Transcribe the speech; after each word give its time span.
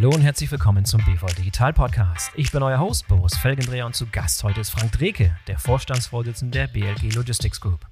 Hallo 0.00 0.14
und 0.14 0.22
herzlich 0.22 0.50
willkommen 0.50 0.86
zum 0.86 1.04
BV 1.04 1.26
Digital 1.36 1.74
Podcast. 1.74 2.32
Ich 2.34 2.50
bin 2.50 2.62
euer 2.62 2.78
Host 2.78 3.06
Boris 3.06 3.36
Felgendreher 3.36 3.84
und 3.84 3.94
zu 3.94 4.06
Gast 4.06 4.42
heute 4.44 4.62
ist 4.62 4.70
Frank 4.70 4.92
Dreke, 4.92 5.36
der 5.46 5.58
Vorstandsvorsitzende 5.58 6.58
der 6.58 6.68
BLG 6.68 7.14
Logistics 7.14 7.60
Group. 7.60 7.84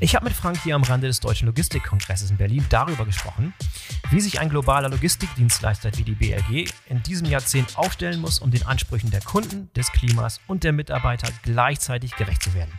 Ich 0.00 0.14
habe 0.14 0.26
mit 0.26 0.34
Frank 0.34 0.62
hier 0.62 0.74
am 0.74 0.82
Rande 0.82 1.06
des 1.06 1.18
Deutschen 1.18 1.46
Logistikkongresses 1.46 2.30
in 2.30 2.36
Berlin 2.36 2.66
darüber 2.68 3.06
gesprochen, 3.06 3.54
wie 4.10 4.20
sich 4.20 4.38
ein 4.38 4.50
globaler 4.50 4.90
Logistikdienstleister 4.90 5.96
wie 5.96 6.02
die 6.02 6.14
BLG 6.14 6.70
in 6.90 7.02
diesem 7.04 7.26
Jahrzehnt 7.26 7.78
aufstellen 7.78 8.20
muss, 8.20 8.38
um 8.38 8.50
den 8.50 8.66
Ansprüchen 8.66 9.10
der 9.10 9.22
Kunden, 9.22 9.70
des 9.72 9.90
Klimas 9.92 10.42
und 10.46 10.62
der 10.62 10.74
Mitarbeiter 10.74 11.32
gleichzeitig 11.42 12.16
gerecht 12.16 12.42
zu 12.42 12.52
werden. 12.52 12.78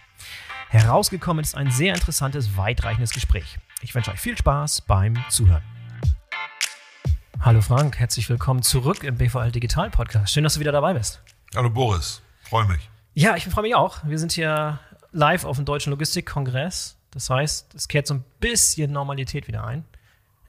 Herausgekommen 0.70 1.44
ist 1.44 1.56
ein 1.56 1.72
sehr 1.72 1.96
interessantes, 1.96 2.56
weitreichendes 2.58 3.12
Gespräch. 3.12 3.58
Ich 3.82 3.96
wünsche 3.96 4.12
euch 4.12 4.20
viel 4.20 4.38
Spaß 4.38 4.82
beim 4.82 5.16
Zuhören. 5.30 5.64
Hallo 7.44 7.60
Frank, 7.62 7.98
herzlich 7.98 8.30
willkommen 8.30 8.62
zurück 8.62 9.04
im 9.04 9.18
BVL 9.18 9.52
Digital 9.52 9.90
Podcast. 9.90 10.32
Schön, 10.32 10.44
dass 10.44 10.54
du 10.54 10.60
wieder 10.60 10.72
dabei 10.72 10.94
bist. 10.94 11.24
Hallo 11.56 11.72
Boris, 11.72 12.22
freue 12.44 12.66
mich. 12.66 12.88
Ja, 13.16 13.36
ich 13.36 13.46
freue 13.46 13.64
mich 13.64 13.74
auch. 13.74 13.98
Wir 14.04 14.20
sind 14.20 14.32
hier 14.32 14.80
live 15.12 15.46
auf 15.46 15.56
dem 15.56 15.66
Deutschen 15.66 15.90
Logistikkongress. 15.90 16.98
Das 17.10 17.32
heißt, 17.32 17.74
es 17.74 17.88
kehrt 17.88 18.06
so 18.06 18.14
ein 18.14 18.24
bisschen 18.40 18.92
Normalität 18.92 19.48
wieder 19.48 19.64
ein. 19.64 19.86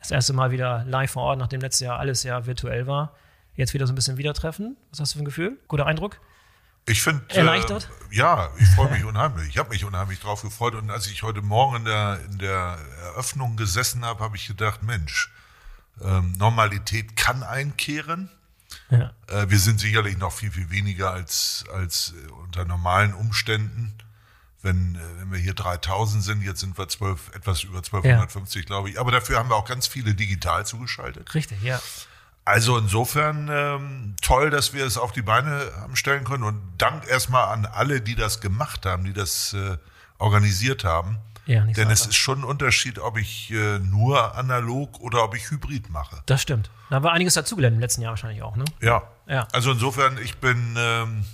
Das 0.00 0.10
erste 0.10 0.34
Mal 0.34 0.50
wieder 0.50 0.84
live 0.84 1.12
vor 1.12 1.22
Ort, 1.22 1.38
nachdem 1.38 1.62
letztes 1.62 1.80
Jahr 1.80 1.98
alles 1.98 2.24
ja 2.24 2.44
virtuell 2.44 2.86
war. 2.86 3.16
Jetzt 3.56 3.72
wieder 3.72 3.86
so 3.86 3.94
ein 3.94 3.96
bisschen 3.96 4.18
wieder 4.18 4.34
treffen. 4.34 4.76
Was 4.90 5.00
hast 5.00 5.14
du 5.14 5.16
für 5.16 5.22
ein 5.22 5.24
Gefühl? 5.24 5.56
Guter 5.68 5.86
Eindruck? 5.86 6.20
Ich 6.86 7.00
finde. 7.00 7.22
Erleichtert? 7.28 7.88
Äh, 8.10 8.16
ja, 8.16 8.50
ich 8.58 8.68
freue 8.68 8.90
mich 8.90 9.04
unheimlich. 9.06 9.48
Ich 9.48 9.56
habe 9.56 9.70
mich 9.70 9.86
unheimlich 9.86 10.20
drauf 10.20 10.42
gefreut. 10.42 10.74
Und 10.74 10.90
als 10.90 11.06
ich 11.06 11.22
heute 11.22 11.40
Morgen 11.40 11.76
in 11.76 11.84
der, 11.86 12.20
in 12.30 12.38
der 12.38 12.76
Eröffnung 13.14 13.56
gesessen 13.56 14.04
habe, 14.04 14.22
habe 14.22 14.36
ich 14.36 14.46
gedacht, 14.46 14.82
Mensch, 14.82 15.32
ähm, 16.04 16.32
Normalität 16.38 17.16
kann 17.16 17.42
einkehren. 17.42 18.30
Ja. 18.90 19.12
Äh, 19.28 19.48
wir 19.48 19.58
sind 19.58 19.80
sicherlich 19.80 20.18
noch 20.18 20.32
viel, 20.32 20.50
viel 20.50 20.70
weniger 20.70 21.12
als, 21.12 21.64
als 21.74 22.14
äh, 22.16 22.30
unter 22.32 22.64
normalen 22.64 23.14
Umständen. 23.14 23.94
Wenn, 24.62 24.94
äh, 24.94 25.20
wenn 25.20 25.32
wir 25.32 25.38
hier 25.38 25.54
3000 25.54 26.22
sind, 26.22 26.42
jetzt 26.42 26.60
sind 26.60 26.78
wir 26.78 26.88
12, 26.88 27.30
etwas 27.34 27.64
über 27.64 27.78
1250, 27.78 28.62
ja. 28.62 28.66
glaube 28.66 28.90
ich. 28.90 29.00
Aber 29.00 29.10
dafür 29.10 29.38
haben 29.38 29.48
wir 29.48 29.56
auch 29.56 29.66
ganz 29.66 29.86
viele 29.86 30.14
digital 30.14 30.66
zugeschaltet. 30.66 31.34
Richtig, 31.34 31.62
ja. 31.62 31.80
Also 32.44 32.76
insofern 32.76 33.48
ähm, 33.50 34.16
toll, 34.20 34.50
dass 34.50 34.72
wir 34.72 34.84
es 34.84 34.98
auf 34.98 35.12
die 35.12 35.22
Beine 35.22 35.70
haben 35.76 35.94
stellen 35.94 36.24
können. 36.24 36.42
Und 36.42 36.60
Dank 36.76 37.06
erstmal 37.08 37.48
an 37.48 37.66
alle, 37.66 38.00
die 38.00 38.16
das 38.16 38.40
gemacht 38.40 38.84
haben, 38.84 39.04
die 39.04 39.12
das 39.12 39.52
äh, 39.52 39.78
organisiert 40.18 40.84
haben. 40.84 41.18
Ja, 41.46 41.64
Denn 41.64 41.86
so 41.86 41.92
es 41.92 42.06
ist 42.06 42.14
schon 42.14 42.40
ein 42.40 42.44
Unterschied, 42.44 42.98
ob 42.98 43.18
ich 43.18 43.50
äh, 43.50 43.78
nur 43.80 44.36
analog 44.36 45.00
oder 45.00 45.24
ob 45.24 45.34
ich 45.34 45.50
hybrid 45.50 45.90
mache. 45.90 46.22
Das 46.26 46.40
stimmt. 46.40 46.70
Da 46.88 46.96
haben 46.96 47.04
wir 47.04 47.12
einiges 47.12 47.34
dazugelernt 47.34 47.74
im 47.74 47.80
letzten 47.80 48.02
Jahr 48.02 48.12
wahrscheinlich 48.12 48.42
auch, 48.42 48.54
ne? 48.56 48.64
Ja. 48.80 49.02
ja. 49.26 49.48
Also 49.52 49.72
insofern, 49.72 50.18
ich 50.22 50.36
bin 50.36 50.76
ähm, 50.78 51.24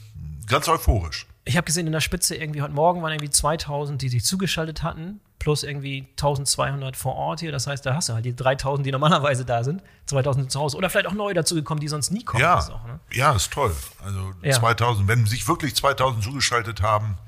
ganz 0.46 0.66
euphorisch. 0.68 1.26
Ich 1.44 1.56
habe 1.56 1.64
gesehen, 1.64 1.86
in 1.86 1.92
der 1.92 2.00
Spitze 2.00 2.36
irgendwie 2.36 2.62
heute 2.62 2.74
Morgen 2.74 3.02
waren 3.02 3.12
irgendwie 3.12 3.30
2000, 3.30 4.00
die 4.00 4.08
sich 4.08 4.24
zugeschaltet 4.24 4.82
hatten, 4.82 5.20
plus 5.38 5.62
irgendwie 5.62 6.06
1200 6.10 6.96
vor 6.96 7.14
Ort 7.14 7.40
hier. 7.40 7.52
Das 7.52 7.66
heißt, 7.66 7.84
da 7.84 7.94
hast 7.94 8.08
du 8.08 8.14
halt 8.14 8.24
die 8.24 8.34
3000, 8.34 8.86
die 8.86 8.92
normalerweise 8.92 9.44
da 9.44 9.64
sind, 9.64 9.82
2000 10.06 10.50
zu 10.50 10.60
Hause. 10.60 10.76
Oder 10.76 10.90
vielleicht 10.90 11.06
auch 11.06 11.14
neu 11.14 11.32
dazugekommen, 11.34 11.80
die 11.80 11.88
sonst 11.88 12.10
nie 12.10 12.24
kommen. 12.24 12.42
Ja, 12.42 12.58
auch, 12.58 12.86
ne? 12.86 13.00
ja 13.12 13.32
ist 13.32 13.52
toll. 13.52 13.74
Also 14.04 14.32
ja. 14.42 14.52
2000, 14.52 15.08
wenn 15.08 15.26
sich 15.26 15.46
wirklich 15.48 15.74
2000 15.74 16.22
zugeschaltet 16.22 16.82
haben, 16.82 17.18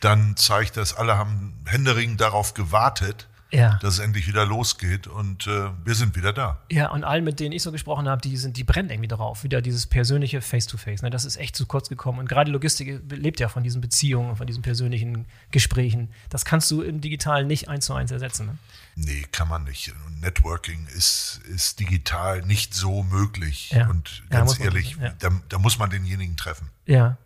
dann 0.00 0.36
zeigt 0.36 0.76
das, 0.76 0.94
alle 0.94 1.16
haben 1.16 1.54
händeringend 1.66 2.20
darauf 2.20 2.54
gewartet, 2.54 3.28
ja. 3.50 3.78
dass 3.80 3.94
es 3.94 3.98
endlich 4.00 4.28
wieder 4.28 4.44
losgeht 4.44 5.06
und 5.06 5.46
äh, 5.46 5.70
wir 5.84 5.94
sind 5.94 6.16
wieder 6.16 6.32
da. 6.32 6.60
Ja, 6.70 6.90
und 6.90 7.04
allen, 7.04 7.24
mit 7.24 7.40
denen 7.40 7.52
ich 7.52 7.62
so 7.62 7.72
gesprochen 7.72 8.08
habe, 8.08 8.20
die 8.20 8.36
sind, 8.36 8.56
die 8.56 8.64
brennen 8.64 8.90
irgendwie 8.90 9.08
darauf, 9.08 9.42
wieder 9.44 9.62
dieses 9.62 9.86
persönliche 9.86 10.40
Face-to-Face. 10.40 11.00
-face, 11.00 11.04
ne? 11.04 11.10
Das 11.10 11.24
ist 11.24 11.36
echt 11.36 11.56
zu 11.56 11.66
kurz 11.66 11.88
gekommen. 11.88 12.18
Und 12.18 12.28
gerade 12.28 12.50
Logistik 12.50 13.00
lebt 13.10 13.40
ja 13.40 13.48
von 13.48 13.62
diesen 13.62 13.80
Beziehungen, 13.80 14.36
von 14.36 14.46
diesen 14.46 14.62
persönlichen 14.62 15.26
Gesprächen. 15.50 16.12
Das 16.28 16.44
kannst 16.44 16.70
du 16.70 16.82
im 16.82 17.00
Digitalen 17.00 17.46
nicht 17.46 17.68
eins 17.68 17.86
zu 17.86 17.94
eins 17.94 18.10
ersetzen. 18.10 18.46
Ne? 18.46 18.58
Nee, 18.96 19.26
kann 19.32 19.48
man 19.48 19.64
nicht. 19.64 19.92
Networking 20.20 20.86
ist, 20.96 21.40
ist 21.48 21.80
digital 21.80 22.42
nicht 22.42 22.74
so 22.74 23.02
möglich. 23.02 23.70
Ja. 23.70 23.88
Und 23.88 24.24
ganz 24.28 24.58
ja, 24.58 24.66
ehrlich, 24.66 24.96
ja. 25.00 25.14
da, 25.18 25.30
da 25.48 25.58
muss 25.58 25.78
man 25.78 25.88
denjenigen 25.90 26.36
treffen. 26.36 26.68
Ja, 26.86 27.16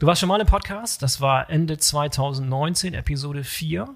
Du 0.00 0.06
warst 0.06 0.18
schon 0.18 0.30
mal 0.30 0.40
im 0.40 0.46
Podcast, 0.46 1.02
das 1.02 1.20
war 1.20 1.50
Ende 1.50 1.76
2019, 1.76 2.94
Episode 2.94 3.44
4. 3.44 3.86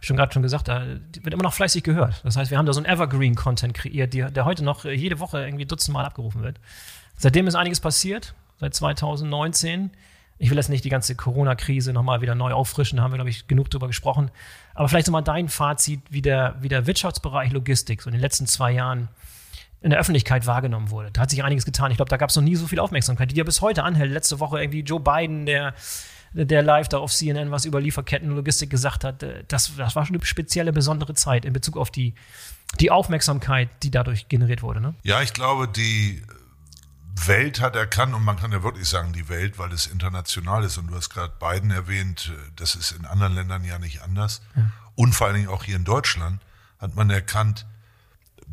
Schon 0.00 0.16
gerade 0.16 0.32
schon 0.32 0.42
gesagt, 0.42 0.66
da 0.66 0.84
wird 0.84 1.32
immer 1.32 1.44
noch 1.44 1.52
fleißig 1.52 1.84
gehört. 1.84 2.20
Das 2.24 2.36
heißt, 2.36 2.50
wir 2.50 2.58
haben 2.58 2.66
da 2.66 2.72
so 2.72 2.80
einen 2.80 2.92
Evergreen-Content 2.92 3.72
kreiert, 3.72 4.14
der, 4.14 4.32
der 4.32 4.44
heute 4.44 4.64
noch 4.64 4.84
jede 4.84 5.20
Woche 5.20 5.44
irgendwie 5.44 5.64
dutzendmal 5.64 6.06
abgerufen 6.06 6.42
wird. 6.42 6.58
Seitdem 7.16 7.46
ist 7.46 7.54
einiges 7.54 7.78
passiert, 7.78 8.34
seit 8.58 8.74
2019. 8.74 9.92
Ich 10.38 10.50
will 10.50 10.56
jetzt 10.56 10.70
nicht 10.70 10.84
die 10.84 10.88
ganze 10.88 11.14
Corona-Krise 11.14 11.92
nochmal 11.92 12.20
wieder 12.20 12.34
neu 12.34 12.50
auffrischen, 12.52 12.96
da 12.96 13.04
haben 13.04 13.12
wir, 13.12 13.18
glaube 13.18 13.30
ich, 13.30 13.46
genug 13.46 13.70
drüber 13.70 13.86
gesprochen. 13.86 14.32
Aber 14.74 14.88
vielleicht 14.88 15.06
nochmal 15.06 15.22
dein 15.22 15.48
Fazit, 15.48 16.00
wie 16.10 16.22
der, 16.22 16.56
wie 16.62 16.68
der 16.68 16.88
Wirtschaftsbereich 16.88 17.52
Logistik 17.52 18.02
so 18.02 18.10
in 18.10 18.14
den 18.14 18.20
letzten 18.20 18.48
zwei 18.48 18.72
Jahren 18.72 19.08
in 19.82 19.90
der 19.90 19.98
Öffentlichkeit 19.98 20.46
wahrgenommen 20.46 20.90
wurde. 20.90 21.10
Da 21.12 21.22
hat 21.22 21.30
sich 21.30 21.42
einiges 21.42 21.64
getan. 21.64 21.90
Ich 21.90 21.96
glaube, 21.96 22.08
da 22.08 22.16
gab 22.16 22.30
es 22.30 22.36
noch 22.36 22.42
nie 22.42 22.54
so 22.54 22.66
viel 22.66 22.78
Aufmerksamkeit, 22.78 23.30
die 23.32 23.36
ja 23.36 23.44
bis 23.44 23.60
heute 23.60 23.82
anhält. 23.82 24.12
Letzte 24.12 24.38
Woche 24.38 24.60
irgendwie 24.60 24.80
Joe 24.80 25.00
Biden, 25.00 25.44
der, 25.44 25.74
der 26.32 26.62
live 26.62 26.88
da 26.88 26.98
auf 26.98 27.12
CNN 27.12 27.50
was 27.50 27.64
über 27.64 27.80
Lieferketten 27.80 28.30
und 28.30 28.36
Logistik 28.36 28.70
gesagt 28.70 29.02
hat. 29.02 29.22
Äh, 29.22 29.44
das, 29.48 29.72
das 29.76 29.96
war 29.96 30.06
schon 30.06 30.16
eine 30.16 30.24
spezielle, 30.24 30.72
besondere 30.72 31.14
Zeit 31.14 31.44
in 31.44 31.52
Bezug 31.52 31.76
auf 31.76 31.90
die, 31.90 32.14
die 32.78 32.90
Aufmerksamkeit, 32.90 33.68
die 33.82 33.90
dadurch 33.90 34.28
generiert 34.28 34.62
wurde. 34.62 34.80
Ne? 34.80 34.94
Ja, 35.02 35.20
ich 35.20 35.32
glaube, 35.32 35.66
die 35.66 36.22
Welt 37.26 37.60
hat 37.60 37.74
erkannt, 37.74 38.14
und 38.14 38.24
man 38.24 38.36
kann 38.36 38.52
ja 38.52 38.62
wirklich 38.62 38.88
sagen, 38.88 39.12
die 39.12 39.28
Welt, 39.28 39.58
weil 39.58 39.72
es 39.72 39.88
international 39.88 40.64
ist, 40.64 40.78
und 40.78 40.86
du 40.88 40.94
hast 40.94 41.10
gerade 41.10 41.32
Biden 41.40 41.72
erwähnt, 41.72 42.32
äh, 42.32 42.50
das 42.54 42.76
ist 42.76 42.92
in 42.92 43.04
anderen 43.04 43.34
Ländern 43.34 43.64
ja 43.64 43.80
nicht 43.80 44.02
anders. 44.02 44.42
Ja. 44.54 44.70
Und 44.94 45.14
vor 45.14 45.26
allen 45.26 45.36
Dingen 45.36 45.48
auch 45.48 45.64
hier 45.64 45.76
in 45.76 45.84
Deutschland 45.84 46.40
hat 46.78 46.94
man 46.94 47.10
erkannt, 47.10 47.66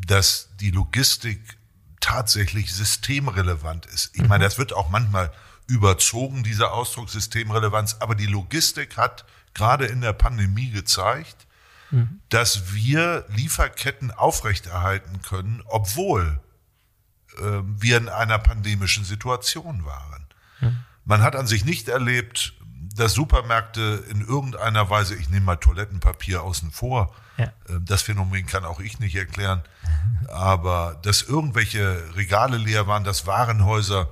dass 0.06 0.50
die 0.60 0.72
Logistik 0.72 1.58
tatsächlich 2.00 2.74
systemrelevant 2.74 3.86
ist. 3.88 4.12
Ich 4.14 4.22
meine, 4.22 4.44
mhm. 4.44 4.50
das 4.50 4.58
wird 4.58 4.74
auch 4.74 4.90
manchmal 4.90 5.32
überzogen, 5.68 6.44
dieser 6.44 6.74
Ausdruck 6.74 7.10
Systemrelevanz, 7.10 7.98
aber 8.00 8.16
die 8.16 8.26
Logistik 8.26 8.98
hat 8.98 9.26
gerade 9.54 9.86
in 9.86 10.02
der 10.02 10.14
Pandemie 10.14 10.72
gezeigt, 10.72 11.48
mhm. 11.92 12.22
dass 12.30 12.74
wir 12.74 13.26
Lieferketten 13.30 14.12
aufrechterhalten 14.12 15.22
können, 15.22 15.62
obwohl 15.66 16.40
äh, 17.38 17.42
wir 17.64 17.98
in 17.98 18.10
einer 18.10 18.40
pandemischen 18.40 19.04
Situation 19.04 19.86
waren. 19.86 20.28
Mhm. 20.62 20.78
Man 21.06 21.22
hat 21.22 21.36
an 21.36 21.48
sich 21.48 21.66
nicht 21.66 21.88
erlebt, 21.88 22.54
dass 22.96 23.14
Supermärkte 23.14 24.04
in 24.10 24.22
irgendeiner 24.22 24.90
Weise, 24.90 25.16
ich 25.16 25.30
nehme 25.30 25.46
mal 25.46 25.56
Toilettenpapier 25.58 26.44
außen 26.44 26.72
vor, 26.72 27.14
Ähm, 27.40 27.86
das 27.86 28.02
Phänomen 28.02 28.46
kann 28.46 28.66
auch 28.66 28.80
ich 28.80 29.00
nicht 29.00 29.16
erklären, 29.16 29.64
aber 30.30 31.00
dass 31.04 31.22
irgendwelche 31.22 32.16
Regale 32.16 32.58
leer 32.58 32.88
waren, 32.88 33.04
dass 33.04 33.26
Warenhäuser, 33.26 34.10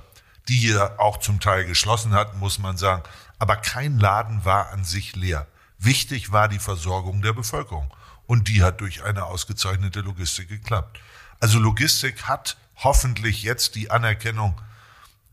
die 0.48 0.56
hier 0.56 0.98
auch 0.98 1.18
zum 1.18 1.40
Teil 1.40 1.64
geschlossen 1.64 2.12
hatten, 2.12 2.38
muss 2.38 2.58
man 2.58 2.76
sagen, 2.76 3.02
aber 3.38 3.56
kein 3.56 3.98
Laden 3.98 4.44
war 4.44 4.70
an 4.70 4.84
sich 4.84 5.14
leer. 5.14 5.46
Wichtig 5.78 6.32
war 6.32 6.48
die 6.48 6.58
Versorgung 6.58 7.22
der 7.22 7.32
Bevölkerung 7.32 7.92
und 8.26 8.48
die 8.48 8.62
hat 8.62 8.80
durch 8.80 9.04
eine 9.04 9.24
ausgezeichnete 9.24 10.00
Logistik 10.00 10.48
geklappt. 10.48 11.00
Also 11.40 11.58
Logistik 11.58 12.24
hat 12.24 12.56
hoffentlich 12.76 13.42
jetzt 13.42 13.74
die 13.74 13.90
Anerkennung 13.90 14.60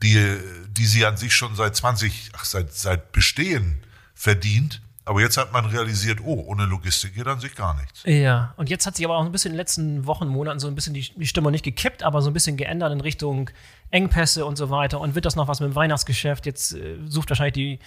die, 0.04 0.38
die 0.70 0.86
sie 0.86 1.06
an 1.06 1.18
sich 1.18 1.34
schon 1.34 1.56
seit 1.56 1.76
20, 1.76 2.32
ach, 2.34 2.46
seit, 2.46 2.74
seit 2.74 3.12
Bestehen 3.12 3.84
verdient. 4.14 4.82
Aber 5.08 5.22
jetzt 5.22 5.38
hat 5.38 5.54
man 5.54 5.66
realisiert, 5.66 6.20
oh, 6.24 6.46
ohne 6.48 6.66
Logistik 6.66 7.14
geht 7.14 7.28
an 7.28 7.40
sich 7.40 7.54
gar 7.56 7.76
nichts. 7.80 8.02
Ja, 8.06 8.56
und 8.58 8.72
jetzt 8.72 8.88
hat 8.88 8.96
sich 8.96 9.06
aber 9.06 9.18
auch 9.18 9.26
ein 9.26 9.32
bisschen 9.32 9.52
in 9.52 9.54
den 9.54 9.60
letzten 9.60 10.06
Wochen, 10.08 10.28
Monaten 10.28 10.60
so 10.60 10.68
ein 10.68 10.74
bisschen 10.74 10.96
die, 10.96 11.08
die 11.16 11.28
Stimmung 11.28 11.52
nicht 11.52 11.64
gekippt, 11.64 12.02
aber 12.02 12.24
so 12.24 12.32
ein 12.32 12.34
bisschen 12.34 12.58
geändert 12.58 12.92
in 12.92 13.02
Richtung 13.02 13.52
Engpässe 13.92 14.48
und 14.48 14.56
so 14.56 14.72
weiter. 14.72 15.00
Und 15.00 15.14
wird 15.14 15.26
das 15.26 15.36
noch 15.36 15.48
was 15.48 15.60
mit 15.60 15.70
dem 15.70 15.76
Weihnachtsgeschäft? 15.76 16.48
Jetzt 16.48 16.74
äh, 16.74 16.98
sucht 17.06 17.30
wahrscheinlich 17.30 17.54
die, 17.54 17.80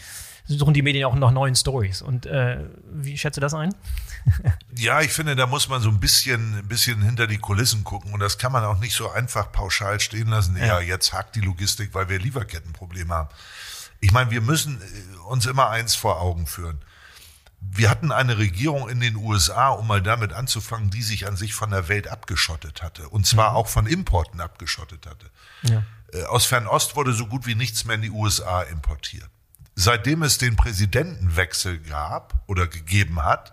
suchen 0.45 0.75
die 0.75 0.83
Medien 0.83 1.07
auch 1.07 1.15
nach 1.17 1.33
neuen 1.33 1.57
Stories. 1.57 2.03
Und 2.03 2.25
äh, 2.27 2.65
wie 2.93 3.19
schätze 3.19 3.41
das 3.41 3.53
ein? 3.53 3.75
ja, 4.77 5.01
ich 5.01 5.13
finde, 5.13 5.35
da 5.35 5.49
muss 5.49 5.69
man 5.69 5.83
so 5.83 5.89
ein 5.89 5.99
bisschen, 5.99 6.61
ein 6.61 6.69
bisschen 6.69 7.03
hinter 7.03 7.27
die 7.27 7.39
Kulissen 7.39 7.83
gucken. 7.83 8.13
Und 8.13 8.21
das 8.21 8.39
kann 8.39 8.53
man 8.53 8.63
auch 8.63 8.79
nicht 8.79 8.95
so 8.95 9.11
einfach 9.11 9.51
pauschal 9.51 9.99
stehen 9.99 10.29
lassen. 10.29 10.57
Ja, 10.57 10.67
ja 10.67 10.81
jetzt 10.81 11.13
hakt 11.13 11.35
die 11.35 11.41
Logistik, 11.41 11.95
weil 11.95 12.09
wir 12.09 12.21
Lieferkettenprobleme 12.21 13.13
haben. 13.13 13.29
Ich 13.99 14.13
meine, 14.13 14.31
wir 14.31 14.41
müssen 14.41 14.81
äh, 14.81 15.19
uns 15.29 15.47
immer 15.47 15.69
eins 15.71 15.97
vor 15.97 16.21
Augen 16.21 16.47
führen. 16.47 16.79
Wir 17.79 17.91
hatten 17.91 18.11
eine 18.11 18.39
Regierung 18.39 18.89
in 18.89 18.99
den 18.99 19.15
USA, 19.15 19.69
um 19.69 19.87
mal 19.87 20.03
damit 20.03 20.33
anzufangen, 20.33 20.91
die 20.91 21.03
sich 21.03 21.29
an 21.29 21.37
sich 21.37 21.55
von 21.55 21.71
der 21.71 21.87
Welt 21.87 22.09
abgeschottet 22.09 22.83
hatte. 22.83 23.09
Und 23.09 23.25
zwar 23.25 23.53
mhm. 23.53 23.57
auch 23.57 23.69
von 23.69 23.87
Importen 23.87 24.41
abgeschottet 24.41 25.07
hatte. 25.07 25.31
Ja. 25.63 25.85
Äh, 26.13 26.25
aus 26.25 26.45
Fernost 26.45 26.97
wurde 26.97 27.13
so 27.13 27.27
gut 27.27 27.47
wie 27.47 27.55
nichts 27.55 27.85
mehr 27.85 27.95
in 27.95 28.03
die 28.03 28.11
USA 28.11 28.63
importiert. 28.63 29.31
Seitdem 29.77 30.25
es 30.25 30.39
den 30.39 30.57
Präsidentenwechsel 30.57 31.79
gab 31.79 32.43
oder 32.49 32.67
gegeben 32.67 33.23
hat, 33.23 33.53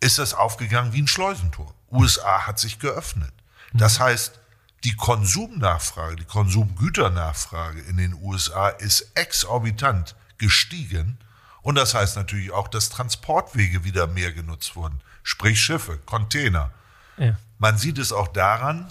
ist 0.00 0.18
das 0.18 0.34
aufgegangen 0.34 0.92
wie 0.92 1.02
ein 1.02 1.06
Schleusentor. 1.06 1.72
USA 1.92 2.48
hat 2.48 2.58
sich 2.58 2.80
geöffnet. 2.80 3.32
Das 3.72 4.00
mhm. 4.00 4.04
heißt, 4.04 4.40
Die 4.84 4.94
Konsumnachfrage, 4.94 6.16
die 6.16 6.24
Konsumgüternachfrage 6.24 7.80
in 7.82 7.96
den 7.96 8.14
USA 8.14 8.68
ist 8.68 9.12
exorbitant 9.14 10.16
gestiegen. 10.38 11.18
Und 11.66 11.74
das 11.74 11.94
heißt 11.94 12.14
natürlich 12.14 12.52
auch, 12.52 12.68
dass 12.68 12.90
Transportwege 12.90 13.82
wieder 13.82 14.06
mehr 14.06 14.32
genutzt 14.32 14.76
wurden. 14.76 15.00
Sprich 15.24 15.60
Schiffe, 15.60 15.98
Container. 16.06 16.70
Ja. 17.16 17.36
Man 17.58 17.76
sieht 17.76 17.98
es 17.98 18.12
auch 18.12 18.28
daran, 18.28 18.86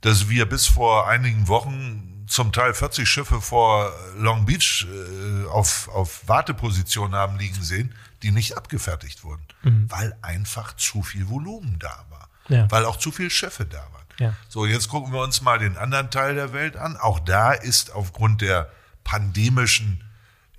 dass 0.00 0.28
wir 0.28 0.46
bis 0.46 0.66
vor 0.66 1.06
einigen 1.06 1.46
Wochen 1.46 2.24
zum 2.26 2.50
Teil 2.50 2.74
40 2.74 3.08
Schiffe 3.08 3.40
vor 3.40 3.92
Long 4.16 4.46
Beach 4.46 4.84
äh, 4.90 5.46
auf, 5.46 5.88
auf 5.90 6.26
Wartepositionen 6.26 7.14
haben 7.14 7.38
liegen 7.38 7.62
sehen, 7.62 7.94
die 8.24 8.32
nicht 8.32 8.56
abgefertigt 8.56 9.22
wurden, 9.22 9.46
mhm. 9.62 9.88
weil 9.88 10.16
einfach 10.22 10.74
zu 10.74 11.04
viel 11.04 11.28
Volumen 11.28 11.78
da 11.78 12.04
war, 12.10 12.28
ja. 12.48 12.68
weil 12.68 12.84
auch 12.84 12.96
zu 12.96 13.12
viele 13.12 13.30
Schiffe 13.30 13.64
da 13.64 13.78
waren. 13.78 14.06
Ja. 14.18 14.34
So, 14.48 14.66
jetzt 14.66 14.88
gucken 14.88 15.12
wir 15.12 15.22
uns 15.22 15.40
mal 15.40 15.60
den 15.60 15.76
anderen 15.76 16.10
Teil 16.10 16.34
der 16.34 16.52
Welt 16.52 16.76
an. 16.76 16.96
Auch 16.96 17.20
da 17.20 17.52
ist 17.52 17.92
aufgrund 17.92 18.40
der 18.40 18.72
pandemischen 19.04 20.02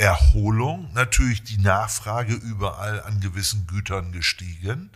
Erholung 0.03 0.91
natürlich 0.93 1.43
die 1.43 1.57
Nachfrage 1.57 2.33
überall 2.33 3.01
an 3.03 3.21
gewissen 3.21 3.67
Gütern 3.67 4.11
gestiegen. 4.11 4.91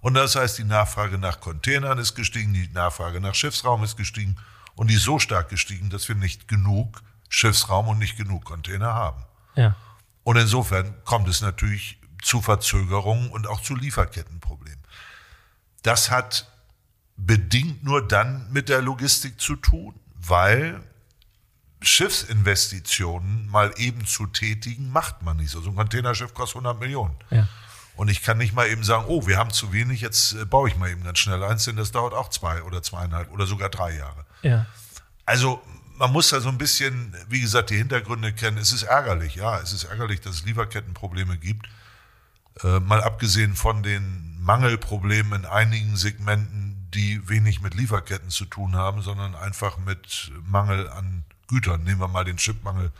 Und 0.00 0.14
das 0.14 0.34
heißt, 0.34 0.58
die 0.58 0.64
Nachfrage 0.64 1.18
nach 1.18 1.40
Containern 1.40 1.98
ist 1.98 2.16
gestiegen, 2.16 2.52
die 2.52 2.68
Nachfrage 2.72 3.20
nach 3.20 3.36
Schiffsraum 3.36 3.84
ist 3.84 3.96
gestiegen 3.96 4.36
und 4.74 4.90
die 4.90 4.94
ist 4.94 5.04
so 5.04 5.20
stark 5.20 5.50
gestiegen, 5.50 5.88
dass 5.88 6.08
wir 6.08 6.16
nicht 6.16 6.48
genug 6.48 7.00
Schiffsraum 7.28 7.86
und 7.86 7.98
nicht 7.98 8.16
genug 8.16 8.44
Container 8.44 8.92
haben. 8.92 9.22
Ja. 9.54 9.76
Und 10.24 10.36
insofern 10.36 10.96
kommt 11.04 11.28
es 11.28 11.42
natürlich 11.42 12.00
zu 12.20 12.42
Verzögerungen 12.42 13.30
und 13.30 13.46
auch 13.46 13.60
zu 13.60 13.76
Lieferkettenproblemen. 13.76 14.82
Das 15.82 16.10
hat 16.10 16.50
bedingt 17.16 17.84
nur 17.84 18.06
dann 18.06 18.50
mit 18.50 18.68
der 18.68 18.82
Logistik 18.82 19.40
zu 19.40 19.54
tun, 19.54 19.94
weil 20.16 20.82
Schiffsinvestitionen 21.82 23.48
mal 23.48 23.72
eben 23.76 24.06
zu 24.06 24.26
tätigen, 24.26 24.90
macht 24.90 25.22
man 25.22 25.38
nicht 25.38 25.50
so. 25.50 25.60
So 25.60 25.70
ein 25.70 25.76
Containerschiff 25.76 26.34
kostet 26.34 26.56
100 26.56 26.78
Millionen. 26.80 27.16
Ja. 27.30 27.48
Und 27.96 28.08
ich 28.08 28.22
kann 28.22 28.38
nicht 28.38 28.54
mal 28.54 28.68
eben 28.68 28.84
sagen, 28.84 29.04
oh, 29.08 29.26
wir 29.26 29.36
haben 29.36 29.50
zu 29.50 29.72
wenig, 29.72 30.00
jetzt 30.00 30.32
äh, 30.34 30.44
baue 30.44 30.68
ich 30.68 30.76
mal 30.76 30.90
eben 30.90 31.04
ganz 31.04 31.18
schnell 31.18 31.42
eins, 31.42 31.64
denn 31.64 31.76
das 31.76 31.92
dauert 31.92 32.14
auch 32.14 32.30
zwei 32.30 32.62
oder 32.62 32.82
zweieinhalb 32.82 33.30
oder 33.30 33.46
sogar 33.46 33.68
drei 33.68 33.96
Jahre. 33.96 34.24
Ja. 34.42 34.66
Also 35.26 35.62
man 35.96 36.12
muss 36.12 36.30
da 36.30 36.40
so 36.40 36.48
ein 36.48 36.56
bisschen, 36.56 37.14
wie 37.28 37.42
gesagt, 37.42 37.68
die 37.68 37.76
Hintergründe 37.76 38.32
kennen. 38.32 38.56
Es 38.56 38.72
ist 38.72 38.84
ärgerlich, 38.84 39.34
ja, 39.34 39.58
es 39.60 39.74
ist 39.74 39.84
ärgerlich, 39.84 40.20
dass 40.22 40.36
es 40.36 40.44
Lieferkettenprobleme 40.44 41.36
gibt. 41.36 41.68
Äh, 42.62 42.80
mal 42.80 43.02
abgesehen 43.02 43.54
von 43.54 43.82
den 43.82 44.38
Mangelproblemen 44.40 45.40
in 45.40 45.46
einigen 45.46 45.96
Segmenten, 45.96 46.88
die 46.94 47.28
wenig 47.28 47.60
mit 47.60 47.74
Lieferketten 47.74 48.30
zu 48.30 48.46
tun 48.46 48.76
haben, 48.76 49.02
sondern 49.02 49.34
einfach 49.34 49.76
mit 49.78 50.32
Mangel 50.46 50.88
an 50.88 51.24
Gütern. 51.50 51.84
Nehmen 51.84 52.00
wir 52.00 52.08
mal 52.08 52.24
den 52.24 52.36
Chipmangel 52.36 52.90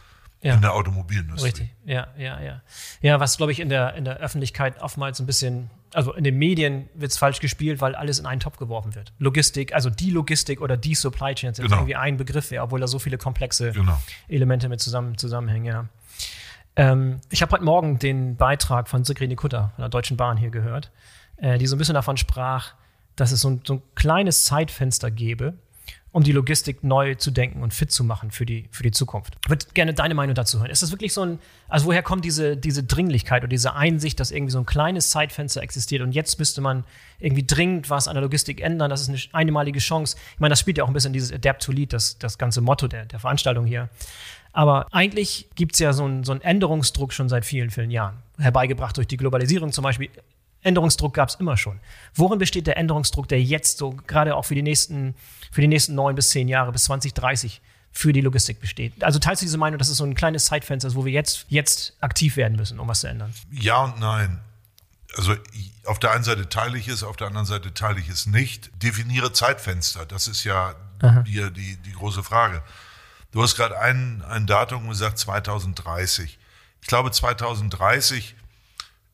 ja. 0.43 0.55
in 0.55 0.61
der 0.61 0.75
Automobilindustrie. 0.75 1.47
Richtig, 1.47 1.75
ja, 1.85 2.08
ja, 2.19 2.41
ja. 2.41 2.62
Ja, 3.00 3.20
was, 3.20 3.37
glaube 3.37 3.52
ich, 3.52 3.61
in 3.61 3.69
der, 3.69 3.94
in 3.94 4.05
der 4.05 4.19
Öffentlichkeit 4.19 4.81
oftmals 4.81 5.20
ein 5.20 5.26
bisschen, 5.26 5.70
also 5.94 6.12
in 6.12 6.25
den 6.25 6.37
Medien 6.37 6.88
wird 6.94 7.12
es 7.12 7.19
falsch 7.19 7.41
gespielt, 7.41 7.81
weil 7.81 7.94
alles 7.94 8.19
in 8.19 8.26
einen 8.26 8.41
Topf 8.41 8.58
geworfen 8.58 8.94
wird. 8.94 9.12
Logistik, 9.19 9.75
also 9.75 9.91
die 9.91 10.11
Logistik 10.11 10.61
oder 10.61 10.76
die 10.76 10.94
Supply 10.94 11.35
Chain 11.35 11.55
sind 11.55 11.64
genau. 11.64 11.79
irgendwie 11.79 11.97
ein 11.97 12.17
Begriff 12.17 12.50
wäre, 12.50 12.64
obwohl 12.64 12.81
da 12.81 12.88
so 12.88 12.99
viele 12.99 13.19
komplexe 13.19 13.73
genau. 13.73 14.00
Elemente 14.29 14.69
mit 14.69 14.81
zusammen, 14.81 15.17
zusammenhängen, 15.17 15.67
ja. 15.67 15.88
Ähm, 16.76 17.20
ich 17.31 17.43
habe 17.43 17.53
heute 17.53 17.64
Morgen 17.64 17.99
den 17.99 18.37
Beitrag 18.37 18.88
von 18.88 19.05
Sigrid 19.05 19.37
Kutter 19.37 19.73
von 19.75 19.82
der 19.82 19.88
Deutschen 19.88 20.17
Bahn 20.17 20.37
hier 20.37 20.50
gehört, 20.50 20.91
äh, 21.37 21.58
die 21.58 21.67
so 21.67 21.76
ein 21.76 21.79
bisschen 21.79 21.94
davon 21.94 22.17
sprach, 22.17 22.75
dass 23.17 23.32
es 23.32 23.41
so 23.41 23.50
ein, 23.50 23.61
so 23.64 23.75
ein 23.75 23.82
kleines 23.94 24.44
Zeitfenster 24.44 25.11
gäbe, 25.11 25.55
um 26.12 26.25
die 26.25 26.33
Logistik 26.33 26.83
neu 26.83 27.15
zu 27.15 27.31
denken 27.31 27.62
und 27.62 27.73
fit 27.73 27.93
zu 27.93 28.03
machen 28.03 28.31
für 28.33 28.45
die, 28.45 28.69
für 28.73 28.83
die 28.83 28.91
Zukunft. 28.91 29.37
Ich 29.45 29.51
würde 29.51 29.67
gerne 29.75 29.95
deine 29.95 30.15
Meinung 30.15 30.35
dazu 30.35 30.59
hören. 30.59 30.71
Ist 30.71 30.83
das 30.83 30.91
wirklich 30.91 31.12
so 31.12 31.23
ein, 31.23 31.39
also 31.69 31.87
woher 31.87 32.03
kommt 32.03 32.25
diese, 32.25 32.57
diese 32.57 32.83
Dringlichkeit 32.83 33.43
oder 33.43 33.49
diese 33.49 33.75
Einsicht, 33.75 34.19
dass 34.19 34.33
irgendwie 34.33 34.51
so 34.51 34.59
ein 34.59 34.67
kleines 34.67 35.11
Zeitfenster 35.11 35.62
existiert 35.62 36.03
und 36.03 36.12
jetzt 36.12 36.39
müsste 36.39 36.61
man 36.61 36.85
irgendwie 37.21 37.47
dringend 37.47 37.91
was 37.91 38.09
an 38.09 38.15
der 38.15 38.23
Logistik 38.23 38.61
ändern? 38.61 38.91
Das 38.91 39.03
ist 39.03 39.09
eine 39.09 39.19
einmalige 39.33 39.79
Chance. 39.79 40.17
Ich 40.35 40.41
meine, 40.41 40.51
das 40.51 40.61
spielt 40.61 40.79
ja 40.79 40.85
auch 40.85 40.89
ein 40.89 40.95
bisschen 40.95 41.12
dieses 41.12 41.33
Adapt 41.33 41.62
to 41.62 41.71
Lead, 41.71 41.93
das, 41.93 42.19
das 42.19 42.39
ganze 42.39 42.61
Motto 42.61 42.89
der, 42.89 43.05
der 43.05 43.21
Veranstaltung 43.21 43.65
hier. 43.65 43.89
Aber 44.53 44.87
eigentlich 44.91 45.49
gibt 45.55 45.75
es 45.75 45.79
ja 45.79 45.93
so 45.93 46.05
einen, 46.05 46.25
so 46.25 46.33
einen 46.33 46.41
Änderungsdruck 46.41 47.13
schon 47.13 47.29
seit 47.29 47.45
vielen, 47.45 47.71
vielen 47.71 47.93
Jahren. 47.93 48.17
Herbeigebracht 48.37 48.97
durch 48.97 49.06
die 49.06 49.17
Globalisierung 49.17 49.71
zum 49.71 49.85
Beispiel 49.85 50.11
Änderungsdruck 50.62 51.15
gab 51.15 51.29
es 51.29 51.37
immer 51.37 51.57
schon. 51.57 51.81
Worin 52.15 52.39
besteht 52.39 52.67
der 52.67 52.77
Änderungsdruck, 52.77 53.29
der 53.29 53.43
jetzt 53.43 53.79
so 53.79 53.91
gerade 54.07 54.37
auch 54.37 54.45
für 54.45 54.55
die 54.55 54.62
nächsten, 54.62 55.15
für 55.51 55.61
die 55.61 55.69
nächsten 55.69 55.95
neun 55.95 56.15
bis 56.15 56.31
zehn 56.31 56.49
Jahre 56.49 56.73
bis 56.73 56.85
2030 56.85 57.61
für 57.93 58.12
die 58.12 58.21
Logistik 58.21 58.61
besteht? 58.61 59.03
Also 59.03 59.19
teilst 59.19 59.43
du 59.43 59.47
diese 59.47 59.59
Meinung, 59.59 59.79
dass 59.79 59.89
es 59.89 59.97
so 59.97 60.05
ein 60.05 60.15
kleines 60.15 60.47
Zeitfenster 60.47 60.89
ist, 60.89 60.95
wo 60.95 61.05
wir 61.05 61.12
jetzt, 61.12 61.47
jetzt 61.49 61.95
aktiv 62.01 62.37
werden 62.37 62.57
müssen, 62.57 62.79
um 62.79 62.89
was 62.89 63.01
zu 63.01 63.09
ändern? 63.09 63.33
Ja 63.51 63.85
und 63.85 63.99
nein. 64.01 64.41
Also 65.17 65.35
auf 65.87 65.99
der 65.99 66.12
einen 66.12 66.23
Seite 66.23 66.49
teile 66.49 66.79
ich 66.79 66.87
es, 66.87 67.03
auf 67.03 67.17
der 67.17 67.27
anderen 67.27 67.47
Seite 67.47 67.75
teile 67.75 67.99
ich 67.99 68.09
es 68.09 68.27
nicht. 68.27 68.71
Definiere 68.83 69.33
Zeitfenster, 69.33 70.06
das 70.06 70.29
ist 70.29 70.45
ja 70.45 70.75
die, 71.27 71.51
die, 71.53 71.77
die 71.77 71.93
große 71.93 72.23
Frage. 72.23 72.63
Du 73.33 73.43
hast 73.43 73.56
gerade 73.56 73.79
ein, 73.79 74.23
ein 74.29 74.47
Datum 74.47 74.89
gesagt, 74.89 75.19
2030. 75.19 76.39
Ich 76.81 76.87
glaube, 76.87 77.11
2030 77.11 78.37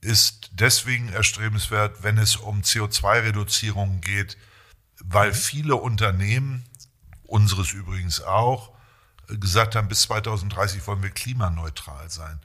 ist 0.06 0.50
deswegen 0.52 1.08
erstrebenswert, 1.08 2.04
wenn 2.04 2.16
es 2.16 2.36
um 2.36 2.62
CO2-Reduzierung 2.62 4.00
geht, 4.00 4.36
weil 5.00 5.30
mhm. 5.30 5.34
viele 5.34 5.76
Unternehmen, 5.76 6.64
unseres 7.24 7.72
übrigens 7.72 8.22
auch, 8.22 8.70
gesagt 9.26 9.74
haben, 9.74 9.88
bis 9.88 10.02
2030 10.02 10.86
wollen 10.86 11.02
wir 11.02 11.10
klimaneutral 11.10 12.08
sein. 12.08 12.38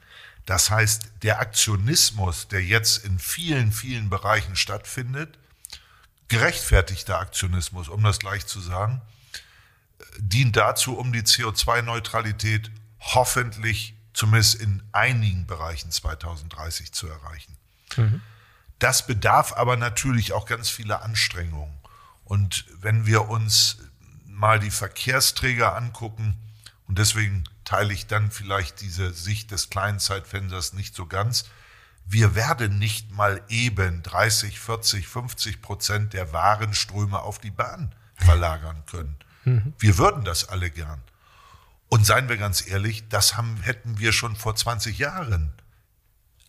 Das 0.48 0.72
heißt, 0.72 1.12
der 1.22 1.40
Aktionismus, 1.40 2.48
der 2.48 2.64
jetzt 2.64 3.06
in 3.06 3.20
vielen, 3.20 3.72
vielen 3.72 4.10
Bereichen 4.10 4.56
stattfindet, 4.56 5.38
gerechtfertigter 6.30 7.20
Aktionismus, 7.20 7.90
um 7.90 8.02
das 8.04 8.18
gleich 8.18 8.48
zu 8.48 8.60
sagen, 8.60 9.02
dient 10.18 10.56
dazu, 10.56 10.98
um 10.98 11.14
die 11.14 11.22
CO2-Neutralität 11.22 12.72
hoffentlich 13.00 13.94
zumindest 14.14 14.56
in 14.56 14.84
einigen 14.92 15.46
Bereichen 15.48 15.92
2030 15.92 16.92
zu 16.92 17.08
erreichen. 17.08 17.58
Mhm. 17.98 18.22
Das 18.80 19.06
bedarf 19.06 19.54
aber 19.54 19.78
natürlich 19.78 20.34
auch 20.34 20.46
ganz 20.46 20.70
vieler 20.70 21.04
Anstrengungen. 21.04 21.78
Und 22.24 22.66
wenn 22.80 23.06
wir 23.06 23.30
uns 23.30 23.78
mal 24.26 24.60
die 24.60 24.72
Verkehrsträger 24.72 25.76
angucken, 25.76 26.38
und 26.88 26.98
deswegen 26.98 27.44
teile 27.64 27.94
ich 27.94 28.08
dann 28.08 28.32
vielleicht 28.32 28.82
diese 28.82 29.14
Sicht 29.14 29.52
des 29.52 29.70
kleinen 29.70 30.00
Zeitfensters 30.00 30.74
nicht 30.74 30.96
so 30.96 31.06
ganz, 31.06 31.46
wir 32.06 32.36
werden 32.36 32.80
nicht 32.80 33.12
mal 33.12 33.42
eben 33.48 34.04
30, 34.04 34.60
40, 34.60 35.08
50 35.08 35.62
Prozent 35.62 36.14
der 36.14 36.34
Warenströme 36.34 37.20
auf 37.20 37.40
die 37.40 37.52
Bahn 37.52 37.94
verlagern 38.16 38.84
können. 38.90 39.16
Mhm. 39.46 39.74
Wir 39.78 39.98
würden 39.98 40.26
das 40.26 40.50
alle 40.50 40.70
gern. 40.70 41.02
Und 41.92 42.06
seien 42.06 42.30
wir 42.30 42.38
ganz 42.38 42.66
ehrlich, 42.66 43.10
das 43.10 43.36
haben, 43.36 43.58
hätten 43.58 44.00
wir 44.00 44.14
schon 44.14 44.38
vor 44.38 44.56
20 44.56 44.98
Jahren 44.98 45.52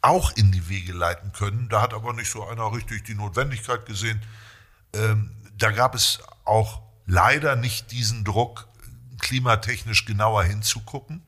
auch 0.01 0.31
in 0.37 0.53
die 0.53 0.69
Wege 0.69 0.93
leiten 0.93 1.33
können. 1.33 1.69
Da 1.69 1.83
hat 1.83 1.95
aber 1.95 2.13
nicht 2.13 2.31
so 2.31 2.47
einer 2.47 2.73
richtig 2.73 3.05
die 3.05 3.17
Notwendigkeit 3.17 3.85
gesehen. 3.85 4.23
Ähm, 4.93 5.33
da 5.59 5.73
gab 5.73 5.97
es 5.97 6.21
auch 6.45 6.81
leider 7.07 7.57
nicht 7.57 7.91
diesen 7.91 8.23
Druck, 8.23 8.69
klimatechnisch 9.19 10.05
genauer 10.05 10.45
hinzugucken. 10.45 11.23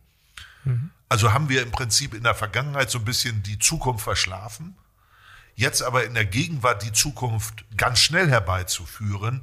Mhm. 0.62 0.92
Also 1.09 1.33
haben 1.33 1.49
wir 1.49 1.64
im 1.64 1.73
Prinzip 1.73 2.14
in 2.14 2.23
der 2.23 2.37
Vergangenheit 2.37 2.92
so 2.92 3.00
ein 3.00 3.04
bisschen 3.04 3.42
die 3.42 3.59
Zukunft 3.59 4.04
verschlafen. 4.04 4.76
Jetzt 5.56 5.83
aber 5.83 6.04
in 6.04 6.14
der 6.14 6.25
Gegenwart 6.25 6.85
die 6.85 6.92
Zukunft 6.92 7.64
ganz 7.76 7.99
schnell 7.99 8.30
herbeizuführen, 8.30 9.40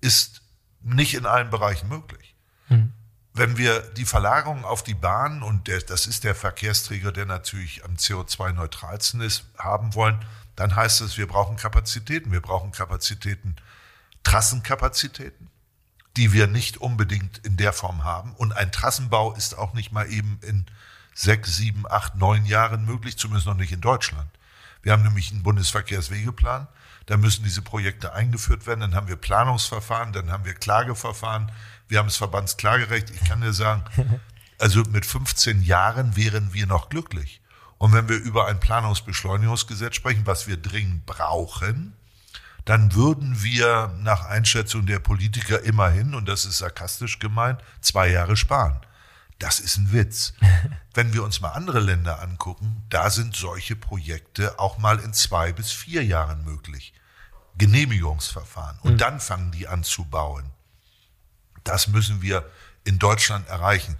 ist 0.00 0.42
nicht 0.82 1.14
in 1.14 1.26
allen 1.26 1.50
Bereichen 1.50 1.88
möglich. 1.88 2.34
Mhm 2.68 2.92
wenn 3.32 3.56
wir 3.56 3.80
die 3.80 4.04
Verlagerung 4.04 4.64
auf 4.64 4.82
die 4.82 4.94
Bahn, 4.94 5.42
und 5.42 5.68
der, 5.68 5.80
das 5.80 6.06
ist 6.06 6.24
der 6.24 6.34
Verkehrsträger, 6.34 7.12
der 7.12 7.26
natürlich 7.26 7.84
am 7.84 7.94
CO2-neutralsten 7.94 9.20
ist, 9.20 9.44
haben 9.56 9.94
wollen, 9.94 10.18
dann 10.56 10.74
heißt 10.74 11.00
es, 11.00 11.16
wir 11.16 11.26
brauchen 11.26 11.56
Kapazitäten. 11.56 12.32
Wir 12.32 12.40
brauchen 12.42 12.72
Kapazitäten, 12.72 13.56
Trassenkapazitäten, 14.24 15.48
die 16.16 16.32
wir 16.32 16.48
nicht 16.48 16.78
unbedingt 16.78 17.38
in 17.38 17.56
der 17.56 17.72
Form 17.72 18.04
haben. 18.04 18.34
Und 18.34 18.52
ein 18.52 18.72
Trassenbau 18.72 19.32
ist 19.32 19.56
auch 19.56 19.74
nicht 19.74 19.92
mal 19.92 20.10
eben 20.10 20.38
in 20.42 20.66
sechs, 21.14 21.56
sieben, 21.56 21.84
acht, 21.88 22.16
neun 22.16 22.44
Jahren 22.46 22.84
möglich, 22.84 23.16
zumindest 23.16 23.46
noch 23.46 23.54
nicht 23.54 23.72
in 23.72 23.80
Deutschland. 23.80 24.28
Wir 24.82 24.92
haben 24.92 25.02
nämlich 25.02 25.30
einen 25.30 25.42
Bundesverkehrswegeplan. 25.42 26.66
Da 27.10 27.16
müssen 27.16 27.42
diese 27.42 27.60
Projekte 27.60 28.12
eingeführt 28.12 28.68
werden. 28.68 28.78
Dann 28.78 28.94
haben 28.94 29.08
wir 29.08 29.16
Planungsverfahren, 29.16 30.12
dann 30.12 30.30
haben 30.30 30.44
wir 30.44 30.54
Klageverfahren, 30.54 31.50
wir 31.88 31.98
haben 31.98 32.06
das 32.06 32.16
Verbandsklagerecht. 32.16 33.10
Ich 33.10 33.24
kann 33.24 33.40
dir 33.40 33.52
sagen, 33.52 33.82
also 34.60 34.84
mit 34.84 35.04
15 35.04 35.60
Jahren 35.60 36.14
wären 36.14 36.54
wir 36.54 36.68
noch 36.68 36.88
glücklich. 36.88 37.40
Und 37.78 37.92
wenn 37.92 38.08
wir 38.08 38.14
über 38.14 38.46
ein 38.46 38.60
Planungsbeschleunigungsgesetz 38.60 39.96
sprechen, 39.96 40.24
was 40.24 40.46
wir 40.46 40.56
dringend 40.56 41.04
brauchen, 41.04 41.96
dann 42.64 42.94
würden 42.94 43.42
wir 43.42 43.92
nach 43.98 44.26
Einschätzung 44.26 44.86
der 44.86 45.00
Politiker 45.00 45.64
immerhin, 45.64 46.14
und 46.14 46.28
das 46.28 46.44
ist 46.44 46.58
sarkastisch 46.58 47.18
gemeint, 47.18 47.60
zwei 47.80 48.08
Jahre 48.08 48.36
sparen. 48.36 48.78
Das 49.40 49.58
ist 49.58 49.78
ein 49.78 49.90
Witz. 49.90 50.34
Wenn 50.94 51.12
wir 51.12 51.24
uns 51.24 51.40
mal 51.40 51.54
andere 51.54 51.80
Länder 51.80 52.22
angucken, 52.22 52.84
da 52.88 53.10
sind 53.10 53.34
solche 53.34 53.74
Projekte 53.74 54.60
auch 54.60 54.78
mal 54.78 55.00
in 55.00 55.12
zwei 55.12 55.52
bis 55.52 55.72
vier 55.72 56.04
Jahren 56.04 56.44
möglich. 56.44 56.94
Genehmigungsverfahren. 57.58 58.78
Und 58.82 58.94
mhm. 58.94 58.98
dann 58.98 59.20
fangen 59.20 59.52
die 59.52 59.68
an 59.68 59.84
zu 59.84 60.04
bauen. 60.04 60.50
Das 61.64 61.88
müssen 61.88 62.22
wir 62.22 62.48
in 62.84 62.98
Deutschland 62.98 63.48
erreichen. 63.48 63.96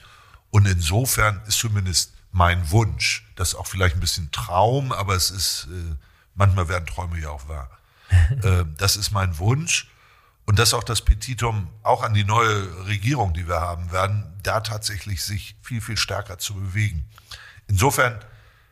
Und 0.51 0.67
insofern 0.67 1.43
ist 1.47 1.59
zumindest 1.59 2.15
mein 2.33 2.71
Wunsch, 2.71 3.27
das 3.37 3.51
ist 3.51 3.55
auch 3.57 3.67
vielleicht 3.67 3.97
ein 3.97 4.01
bisschen 4.01 4.31
Traum, 4.31 4.93
aber 4.93 5.15
es 5.15 5.31
ist, 5.31 5.69
äh, 5.71 5.97
manchmal 6.35 6.69
werden 6.69 6.87
Träume 6.87 7.19
ja 7.19 7.31
auch 7.31 7.49
wahr. 7.49 7.71
äh, 8.43 8.65
das 8.77 8.97
ist 8.97 9.11
mein 9.11 9.39
Wunsch. 9.39 9.91
Und 10.47 10.59
das 10.59 10.71
ist 10.71 10.75
auch 10.75 10.85
das 10.85 11.03
Petitum, 11.03 11.69
auch 11.83 12.03
an 12.03 12.15
die 12.15 12.25
neue 12.25 12.87
Regierung, 12.87 13.35
die 13.35 13.47
wir 13.47 13.61
haben 13.61 13.93
werden, 13.93 14.27
da 14.43 14.61
tatsächlich 14.61 15.23
sich 15.23 15.55
viel, 15.63 15.81
viel 15.81 15.97
stärker 15.97 16.39
zu 16.39 16.55
bewegen. 16.55 17.09
Insofern 17.69 18.19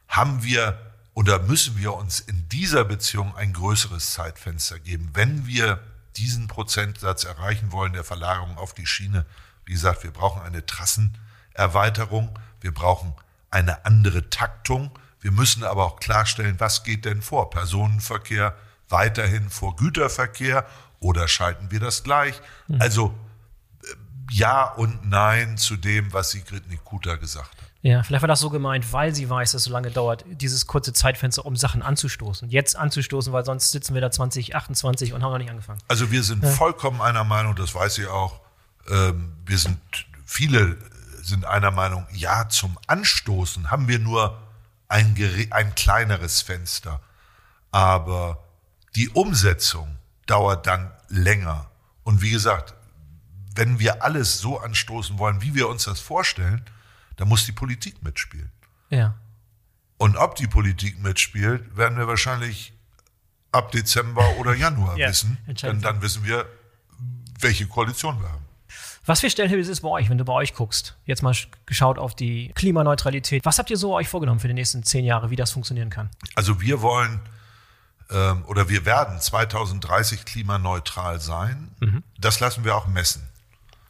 haben 0.08 0.42
wir 0.42 0.88
oder 1.18 1.40
müssen 1.40 1.76
wir 1.76 1.94
uns 1.94 2.20
in 2.20 2.48
dieser 2.48 2.84
Beziehung 2.84 3.34
ein 3.34 3.52
größeres 3.52 4.12
Zeitfenster 4.12 4.78
geben, 4.78 5.10
wenn 5.14 5.48
wir 5.48 5.80
diesen 6.16 6.46
Prozentsatz 6.46 7.25
erreichen 7.25 7.72
wollen 7.72 7.92
der 7.92 8.04
Verlagerung 8.04 8.56
auf 8.56 8.72
die 8.72 8.87
Schiene. 8.87 9.26
Wie 9.64 9.72
gesagt, 9.72 10.04
wir 10.04 10.12
brauchen 10.12 10.42
eine 10.42 10.64
Trassenerweiterung, 10.64 12.38
wir 12.60 12.72
brauchen 12.72 13.14
eine 13.50 13.84
andere 13.84 14.30
Taktung. 14.30 14.92
Wir 15.20 15.32
müssen 15.32 15.64
aber 15.64 15.87
auch 15.87 15.98
klarstellen, 15.98 16.60
was 16.60 16.84
geht 16.84 17.04
denn 17.04 17.20
vor? 17.20 17.50
Personenverkehr 17.50 18.54
weiterhin 18.88 19.50
vor 19.50 19.75
Güterverkehr 19.75 20.64
oder 21.00 21.26
schalten 21.26 21.72
wir 21.72 21.80
das 21.80 22.04
gleich? 22.04 22.40
Mhm. 22.68 22.80
Also 22.80 23.12
ja 24.30 24.73
und 24.75 25.08
nein 25.08 25.56
zu 25.56 25.76
dem, 25.76 26.12
was 26.12 26.30
Sigrid 26.30 26.68
Nikuta 26.68 27.16
gesagt 27.16 27.50
hat. 27.62 27.68
Ja, 27.80 28.02
vielleicht 28.02 28.23
war 28.23 28.28
das 28.28 28.40
so 28.40 28.50
gemeint, 28.50 28.92
weil 28.92 29.14
sie 29.14 29.30
weiß, 29.30 29.52
dass 29.52 29.62
es 29.62 29.64
so 29.64 29.73
lange 29.73 29.90
dauert, 29.90 30.25
dieses 30.26 30.66
kurze 30.66 30.92
Zeitfenster, 30.92 31.47
um 31.47 31.54
Sachen 31.54 31.80
anzustoßen. 31.80 32.50
Jetzt 32.50 32.76
anzustoßen, 32.76 33.32
weil 33.32 33.44
sonst 33.44 33.70
sitzen 33.70 33.94
wir 33.94 34.00
da 34.00 34.11
2028 34.11 35.12
und 35.12 35.23
haben 35.23 35.30
noch 35.30 35.38
nicht 35.38 35.50
angefangen. 35.50 35.80
Also 35.87 36.11
wir 36.11 36.25
sind 36.25 36.42
ja. 36.42 36.50
vollkommen 36.50 37.00
einer 37.00 37.23
Meinung, 37.23 37.54
das 37.54 37.75
weiß 37.75 37.94
sie 37.94 38.06
auch. 38.08 38.40
Ähm, 38.90 39.37
wir 39.47 39.58
sind, 39.58 39.78
viele 40.25 40.76
sind 41.23 41.44
einer 41.44 41.70
Meinung, 41.70 42.06
ja, 42.12 42.49
zum 42.49 42.76
Anstoßen 42.88 43.70
haben 43.70 43.87
wir 43.87 44.00
nur 44.00 44.38
ein, 44.88 45.14
ein 45.50 45.75
kleineres 45.76 46.42
Fenster. 46.42 47.00
Aber 47.70 48.44
die 48.97 49.08
Umsetzung 49.11 49.99
dauert 50.26 50.66
dann 50.66 50.90
länger. 51.08 51.70
Und 52.02 52.23
wie 52.23 52.30
gesagt, 52.30 52.75
wenn 53.58 53.80
wir 53.80 54.04
alles 54.04 54.38
so 54.38 54.58
anstoßen 54.60 55.18
wollen, 55.18 55.42
wie 55.42 55.54
wir 55.54 55.68
uns 55.68 55.84
das 55.84 55.98
vorstellen, 55.98 56.62
da 57.16 57.24
muss 57.24 57.44
die 57.44 57.52
Politik 57.52 58.02
mitspielen. 58.02 58.50
Ja. 58.88 59.14
Und 59.96 60.16
ob 60.16 60.36
die 60.36 60.46
Politik 60.46 61.00
mitspielt, 61.00 61.76
werden 61.76 61.98
wir 61.98 62.06
wahrscheinlich 62.06 62.72
ab 63.50 63.72
Dezember 63.72 64.36
oder 64.38 64.54
Januar 64.54 64.96
ja, 64.96 65.08
wissen. 65.08 65.38
Denn 65.62 65.80
dann 65.80 66.00
wissen 66.02 66.24
wir, 66.24 66.46
welche 67.40 67.66
Koalition 67.66 68.20
wir 68.20 68.28
haben. 68.28 68.44
Was 69.04 69.20
für 69.20 69.30
Stellhilfe 69.30 69.60
ist 69.60 69.68
es 69.68 69.80
bei 69.80 69.88
euch, 69.88 70.08
wenn 70.08 70.18
du 70.18 70.24
bei 70.24 70.34
euch 70.34 70.54
guckst? 70.54 70.96
Jetzt 71.04 71.22
mal 71.22 71.34
geschaut 71.66 71.98
auf 71.98 72.14
die 72.14 72.52
Klimaneutralität. 72.54 73.44
Was 73.44 73.58
habt 73.58 73.70
ihr 73.70 73.76
so 73.76 73.94
euch 73.94 74.08
vorgenommen 74.08 74.38
für 74.38 74.48
die 74.48 74.54
nächsten 74.54 74.84
zehn 74.84 75.04
Jahre, 75.04 75.30
wie 75.30 75.36
das 75.36 75.50
funktionieren 75.50 75.90
kann? 75.90 76.10
Also 76.36 76.60
wir 76.60 76.80
wollen 76.82 77.20
ähm, 78.10 78.44
oder 78.46 78.68
wir 78.68 78.84
werden 78.84 79.18
2030 79.18 80.24
klimaneutral 80.26 81.20
sein. 81.20 81.72
Mhm. 81.80 82.04
Das 82.18 82.38
lassen 82.38 82.64
wir 82.64 82.76
auch 82.76 82.86
messen. 82.86 83.28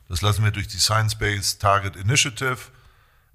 Das 0.08 0.22
lassen 0.22 0.42
wir 0.42 0.50
durch 0.50 0.68
die 0.68 0.78
Science-Based 0.78 1.60
Target 1.60 1.96
Initiative 1.96 2.58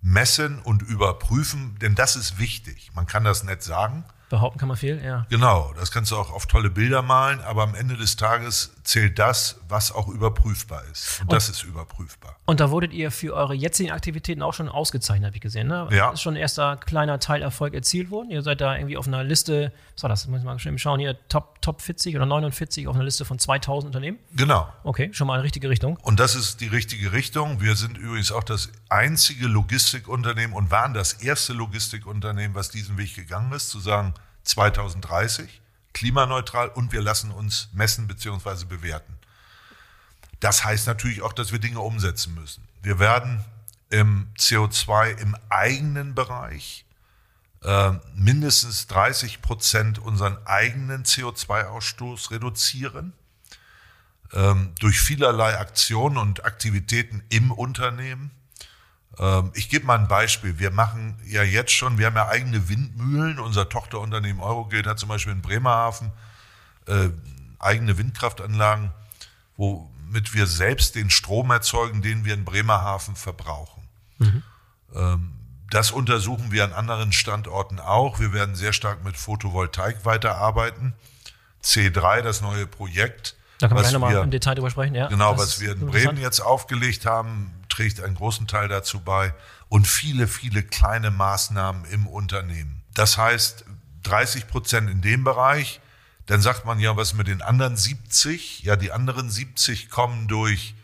messen 0.02 0.60
und 0.60 0.82
überprüfen, 0.82 1.78
denn 1.80 1.96
das 1.96 2.16
ist 2.16 2.40
wichtig. 2.40 2.92
Man 2.94 3.06
kann 3.06 3.24
das 3.24 3.44
nicht 3.44 3.64
sagen. 3.64 4.04
Behaupten 4.34 4.58
kann 4.58 4.68
man 4.68 4.78
viel, 4.78 5.00
ja. 5.06 5.28
Genau, 5.30 5.72
das 5.78 5.92
kannst 5.92 6.10
du 6.10 6.18
auch 6.18 6.34
auf 6.34 6.48
tolle 6.48 6.72
Bilder 6.72 7.04
malen, 7.04 7.40
aber 7.42 7.62
am 7.62 7.76
Ende 7.76 7.96
des 7.96 8.16
Tages 8.16 8.74
zählt 8.84 9.20
das, 9.20 9.60
was 9.70 9.92
auch 9.92 10.08
überprüfbar 10.08 10.82
ist. 10.92 11.20
Und, 11.20 11.28
und 11.28 11.34
das 11.34 11.50
ist 11.50 11.64
überprüfbar. 11.64 12.36
Und 12.46 12.60
da 12.60 12.72
wurdet 12.72 12.94
ihr 12.94 13.12
für 13.12 13.36
eure 13.36 13.54
jetzigen 13.54 13.92
Aktivitäten 13.92 14.42
auch 14.42 14.56
schon 14.56 14.70
ausgezeichnet, 14.70 15.28
habe 15.28 15.36
ich 15.36 15.42
gesehen. 15.42 15.68
Ne? 15.68 15.88
Ja. 15.92 16.10
Ist 16.10 16.24
schon 16.24 16.34
ein 16.34 16.38
erster 16.42 16.78
kleiner 16.78 17.20
Teilerfolg 17.20 17.76
erzielt 17.76 18.10
worden. 18.10 18.32
Ihr 18.32 18.42
seid 18.42 18.60
da 18.60 18.76
irgendwie 18.76 18.98
auf 18.98 19.08
einer 19.08 19.24
Liste, 19.24 19.72
was 19.94 20.02
war 20.02 20.10
das? 20.10 20.28
Muss 20.28 20.40
ich 20.40 20.46
mal 20.46 20.58
schnell 20.58 20.80
schauen, 20.80 21.00
hier 21.00 21.16
Top, 21.30 21.62
Top 21.62 21.84
40 21.84 22.16
oder 22.16 22.26
49 22.26 22.88
auf 22.88 22.96
einer 22.96 23.04
Liste 23.04 23.26
von 23.26 23.38
2000 23.38 23.90
Unternehmen. 23.90 24.18
Genau. 24.36 24.68
Okay, 24.84 25.10
schon 25.14 25.28
mal 25.28 25.36
eine 25.36 25.44
richtige 25.44 25.70
Richtung. 25.70 25.98
Und 26.02 26.20
das 26.20 26.34
ist 26.34 26.60
die 26.60 26.68
richtige 26.68 27.12
Richtung. 27.12 27.62
Wir 27.62 27.76
sind 27.76 28.00
übrigens 28.00 28.32
auch 28.32 28.44
das 28.44 28.70
einzige 28.90 29.46
Logistikunternehmen 29.46 30.56
und 30.56 30.72
waren 30.72 30.96
das 30.96 31.14
erste 31.14 31.54
Logistikunternehmen, 31.54 32.56
was 32.56 32.70
diesen 32.70 32.98
Weg 32.98 33.16
gegangen 33.16 33.54
ist, 33.54 33.70
zu 33.70 33.80
sagen, 33.80 34.16
2030 34.44 35.62
klimaneutral 35.94 36.70
und 36.70 36.92
wir 36.92 37.02
lassen 37.02 37.32
uns 37.32 37.70
messen 37.74 38.08
bzw. 38.08 38.66
bewerten. 38.66 39.18
Das 40.40 40.64
heißt 40.64 40.88
natürlich 40.88 41.22
auch, 41.22 41.34
dass 41.34 41.52
wir 41.52 41.60
Dinge 41.60 41.80
umsetzen 41.80 42.34
müssen. 42.34 42.68
Wir 42.82 43.00
werden 43.00 43.44
im 43.90 44.28
CO2 44.38 45.18
im 45.18 45.38
eigenen 45.50 46.16
Bereich 46.16 46.86
äh, 47.62 47.94
mindestens 48.16 48.88
30 48.88 49.42
Prozent 49.42 50.00
unseren 50.00 50.38
eigenen 50.46 51.06
CO2-Ausstoß 51.06 52.32
reduzieren 52.32 53.14
ähm, 54.34 54.74
durch 54.80 55.00
vielerlei 55.00 55.58
Aktionen 55.58 56.18
und 56.18 56.44
Aktivitäten 56.44 57.24
im 57.30 57.52
Unternehmen. 57.52 58.32
Ähm, 59.20 59.52
ich 59.54 59.70
gebe 59.70 59.86
mal 59.86 60.00
ein 60.00 60.08
Beispiel. 60.08 60.60
Wir 60.60 60.72
machen 60.72 61.18
ja 61.26 61.44
jetzt 61.44 61.72
schon, 61.72 61.98
wir 61.98 62.08
haben 62.08 62.16
ja 62.16 62.28
eigene 62.28 62.70
Windmühlen. 62.70 63.40
Unser 63.40 63.70
Tochterunternehmen 63.70 64.42
Eurogate 64.42 64.90
hat 64.90 65.00
zum 65.00 65.10
Beispiel 65.10 65.34
in 65.34 65.42
Bremerhaven 65.42 66.12
äh, 66.88 67.10
eigene 67.60 67.98
Windkraftanlagen, 67.98 68.92
womit 69.58 70.34
wir 70.34 70.48
selbst 70.48 70.96
den 70.96 71.10
Strom 71.10 71.52
erzeugen, 71.52 72.02
den 72.02 72.26
wir 72.26 72.34
in 72.34 72.46
Bremerhaven 72.46 73.16
verbrauchen. 73.16 73.84
Mhm. 74.18 74.44
Ähm, 74.96 75.34
das 75.70 75.92
untersuchen 75.92 76.52
wir 76.52 76.64
an 76.66 76.74
anderen 76.74 77.12
Standorten 77.14 77.80
auch. 77.80 78.20
Wir 78.20 78.32
werden 78.32 78.56
sehr 78.56 78.74
stark 78.74 79.04
mit 79.04 79.18
Photovoltaik 79.18 80.06
weiterarbeiten. 80.06 80.94
C3, 81.64 82.22
das 82.22 82.42
neue 82.42 82.68
Projekt. 82.68 83.36
Da 83.60 83.68
können 83.68 83.80
wir 83.80 83.82
gleich 83.82 83.94
nochmal 83.94 84.16
im 84.24 84.30
Detail 84.30 84.56
drüber 84.56 84.70
sprechen. 84.70 84.94
Ja, 84.94 85.08
genau, 85.08 85.38
was 85.38 85.60
wir 85.62 85.72
in 85.72 85.88
Bremen 85.88 86.18
jetzt 86.18 86.42
aufgelegt 86.42 87.06
haben, 87.06 87.52
trägt 87.74 88.02
einen 88.02 88.16
großen 88.16 88.48
Teil 88.48 88.68
dazu 88.68 89.00
bei 89.00 89.34
und 89.68 89.88
viele, 89.88 90.28
viele 90.28 90.62
kleine 90.62 91.10
Maßnahmen 91.10 91.86
im 91.86 92.08
Unternehmen. 92.08 92.84
Das 92.94 93.18
heißt, 93.18 93.66
30 94.04 94.48
Prozent 94.48 94.90
in 94.90 95.02
dem 95.02 95.24
Bereich. 95.24 95.80
Dann 96.28 96.42
sagt 96.42 96.66
man 96.66 96.80
ja, 96.80 96.96
was 96.96 97.14
mit 97.14 97.28
den 97.28 97.42
anderen 97.42 97.76
70? 97.76 98.64
Ja, 98.64 98.76
die 98.76 98.92
anderen 98.92 99.30
70 99.30 99.90
kommen 99.90 100.28
durch 100.28 100.76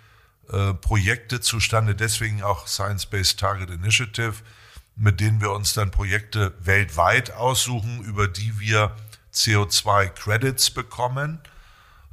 äh, 0.52 0.74
Projekte 0.74 1.40
zustande, 1.40 1.96
deswegen 1.96 2.42
auch 2.42 2.68
Science-Based 2.68 3.40
Target 3.40 3.70
Initiative, 3.70 4.34
mit 4.96 5.20
denen 5.20 5.40
wir 5.40 5.52
uns 5.52 5.74
dann 5.74 5.92
Projekte 5.92 6.54
weltweit 6.60 7.32
aussuchen, 7.32 8.02
über 8.04 8.28
die 8.28 8.60
wir 8.60 8.96
CO2-Credits 9.34 10.72
bekommen, 10.72 11.40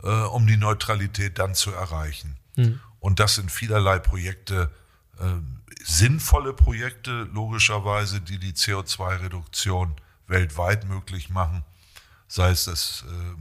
äh, 0.02 0.08
um 0.08 0.46
die 0.46 0.56
Neutralität 0.56 1.38
dann 1.38 1.54
zu 1.54 1.72
erreichen. 1.72 2.36
Mhm. 2.56 2.80
Und 3.06 3.20
das 3.20 3.36
sind 3.36 3.52
vielerlei 3.52 4.00
Projekte, 4.00 4.68
äh, 5.20 5.26
sinnvolle 5.84 6.52
Projekte, 6.52 7.22
logischerweise, 7.32 8.20
die 8.20 8.40
die 8.40 8.52
CO2-Reduktion 8.52 9.94
weltweit 10.26 10.88
möglich 10.88 11.30
machen. 11.30 11.62
Sei 12.26 12.50
es 12.50 12.64
das 12.64 13.04
äh, 13.08 13.36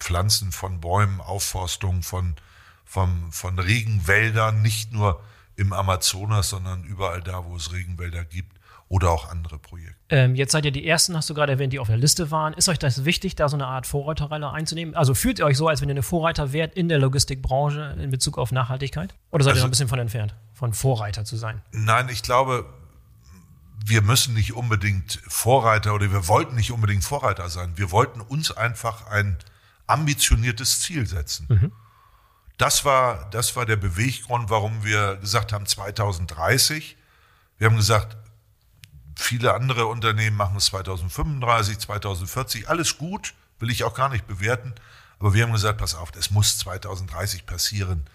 Pflanzen 0.00 0.52
von 0.52 0.80
Bäumen, 0.80 1.20
Aufforstung 1.20 2.02
von, 2.02 2.34
von, 2.86 3.30
von 3.30 3.58
Regenwäldern, 3.58 4.62
nicht 4.62 4.90
nur 4.90 5.22
im 5.56 5.74
Amazonas, 5.74 6.48
sondern 6.48 6.82
überall 6.84 7.20
da, 7.20 7.44
wo 7.44 7.56
es 7.56 7.72
Regenwälder 7.72 8.24
gibt 8.24 8.53
oder 8.88 9.10
auch 9.10 9.30
andere 9.30 9.58
Projekte. 9.58 9.94
Ähm, 10.10 10.34
jetzt 10.34 10.52
seid 10.52 10.64
ihr 10.64 10.70
die 10.70 10.86
Ersten, 10.86 11.16
hast 11.16 11.28
du 11.30 11.34
gerade 11.34 11.52
erwähnt, 11.52 11.72
die 11.72 11.78
auf 11.78 11.88
der 11.88 11.96
Liste 11.96 12.30
waren. 12.30 12.52
Ist 12.54 12.68
euch 12.68 12.78
das 12.78 13.04
wichtig, 13.04 13.34
da 13.34 13.48
so 13.48 13.56
eine 13.56 13.66
Art 13.66 13.86
Vorreiterrolle 13.86 14.50
einzunehmen? 14.50 14.94
Also 14.94 15.14
fühlt 15.14 15.38
ihr 15.38 15.46
euch 15.46 15.56
so, 15.56 15.68
als 15.68 15.80
wenn 15.80 15.88
ihr 15.88 15.94
eine 15.94 16.02
Vorreiter 16.02 16.52
wärt 16.52 16.74
in 16.74 16.88
der 16.88 16.98
Logistikbranche 16.98 17.96
in 18.00 18.10
Bezug 18.10 18.38
auf 18.38 18.52
Nachhaltigkeit? 18.52 19.14
Oder 19.30 19.44
seid 19.44 19.52
also, 19.52 19.60
ihr 19.60 19.62
noch 19.62 19.68
ein 19.68 19.70
bisschen 19.70 19.88
von 19.88 19.98
entfernt, 19.98 20.34
von 20.52 20.72
Vorreiter 20.72 21.24
zu 21.24 21.36
sein? 21.36 21.62
Nein, 21.72 22.08
ich 22.08 22.22
glaube, 22.22 22.66
wir 23.86 24.02
müssen 24.02 24.34
nicht 24.34 24.54
unbedingt 24.54 25.20
Vorreiter 25.26 25.94
oder 25.94 26.10
wir 26.10 26.28
wollten 26.28 26.54
nicht 26.54 26.72
unbedingt 26.72 27.04
Vorreiter 27.04 27.48
sein. 27.48 27.72
Wir 27.76 27.90
wollten 27.90 28.20
uns 28.20 28.50
einfach 28.50 29.06
ein 29.08 29.38
ambitioniertes 29.86 30.80
Ziel 30.80 31.06
setzen. 31.06 31.46
Mhm. 31.48 31.72
Das 32.56 32.84
war, 32.84 33.28
das 33.30 33.56
war 33.56 33.66
der 33.66 33.76
Beweggrund, 33.76 34.48
warum 34.48 34.84
wir 34.84 35.16
gesagt 35.16 35.52
haben 35.52 35.66
2030. 35.66 36.96
Wir 37.58 37.68
haben 37.68 37.76
gesagt, 37.76 38.16
viele 39.16 39.54
andere 39.54 39.86
Unternehmen 39.86 40.36
machen 40.36 40.56
es 40.56 40.66
2035, 40.66 41.78
2040, 41.78 42.68
alles 42.68 42.98
gut, 42.98 43.34
will 43.58 43.70
ich 43.70 43.84
auch 43.84 43.94
gar 43.94 44.08
nicht 44.08 44.26
bewerten. 44.26 44.74
Aber 45.18 45.34
wir 45.34 45.44
haben 45.44 45.52
gesagt, 45.52 45.78
pass 45.78 45.94
auf, 45.94 46.10
das 46.10 46.30
muss 46.30 46.58
2030 46.58 47.46
passieren, 47.46 48.06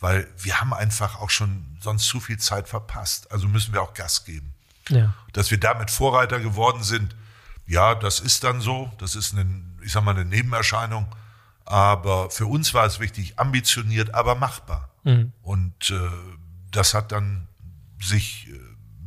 weil 0.00 0.28
wir 0.38 0.60
haben 0.60 0.72
einfach 0.72 1.20
auch 1.20 1.30
schon 1.30 1.76
sonst 1.80 2.06
zu 2.06 2.20
viel 2.20 2.38
Zeit 2.38 2.68
verpasst. 2.68 3.30
Also 3.32 3.48
müssen 3.48 3.72
wir 3.72 3.82
auch 3.82 3.94
Gas 3.94 4.24
geben. 4.24 4.54
Ja. 4.88 5.14
Dass 5.32 5.50
wir 5.50 5.58
damit 5.58 5.90
Vorreiter 5.90 6.40
geworden 6.40 6.82
sind, 6.82 7.14
ja, 7.66 7.94
das 7.94 8.20
ist 8.20 8.44
dann 8.44 8.60
so. 8.60 8.92
Das 8.98 9.16
ist 9.16 9.34
eine, 9.34 9.46
ich 9.82 9.92
sag 9.92 10.04
mal, 10.04 10.12
eine 10.12 10.24
Nebenerscheinung. 10.24 11.06
Aber 11.64 12.30
für 12.30 12.46
uns 12.46 12.74
war 12.74 12.84
es 12.84 13.00
wichtig, 13.00 13.38
ambitioniert, 13.38 14.14
aber 14.14 14.34
machbar. 14.34 14.90
Mhm. 15.04 15.32
Und 15.42 15.90
äh, 15.90 16.10
das 16.70 16.92
hat 16.92 17.12
dann 17.12 17.48
sich 18.00 18.48
äh, 18.48 18.58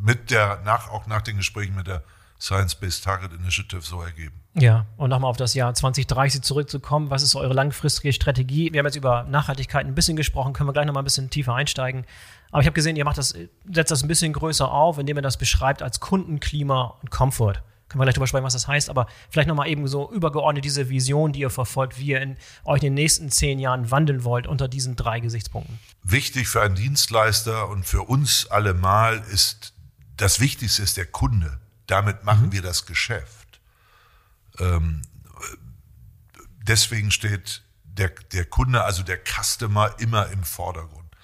mit 0.08 0.32
der, 0.32 0.62
nach, 0.64 0.90
auch 0.90 1.06
nach 1.06 1.22
den 1.22 1.36
Gesprächen 1.36 1.76
mit 1.76 1.86
der 1.86 2.02
Science-Based 2.40 3.04
Target 3.04 3.34
Initiative 3.34 3.82
so 3.82 4.02
ergeben. 4.02 4.40
Ja, 4.54 4.86
und 4.96 5.10
nochmal 5.10 5.30
auf 5.30 5.38
das 5.38 5.54
Jahr 5.54 5.74
2030 5.74 6.42
zurückzukommen. 6.42 7.10
Was 7.10 7.24
ist 7.24 7.36
eure 7.36 7.54
langfristige 7.54 8.14
Strategie? 8.14 8.72
Wir 8.72 8.80
haben 8.80 8.86
jetzt 8.86 8.96
über 8.96 9.24
Nachhaltigkeit 9.24 9.86
ein 9.86 9.96
bisschen 9.96 10.16
gesprochen, 10.16 10.54
können 10.54 10.70
wir 10.70 10.74
gleich 10.74 10.86
nochmal 10.86 11.04
ein 11.04 11.06
bisschen 11.06 11.30
tiefer 11.30 11.54
einsteigen. 11.56 12.06
Aber 12.52 12.62
ich 12.62 12.68
habe 12.68 12.74
gesehen, 12.74 12.96
ihr 12.96 13.04
macht 13.04 13.18
das, 13.18 13.36
setzt 13.70 13.92
das 13.92 14.02
ein 14.02 14.08
bisschen 14.08 14.32
größer 14.32 14.72
auf, 14.72 14.98
indem 14.98 15.18
ihr 15.18 15.22
das 15.22 15.38
beschreibt 15.38 15.82
als 15.82 16.00
Kunden, 16.00 16.40
Klima 16.40 16.96
und 17.02 17.12
Komfort. 17.12 17.62
Können 17.90 18.02
wir 18.02 18.06
gleich 18.06 18.16
drüber 18.16 18.28
sprechen, 18.28 18.46
was 18.46 18.54
das 18.54 18.68
heißt, 18.68 18.90
aber 18.90 19.08
vielleicht 19.30 19.48
nochmal 19.48 19.70
eben 19.70 19.88
so 19.88 20.12
übergeordnet 20.12 20.64
diese 20.64 20.90
Vision, 20.90 21.32
die 21.34 21.42
ihr 21.42 21.50
verfolgt, 21.50 22.00
wie 22.00 22.08
ihr 22.08 22.22
in, 22.22 22.38
euch 22.66 22.82
in 22.84 22.88
den 22.88 22.94
nächsten 22.96 23.30
zehn 23.30 23.60
Jahren 23.60 23.92
wandeln 23.92 24.24
wollt 24.24 24.48
unter 24.48 24.68
diesen 24.68 24.96
drei 24.96 25.20
Gesichtspunkten. 25.20 25.80
Wichtig 26.04 26.48
für 26.48 26.62
einen 26.62 26.76
Dienstleister 26.76 27.70
und 27.70 27.86
für 27.86 28.04
uns 28.04 28.48
allemal 28.48 29.24
ist, 29.32 29.74
das 30.18 30.40
Wichtigste 30.40 30.84
ist 30.84 30.98
der 30.98 31.06
Kunde. 31.06 31.60
Damit 31.86 32.24
machen 32.24 32.48
mhm. 32.48 32.52
wir 32.52 32.62
das 32.62 32.86
Geschäft. 32.86 33.60
Ähm, 34.60 35.02
deswegen 36.64 37.12
steht 37.12 37.64
der, 37.84 38.10
der 38.32 38.46
Kunde, 38.46 38.84
also 38.84 39.04
der 39.04 39.20
Customer, 39.24 39.96
immer 40.00 40.28
im 40.28 40.44
Vordergrund. 40.44 41.16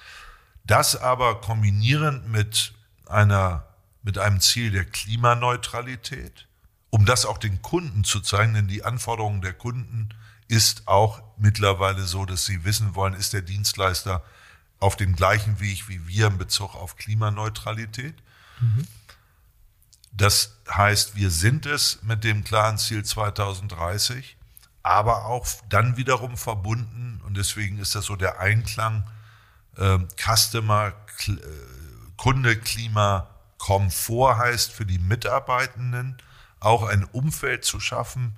Das 0.64 0.96
aber 0.96 1.42
kombinierend 1.42 2.30
mit 2.30 2.74
einer, 3.08 3.66
mit 4.02 4.18
einem 4.18 4.40
Ziel 4.40 4.72
der 4.72 4.86
Klimaneutralität, 4.86 6.48
um 6.90 7.06
das 7.06 7.26
auch 7.26 7.38
den 7.38 7.62
Kunden 7.62 8.04
zu 8.04 8.22
zeigen, 8.22 8.54
denn 8.54 8.68
die 8.68 8.84
Anforderungen 8.84 9.42
der 9.42 9.54
Kunden 9.54 10.10
ist 10.48 10.88
auch 10.88 11.22
mittlerweile 11.38 12.04
so, 12.04 12.26
dass 12.26 12.46
sie 12.46 12.64
wissen 12.64 12.96
wollen, 12.96 13.14
ist 13.14 13.34
der 13.34 13.42
Dienstleister 13.42 14.24
auf 14.80 14.96
dem 14.96 15.16
gleichen 15.16 15.60
Weg 15.60 15.88
wie 15.90 16.08
wir 16.08 16.28
in 16.28 16.38
Bezug 16.38 16.76
auf 16.76 16.96
Klimaneutralität. 16.96 18.16
Das 20.12 20.58
heißt, 20.72 21.16
wir 21.16 21.32
sind 21.32 21.66
es 21.66 22.00
mit 22.04 22.24
dem 22.24 22.44
klaren 22.44 22.78
Ziel 22.78 23.04
2030, 23.04 24.38
aber 24.84 25.26
auch 25.26 25.48
dann 25.70 25.98
wiederum 25.98 26.38
verbunden, 26.38 27.22
und 27.26 27.36
deswegen 27.36 27.80
ist 27.80 27.96
das 27.96 28.06
so 28.06 28.16
der 28.16 28.40
Einklang, 28.40 29.10
äh, 29.78 29.98
Customer, 30.18 30.94
äh, 31.28 31.34
Kunde, 32.18 32.58
Klima, 32.58 33.30
Komfort 33.58 34.38
heißt 34.38 34.72
für 34.72 34.86
die 34.86 35.00
Mitarbeitenden 35.00 36.18
auch 36.60 36.84
ein 36.84 37.06
Umfeld 37.06 37.66
zu 37.66 37.80
schaffen, 37.80 38.38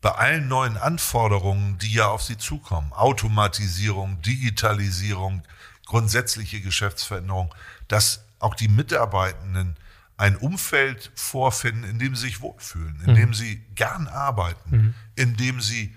bei 0.00 0.12
allen 0.12 0.48
neuen 0.48 0.76
Anforderungen, 0.76 1.78
die 1.78 1.92
ja 1.92 2.06
auf 2.06 2.22
sie 2.22 2.38
zukommen, 2.38 2.92
Automatisierung, 2.92 4.22
Digitalisierung, 4.22 5.42
grundsätzliche 5.86 6.60
Geschäftsveränderung, 6.60 7.54
dass 7.88 8.24
auch 8.40 8.54
die 8.54 8.68
Mitarbeitenden 8.68 9.76
ein 10.16 10.36
Umfeld 10.36 11.10
vorfinden, 11.14 11.84
in 11.84 11.98
dem 11.98 12.14
sie 12.14 12.26
sich 12.26 12.40
wohlfühlen, 12.40 13.00
in 13.06 13.12
mhm. 13.12 13.16
dem 13.16 13.34
sie 13.34 13.64
gern 13.74 14.06
arbeiten, 14.06 14.70
mhm. 14.70 14.94
in 15.14 15.36
dem 15.36 15.60
sie 15.60 15.96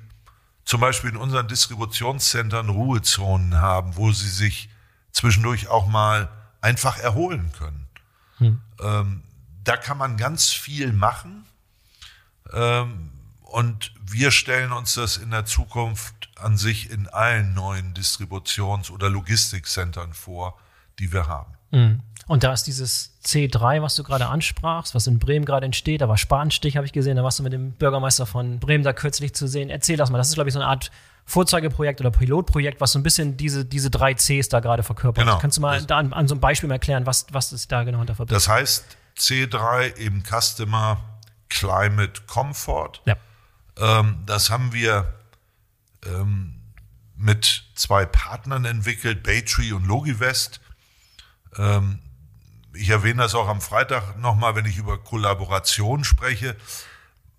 zum 0.64 0.80
Beispiel 0.80 1.10
in 1.10 1.18
unseren 1.18 1.48
Distributionszentren 1.48 2.70
Ruhezonen 2.70 3.60
haben, 3.60 3.98
wo 3.98 4.12
sie 4.12 4.30
sich 4.30 4.70
zwischendurch 5.12 5.68
auch 5.68 5.88
mal 5.88 6.30
einfach 6.62 7.00
erholen 7.00 7.52
können. 7.58 7.88
Mhm. 8.40 8.62
Ähm, 8.82 9.24
da 9.64 9.78
kann 9.78 9.98
man 9.98 10.16
ganz 10.18 10.52
viel 10.52 10.94
machen. 10.94 11.46
Ähm, 12.54 13.12
und 13.42 13.94
wir 14.02 14.32
stellen 14.32 14.72
uns 14.72 14.96
das 14.96 15.18
in 15.18 15.32
der 15.32 15.46
Zukunft 15.46 16.30
an 16.38 16.58
sich 16.58 16.90
in 16.90 17.08
allen 17.08 17.54
neuen 17.54 17.94
Distributions- 17.94 18.90
oder 18.90 19.10
Logistikzentren 19.10 20.14
vor, 20.14 20.58
die 21.00 21.12
wir 21.12 21.28
haben. 21.28 21.54
Und 22.28 22.44
da 22.44 22.54
ist 22.54 22.64
dieses 22.64 23.12
C3, 23.26 23.82
was 23.82 23.96
du 23.96 24.04
gerade 24.04 24.28
ansprachst, 24.28 24.96
was 24.96 25.08
in 25.08 25.20
Bremen 25.20 25.46
gerade 25.46 25.66
entsteht. 25.66 26.02
Da 26.02 26.08
war 26.08 26.18
Spanstich, 26.18 26.78
habe 26.78 26.86
ich 26.86 26.94
gesehen. 26.94 27.18
Da 27.18 27.24
warst 27.24 27.40
du 27.40 27.44
mit 27.44 27.54
dem 27.54 27.72
Bürgermeister 27.72 28.26
von 28.26 28.60
Bremen 28.60 28.84
da 28.84 28.94
kürzlich 28.94 29.34
zu 29.34 29.48
sehen. 29.48 29.70
Erzähl 29.70 29.98
das 29.98 30.10
mal. 30.10 30.18
Das 30.18 30.30
ist, 30.30 30.36
glaube 30.36 30.50
ich, 30.50 30.54
so 30.54 30.60
eine 30.60 30.68
Art 30.68 30.92
Vorzeigeprojekt 31.26 32.02
oder 32.02 32.12
Pilotprojekt, 32.12 32.82
was 32.82 32.92
so 32.92 33.00
ein 33.00 33.04
bisschen 33.04 33.38
diese, 33.38 33.66
diese 33.66 33.90
drei 33.90 34.14
Cs 34.14 34.50
da 34.50 34.60
gerade 34.60 34.84
verkörpert. 34.84 35.26
Genau. 35.26 35.40
Kannst 35.40 35.58
du 35.58 35.62
mal 35.62 35.82
da 35.84 35.98
an, 35.98 36.12
an, 36.14 36.28
so 36.28 36.36
einem 36.36 36.42
Beispiel 36.42 36.68
mal 36.68 36.76
erklären, 36.76 37.06
was, 37.06 37.28
was 37.32 37.54
ist 37.54 37.72
da 37.72 37.84
genau 37.84 38.02
unter 38.02 38.16
verbirgt? 38.16 38.36
Das 38.36 38.48
heißt 38.48 38.86
C3 39.18 39.98
eben 39.98 40.24
Customer 40.24 41.00
Climate 41.50 42.22
Comfort. 42.28 43.02
Ja. 43.06 43.16
Ähm, 43.78 44.24
das 44.26 44.50
haben 44.50 44.74
wir 44.74 45.14
ähm, 46.06 46.60
mit 47.16 47.64
zwei 47.76 48.06
Partnern 48.06 48.66
entwickelt, 48.66 49.24
Baytree 49.24 49.72
und 49.72 49.86
Logivest. 49.86 50.60
Ähm, 51.58 52.00
ich 52.74 52.90
erwähne 52.90 53.24
das 53.24 53.36
auch 53.36 53.48
am 53.48 53.62
Freitag 53.62 54.18
nochmal, 54.18 54.56
wenn 54.56 54.66
ich 54.66 54.78
über 54.78 54.98
Kollaboration 54.98 56.04
spreche. 56.04 56.56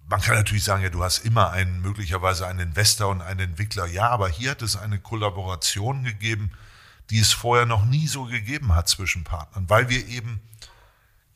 Man 0.07 0.21
kann 0.21 0.37
natürlich 0.37 0.65
sagen, 0.65 0.83
ja, 0.83 0.91
du 0.91 1.03
hast 1.03 1.19
immer 1.19 1.51
einen, 1.51 1.81
möglicherweise 1.81 2.47
einen 2.47 2.61
Investor 2.61 3.09
und 3.09 3.23
einen 3.23 3.41
Entwickler. 3.41 3.87
Ja, 3.87 4.11
aber 4.11 4.29
hier 4.29 4.53
hat 4.53 4.63
es 4.63 4.77
eine 4.77 4.99
Kollaboration 4.99 6.05
gegeben, 6.05 6.53
die 7.11 7.21
es 7.21 7.33
vorher 7.33 7.67
noch 7.67 7.85
nie 7.85 8.07
so 8.07 8.25
gegeben 8.25 8.75
hat 8.75 8.89
zwischen 8.89 9.25
Partnern, 9.25 9.69
weil 9.69 9.89
wir 9.89 10.07
eben 10.07 10.41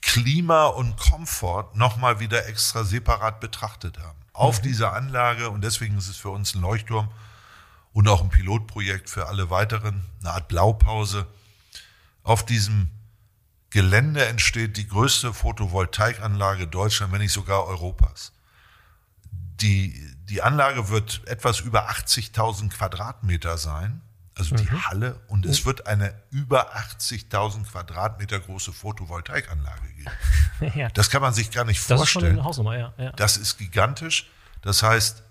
Klima 0.00 0.66
und 0.66 0.96
Komfort 0.96 1.74
nochmal 1.74 2.20
wieder 2.20 2.46
extra 2.46 2.84
separat 2.84 3.40
betrachtet 3.40 3.98
haben. 3.98 4.18
Auf 4.32 4.60
mhm. 4.60 4.68
dieser 4.68 4.92
Anlage, 4.92 5.50
und 5.50 5.62
deswegen 5.62 5.98
ist 5.98 6.08
es 6.08 6.16
für 6.16 6.30
uns 6.30 6.54
ein 6.54 6.60
Leuchtturm 6.60 7.10
und 7.92 8.08
auch 8.08 8.22
ein 8.22 8.30
Pilotprojekt 8.30 9.10
für 9.10 9.26
alle 9.26 9.50
weiteren, 9.50 10.04
eine 10.20 10.32
Art 10.32 10.48
Blaupause. 10.48 11.26
Auf 12.22 12.44
diesem 12.44 12.90
Gelände 13.70 14.24
entsteht 14.26 14.76
die 14.76 14.88
größte 14.88 15.34
Photovoltaikanlage 15.34 16.66
Deutschlands, 16.66 17.12
wenn 17.12 17.20
nicht 17.20 17.32
sogar 17.32 17.66
Europas. 17.66 18.32
Die, 19.60 20.14
die 20.24 20.42
Anlage 20.42 20.88
wird 20.88 21.22
etwas 21.26 21.60
über 21.60 21.90
80.000 21.90 22.70
Quadratmeter 22.70 23.58
sein, 23.58 24.00
also 24.36 24.54
die 24.54 24.64
mhm. 24.64 24.86
Halle, 24.86 25.20
und 25.26 25.44
es 25.44 25.66
wird 25.66 25.86
eine 25.88 26.14
über 26.30 26.76
80.000 26.76 27.64
Quadratmeter 27.64 28.38
große 28.38 28.72
Photovoltaikanlage 28.72 29.88
geben. 29.94 30.72
ja. 30.78 30.88
Das 30.90 31.10
kann 31.10 31.20
man 31.20 31.34
sich 31.34 31.50
gar 31.50 31.64
nicht 31.64 31.80
vorstellen. 31.80 31.98
Das 31.98 32.08
ist 32.08 32.12
schon 32.12 32.24
eine 32.24 32.44
Hausnummer, 32.44 32.78
ja. 32.78 32.94
ja. 32.98 33.10
Das 33.12 33.36
ist 33.36 33.58
gigantisch. 33.58 34.30
Das 34.62 34.82
heißt, 34.82 35.24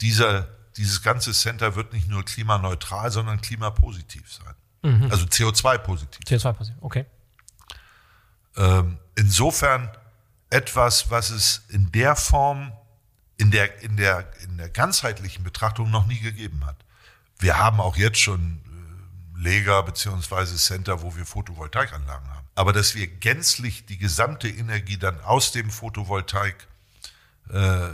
dieser, 0.00 0.48
dieses 0.76 1.02
ganze 1.02 1.32
Center 1.32 1.76
wird 1.76 1.92
nicht 1.92 2.08
nur 2.08 2.24
klimaneutral, 2.24 3.10
sondern 3.12 3.40
klimapositiv 3.40 4.32
sein. 4.32 4.54
Mhm. 4.82 5.10
Also 5.10 5.26
CO2-positiv. 5.26 6.20
CO2-positiv, 6.26 6.76
okay. 6.80 7.06
Ähm, 8.60 8.98
insofern 9.16 9.90
etwas, 10.50 11.10
was 11.10 11.30
es 11.30 11.62
in 11.70 11.90
der 11.92 12.14
Form, 12.14 12.72
in 13.38 13.50
der, 13.50 13.80
in, 13.82 13.96
der, 13.96 14.28
in 14.42 14.58
der 14.58 14.68
ganzheitlichen 14.68 15.42
Betrachtung 15.44 15.90
noch 15.90 16.06
nie 16.06 16.20
gegeben 16.20 16.66
hat. 16.66 16.76
Wir 17.38 17.58
haben 17.58 17.80
auch 17.80 17.96
jetzt 17.96 18.18
schon 18.18 18.60
äh, 19.38 19.42
Leger 19.42 19.82
beziehungsweise 19.82 20.56
Center, 20.56 21.00
wo 21.00 21.16
wir 21.16 21.24
Photovoltaikanlagen 21.24 22.28
haben. 22.28 22.46
Aber 22.54 22.74
dass 22.74 22.94
wir 22.94 23.06
gänzlich 23.06 23.86
die 23.86 23.96
gesamte 23.96 24.48
Energie 24.48 24.98
dann 24.98 25.18
aus 25.22 25.52
dem 25.52 25.70
Photovoltaik, 25.70 26.68
äh, 27.48 27.88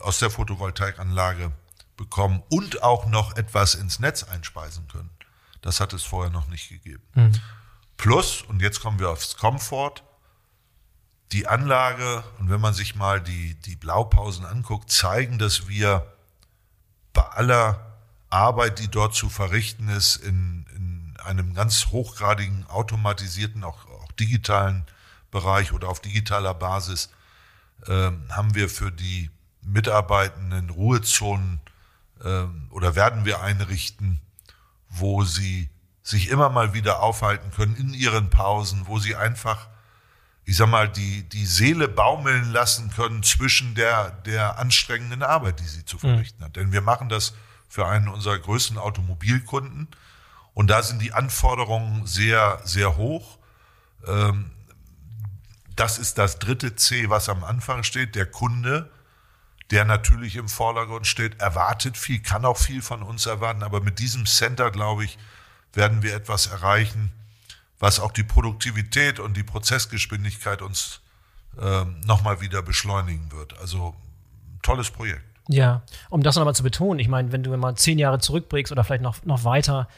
aus 0.00 0.18
der 0.18 0.30
Photovoltaikanlage 0.30 1.52
bekommen 1.96 2.42
und 2.48 2.82
auch 2.82 3.06
noch 3.06 3.36
etwas 3.36 3.76
ins 3.76 4.00
Netz 4.00 4.24
einspeisen 4.24 4.88
können, 4.88 5.10
das 5.60 5.78
hat 5.78 5.92
es 5.92 6.02
vorher 6.02 6.32
noch 6.32 6.48
nicht 6.48 6.68
gegeben. 6.70 7.02
Mhm. 7.14 7.32
Plus, 7.96 8.42
und 8.42 8.62
jetzt 8.62 8.80
kommen 8.80 8.98
wir 8.98 9.10
aufs 9.10 9.36
Komfort, 9.36 10.02
die 11.32 11.46
Anlage, 11.46 12.24
und 12.38 12.48
wenn 12.48 12.60
man 12.60 12.74
sich 12.74 12.94
mal 12.94 13.20
die, 13.20 13.54
die 13.54 13.76
Blaupausen 13.76 14.46
anguckt, 14.46 14.90
zeigen, 14.90 15.38
dass 15.38 15.68
wir 15.68 16.06
bei 17.12 17.22
aller 17.22 17.98
Arbeit, 18.30 18.78
die 18.78 18.88
dort 18.88 19.14
zu 19.14 19.28
verrichten 19.28 19.88
ist, 19.88 20.16
in, 20.16 20.66
in 20.74 21.16
einem 21.22 21.54
ganz 21.54 21.86
hochgradigen 21.86 22.66
automatisierten, 22.68 23.64
auch, 23.64 23.86
auch 23.86 24.12
digitalen 24.12 24.86
Bereich 25.30 25.72
oder 25.72 25.88
auf 25.88 26.00
digitaler 26.00 26.54
Basis, 26.54 27.10
äh, 27.86 28.10
haben 28.30 28.54
wir 28.54 28.68
für 28.68 28.90
die 28.90 29.30
Mitarbeitenden 29.62 30.70
Ruhezonen 30.70 31.60
äh, 32.24 32.44
oder 32.70 32.94
werden 32.94 33.24
wir 33.24 33.42
einrichten, 33.42 34.20
wo 34.88 35.24
sie 35.24 35.68
sich 36.02 36.30
immer 36.30 36.48
mal 36.48 36.72
wieder 36.72 37.02
aufhalten 37.02 37.50
können 37.50 37.76
in 37.76 37.92
ihren 37.92 38.30
Pausen, 38.30 38.86
wo 38.86 38.98
sie 38.98 39.14
einfach 39.14 39.68
ich 40.48 40.56
sag 40.56 40.70
mal, 40.70 40.88
die, 40.88 41.28
die 41.28 41.44
Seele 41.44 41.88
baumeln 41.88 42.50
lassen 42.52 42.90
können 42.96 43.22
zwischen 43.22 43.74
der, 43.74 44.12
der 44.24 44.58
anstrengenden 44.58 45.22
Arbeit, 45.22 45.60
die 45.60 45.66
sie 45.66 45.84
zu 45.84 45.98
verrichten 45.98 46.42
hat. 46.42 46.56
Denn 46.56 46.72
wir 46.72 46.80
machen 46.80 47.10
das 47.10 47.34
für 47.68 47.86
einen 47.86 48.08
unserer 48.08 48.38
größten 48.38 48.78
Automobilkunden 48.78 49.88
und 50.54 50.70
da 50.70 50.82
sind 50.82 51.02
die 51.02 51.12
Anforderungen 51.12 52.06
sehr, 52.06 52.62
sehr 52.64 52.96
hoch. 52.96 53.36
Ähm, 54.06 54.50
das 55.76 55.98
ist 55.98 56.16
das 56.16 56.38
dritte 56.38 56.76
C, 56.76 57.10
was 57.10 57.28
am 57.28 57.44
Anfang 57.44 57.82
steht. 57.82 58.14
Der 58.14 58.24
Kunde, 58.24 58.90
der 59.70 59.84
natürlich 59.84 60.36
im 60.36 60.48
Vordergrund 60.48 61.06
steht, 61.06 61.42
erwartet 61.42 61.98
viel, 61.98 62.22
kann 62.22 62.46
auch 62.46 62.56
viel 62.56 62.80
von 62.80 63.02
uns 63.02 63.26
erwarten. 63.26 63.62
Aber 63.62 63.82
mit 63.82 63.98
diesem 63.98 64.24
Center, 64.24 64.70
glaube 64.70 65.04
ich, 65.04 65.18
werden 65.74 66.02
wir 66.02 66.14
etwas 66.14 66.46
erreichen, 66.46 67.12
was 67.78 68.00
auch 68.00 68.12
die 68.12 68.24
Produktivität 68.24 69.20
und 69.20 69.36
die 69.36 69.44
Prozessgeschwindigkeit 69.44 70.62
uns 70.62 71.00
ähm, 71.60 72.00
nochmal 72.04 72.40
wieder 72.40 72.62
beschleunigen 72.62 73.30
wird. 73.32 73.58
Also 73.58 73.94
tolles 74.62 74.90
Projekt. 74.90 75.22
Ja, 75.48 75.82
um 76.10 76.22
das 76.22 76.36
nochmal 76.36 76.54
zu 76.54 76.62
betonen, 76.62 77.00
ich 77.00 77.08
meine, 77.08 77.32
wenn 77.32 77.42
du 77.42 77.56
mal 77.56 77.74
zehn 77.74 77.98
Jahre 77.98 78.18
zurückblickst 78.18 78.70
oder 78.70 78.84
vielleicht 78.84 79.02
noch, 79.02 79.24
noch 79.24 79.44
weiter, 79.44 79.88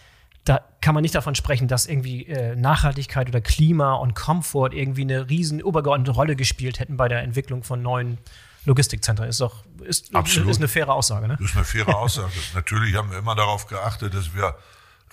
da 0.45 0.61
kann 0.81 0.95
man 0.95 1.03
nicht 1.03 1.15
davon 1.15 1.35
sprechen, 1.35 1.69
dass 1.69 1.87
irgendwie 1.87 2.27
äh, 2.27 2.55
Nachhaltigkeit 2.55 3.29
oder 3.29 3.41
Klima 3.41 3.95
und 3.95 4.15
Komfort 4.15 4.71
irgendwie 4.73 5.03
eine 5.03 5.29
riesen 5.29 5.61
übergeordnete 5.61 6.13
Rolle 6.13 6.37
gespielt 6.37 6.79
hätten 6.79 6.97
bei 6.97 7.09
der 7.09 7.23
Entwicklung 7.23 7.63
von 7.63 7.83
neuen 7.83 8.19
Logistikzentren. 8.65 9.29
Ist 9.29 9.41
doch 9.41 9.65
ist, 9.83 10.15
Absolut. 10.15 10.51
ist 10.51 10.59
eine 10.59 10.69
faire 10.69 10.93
Aussage, 10.93 11.27
ne? 11.27 11.37
Das 11.39 11.51
ist 11.51 11.57
eine 11.57 11.65
faire 11.65 11.97
Aussage. 11.97 12.33
Natürlich 12.55 12.95
haben 12.95 13.11
wir 13.11 13.19
immer 13.19 13.35
darauf 13.35 13.67
geachtet, 13.67 14.15
dass 14.15 14.35
wir 14.35 14.57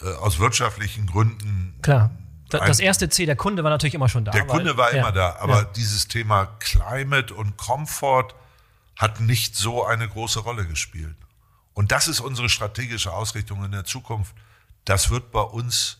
äh, 0.02 0.14
aus 0.18 0.40
wirtschaftlichen 0.40 1.08
Gründen 1.08 1.76
Klar. 1.82 2.12
Das 2.50 2.80
erste 2.80 3.10
C, 3.10 3.26
der 3.26 3.36
Kunde 3.36 3.64
war 3.64 3.70
natürlich 3.70 3.96
immer 3.96 4.10
schon 4.10 4.26
da. 4.26 4.32
Der 4.32 4.46
Kunde 4.46 4.78
war 4.78 4.94
ja, 4.94 5.02
immer 5.02 5.12
da, 5.12 5.38
aber 5.40 5.62
ja. 5.62 5.64
dieses 5.76 6.08
Thema 6.08 6.46
Climate 6.60 7.34
und 7.34 7.58
Comfort 7.58 8.30
hat 8.96 9.20
nicht 9.20 9.56
so 9.56 9.86
eine 9.86 10.08
große 10.08 10.40
Rolle 10.40 10.66
gespielt. 10.66 11.16
Und 11.74 11.92
das 11.92 12.08
ist 12.08 12.20
unsere 12.20 12.50
strategische 12.50 13.14
Ausrichtung 13.14 13.64
in 13.64 13.72
der 13.72 13.86
Zukunft. 13.86 14.34
Das 14.86 15.10
wird 15.10 15.32
bei 15.32 15.42
uns 15.42 16.00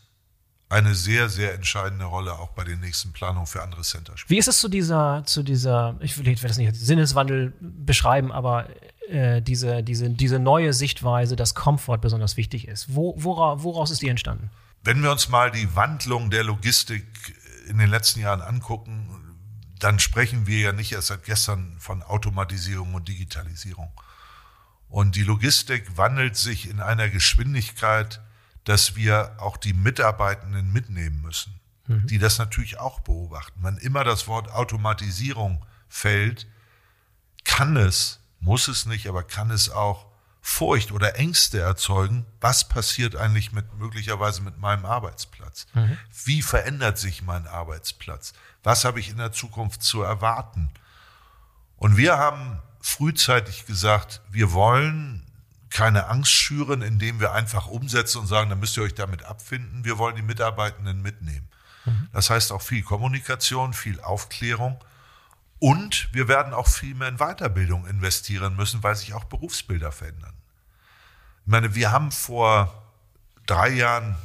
eine 0.68 0.94
sehr, 0.94 1.28
sehr 1.28 1.54
entscheidende 1.54 2.04
Rolle 2.04 2.32
auch 2.32 2.50
bei 2.50 2.64
den 2.64 2.80
nächsten 2.80 3.12
Planungen 3.12 3.46
für 3.46 3.62
andere 3.62 3.82
Center 3.82 4.16
spielen. 4.16 4.36
Wie 4.36 4.38
ist 4.38 4.48
es 4.48 4.60
zu 4.60 4.68
dieser, 4.68 5.22
zu 5.24 5.42
dieser, 5.42 5.96
ich 6.00 6.18
will 6.18 6.34
das 6.34 6.58
nicht 6.58 6.68
als 6.68 6.80
Sinneswandel 6.80 7.54
beschreiben, 7.60 8.32
aber 8.32 8.66
äh, 9.08 9.40
diese, 9.40 9.82
diese, 9.82 10.10
diese 10.10 10.38
neue 10.38 10.72
Sichtweise, 10.72 11.36
dass 11.36 11.54
Komfort 11.54 11.98
besonders 11.98 12.36
wichtig 12.36 12.68
ist. 12.68 12.94
Wo, 12.94 13.14
wora, 13.16 13.62
woraus 13.62 13.90
ist 13.90 14.02
die 14.02 14.08
entstanden? 14.08 14.50
Wenn 14.82 15.02
wir 15.02 15.10
uns 15.10 15.28
mal 15.28 15.50
die 15.50 15.74
Wandlung 15.74 16.30
der 16.30 16.44
Logistik 16.44 17.04
in 17.68 17.78
den 17.78 17.90
letzten 17.90 18.20
Jahren 18.20 18.40
angucken, 18.40 19.36
dann 19.78 19.98
sprechen 19.98 20.46
wir 20.46 20.58
ja 20.58 20.72
nicht 20.72 20.92
erst 20.92 21.08
seit 21.08 21.24
gestern 21.24 21.76
von 21.78 22.02
Automatisierung 22.02 22.94
und 22.94 23.08
Digitalisierung. 23.08 23.92
Und 24.88 25.16
die 25.16 25.22
Logistik 25.22 25.96
wandelt 25.96 26.36
sich 26.36 26.68
in 26.68 26.80
einer 26.80 27.08
Geschwindigkeit, 27.08 28.20
dass 28.64 28.96
wir 28.96 29.36
auch 29.38 29.56
die 29.56 29.72
Mitarbeitenden 29.72 30.72
mitnehmen 30.72 31.20
müssen, 31.22 31.60
mhm. 31.86 32.06
die 32.06 32.18
das 32.18 32.38
natürlich 32.38 32.78
auch 32.78 33.00
beobachten. 33.00 33.60
Wenn 33.62 33.76
immer 33.76 34.04
das 34.04 34.26
Wort 34.26 34.50
Automatisierung 34.50 35.64
fällt, 35.88 36.46
kann 37.44 37.76
es, 37.76 38.20
muss 38.40 38.68
es 38.68 38.86
nicht, 38.86 39.08
aber 39.08 39.22
kann 39.22 39.50
es 39.50 39.70
auch 39.70 40.07
Furcht 40.40 40.92
oder 40.92 41.16
Ängste 41.16 41.60
erzeugen, 41.60 42.24
was 42.40 42.68
passiert 42.68 43.16
eigentlich 43.16 43.52
mit 43.52 43.74
möglicherweise 43.74 44.42
mit 44.42 44.58
meinem 44.58 44.86
Arbeitsplatz? 44.86 45.66
Mhm. 45.74 45.98
Wie 46.24 46.42
verändert 46.42 46.98
sich 46.98 47.22
mein 47.22 47.46
Arbeitsplatz? 47.46 48.32
Was 48.62 48.84
habe 48.84 49.00
ich 49.00 49.10
in 49.10 49.18
der 49.18 49.32
Zukunft 49.32 49.82
zu 49.82 50.02
erwarten? 50.02 50.70
Und 51.76 51.96
wir 51.96 52.18
haben 52.18 52.60
frühzeitig 52.80 53.66
gesagt, 53.66 54.20
wir 54.30 54.52
wollen 54.52 55.24
keine 55.70 56.08
Angst 56.08 56.32
schüren, 56.32 56.82
indem 56.82 57.20
wir 57.20 57.32
einfach 57.32 57.66
umsetzen 57.66 58.18
und 58.18 58.26
sagen, 58.26 58.50
dann 58.50 58.60
müsst 58.60 58.76
ihr 58.76 58.82
euch 58.82 58.94
damit 58.94 59.24
abfinden. 59.24 59.84
Wir 59.84 59.98
wollen 59.98 60.16
die 60.16 60.22
Mitarbeitenden 60.22 61.02
mitnehmen. 61.02 61.48
Mhm. 61.84 62.08
Das 62.12 62.30
heißt 62.30 62.52
auch 62.52 62.62
viel 62.62 62.82
Kommunikation, 62.82 63.74
viel 63.74 64.00
Aufklärung. 64.00 64.82
Und 65.58 66.08
wir 66.12 66.28
werden 66.28 66.54
auch 66.54 66.68
viel 66.68 66.94
mehr 66.94 67.08
in 67.08 67.16
Weiterbildung 67.16 67.86
investieren 67.86 68.56
müssen, 68.56 68.82
weil 68.82 68.94
sich 68.94 69.14
auch 69.14 69.24
Berufsbilder 69.24 69.90
verändern. 69.90 70.34
Ich 71.44 71.50
meine, 71.50 71.74
wir 71.74 71.90
haben 71.90 72.12
vor 72.12 72.82
drei 73.46 73.70
Jahren, 73.70 74.16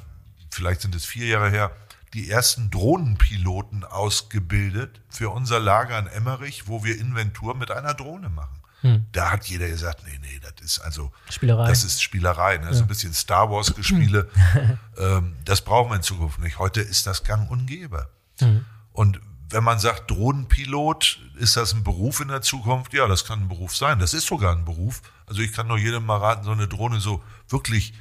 vielleicht 0.51 0.81
sind 0.81 0.93
es 0.93 1.05
vier 1.05 1.27
Jahre 1.27 1.49
her, 1.49 1.71
die 2.13 2.29
ersten 2.29 2.69
Drohnenpiloten 2.69 3.83
ausgebildet 3.83 5.01
für 5.09 5.29
unser 5.31 5.59
Lager 5.59 5.97
in 5.97 6.07
Emmerich, 6.07 6.67
wo 6.67 6.83
wir 6.83 6.99
Inventur 6.99 7.55
mit 7.55 7.71
einer 7.71 7.95
Drohne 7.95 8.29
machen. 8.29 8.59
Hm. 8.81 9.05
Da 9.13 9.31
hat 9.31 9.45
jeder 9.45 9.67
gesagt, 9.67 10.03
nee, 10.05 10.19
nee, 10.21 10.39
das 10.41 10.63
ist 10.63 10.79
also 10.79 11.11
Spielerei. 11.29 11.67
Das 11.67 11.83
ist 11.83 12.03
Spielerei, 12.03 12.57
ne? 12.57 12.65
das 12.67 12.75
ist 12.75 12.81
ein 12.81 12.87
bisschen 12.87 13.13
Star 13.13 13.49
Wars 13.49 13.73
Gespiele. 13.73 14.29
ähm, 14.97 15.37
das 15.45 15.61
brauchen 15.61 15.89
wir 15.89 15.95
in 15.95 16.03
Zukunft 16.03 16.39
nicht. 16.39 16.59
Heute 16.59 16.81
ist 16.81 17.07
das 17.07 17.23
Gang 17.23 17.49
und 17.49 17.65
gäbe. 17.65 18.09
Hm. 18.39 18.65
Und 18.91 19.21
wenn 19.53 19.63
man 19.63 19.79
sagt 19.79 20.09
Drohnenpilot, 20.09 21.19
ist 21.37 21.55
das 21.55 21.73
ein 21.73 21.83
Beruf 21.83 22.19
in 22.19 22.27
der 22.27 22.41
Zukunft? 22.41 22.93
Ja, 22.93 23.07
das 23.07 23.23
kann 23.25 23.43
ein 23.43 23.47
Beruf 23.47 23.75
sein. 23.75 23.99
Das 23.99 24.13
ist 24.13 24.25
sogar 24.25 24.55
ein 24.55 24.65
Beruf. 24.65 25.01
Also 25.27 25.41
ich 25.41 25.53
kann 25.53 25.67
nur 25.67 25.77
jedem 25.77 26.05
mal 26.05 26.17
raten, 26.17 26.43
so 26.43 26.51
eine 26.51 26.67
Drohne 26.67 26.99
so 26.99 27.23
wirklich 27.49 27.93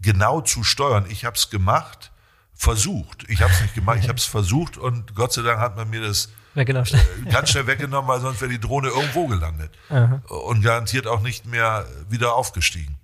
genau 0.00 0.40
zu 0.40 0.64
steuern. 0.64 1.06
Ich 1.08 1.24
habe 1.24 1.36
es 1.36 1.48
gemacht, 1.48 2.10
versucht. 2.54 3.24
Ich 3.28 3.42
habe 3.42 3.52
es 3.52 3.60
nicht 3.60 3.74
gemacht, 3.74 3.98
ich 4.00 4.08
habe 4.08 4.18
es 4.18 4.24
versucht 4.24 4.76
und 4.76 5.14
Gott 5.14 5.32
sei 5.32 5.42
Dank 5.42 5.60
hat 5.60 5.76
man 5.76 5.88
mir 5.88 6.00
das 6.00 6.30
weggenommen. 6.54 6.88
Äh, 6.92 7.30
ganz 7.30 7.50
schnell 7.50 7.66
weggenommen, 7.66 8.08
weil 8.08 8.20
sonst 8.20 8.40
wäre 8.40 8.50
die 8.50 8.60
Drohne 8.60 8.88
irgendwo 8.88 9.26
gelandet 9.26 9.72
Aha. 9.90 10.22
und 10.26 10.62
garantiert 10.62 11.06
auch 11.06 11.20
nicht 11.20 11.46
mehr 11.46 11.86
wieder 12.08 12.34
aufgestiegen. 12.34 12.98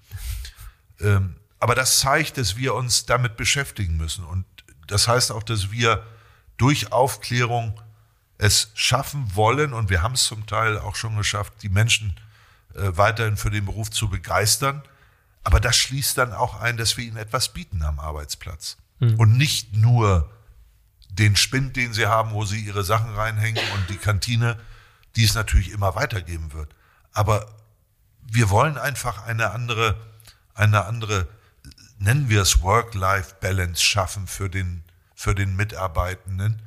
Ähm, 1.01 1.37
aber 1.61 1.75
das 1.75 2.01
zeigt, 2.01 2.39
dass 2.39 2.57
wir 2.57 2.75
uns 2.75 3.07
damit 3.07 3.37
beschäftigen 3.37 3.97
müssen 3.97 4.25
und 4.25 4.45
das 4.87 5.07
heißt 5.07 5.31
auch, 5.31 5.43
dass 5.43 5.71
wir 5.71 6.03
durch 6.57 6.93
Aufklärung 6.93 7.81
es 8.43 8.73
schaffen 8.75 9.37
wollen, 9.37 9.73
und 9.73 9.89
wir 9.89 10.03
haben 10.03 10.15
es 10.15 10.25
zum 10.25 10.47
Teil 10.47 10.77
auch 10.77 10.97
schon 10.97 11.17
geschafft, 11.17 11.53
die 11.63 11.69
Menschen 11.69 12.17
äh, 12.75 12.91
weiterhin 12.97 13.37
für 13.37 13.51
den 13.51 13.65
Beruf 13.65 13.89
zu 13.91 14.11
begeistern. 14.11 14.83
Aber 15.45 15.61
das 15.61 15.77
schließt 15.77 16.19
dann 16.19 16.33
auch 16.33 16.61
ein, 16.61 16.77
dass 16.77 16.97
wir 16.97 17.05
ihnen 17.05 17.19
etwas 17.19 17.53
bieten 17.53 17.85
am 17.85 18.01
Arbeitsplatz. 18.01 18.79
Mhm. 18.99 19.15
Und 19.15 19.37
nicht 19.37 19.77
nur 19.77 20.29
den 21.09 21.37
Spind, 21.37 21.77
den 21.77 21.93
sie 21.93 22.07
haben, 22.07 22.33
wo 22.33 22.45
sie 22.45 22.61
ihre 22.61 22.83
Sachen 22.83 23.15
reinhängen 23.15 23.63
und 23.75 23.91
die 23.91 23.97
Kantine, 23.97 24.59
die 25.15 25.25
es 25.25 25.35
natürlich 25.35 25.71
immer 25.71 25.95
weitergeben 25.95 26.53
wird. 26.53 26.75
Aber 27.13 27.47
wir 28.23 28.51
wollen 28.51 28.77
einfach 28.77 29.25
eine 29.25 29.53
andere, 29.53 29.95
eine 30.55 30.87
andere, 30.87 31.29
nennen 31.99 32.29
wir 32.29 32.43
es 32.43 32.61
Work-Life-Balance 32.61 33.85
schaffen 33.85 34.27
für 34.27 34.51
den, 34.51 34.83
für 35.15 35.37
den 35.37 35.55
Mitarbeitenden 35.55 36.61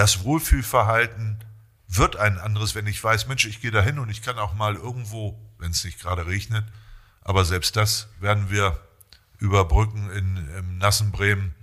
das 0.00 0.24
Wohlfühlverhalten 0.24 1.44
wird 1.86 2.16
ein 2.16 2.38
anderes, 2.38 2.74
wenn 2.74 2.86
ich 2.86 3.04
weiß, 3.04 3.28
Mensch, 3.28 3.44
ich 3.44 3.60
gehe 3.60 3.70
da 3.70 3.82
hin 3.82 3.98
und 3.98 4.08
ich 4.08 4.22
kann 4.22 4.38
auch 4.38 4.54
mal 4.54 4.74
irgendwo, 4.74 5.38
wenn 5.58 5.72
es 5.72 5.84
nicht 5.84 6.00
gerade 6.00 6.24
regnet, 6.24 6.64
aber 7.20 7.44
selbst 7.44 7.76
das 7.76 8.08
werden 8.18 8.48
wir 8.48 8.80
überbrücken 9.40 10.10
in, 10.12 10.48
im 10.56 10.78
nassen 10.78 11.12
Bremen, 11.12 11.54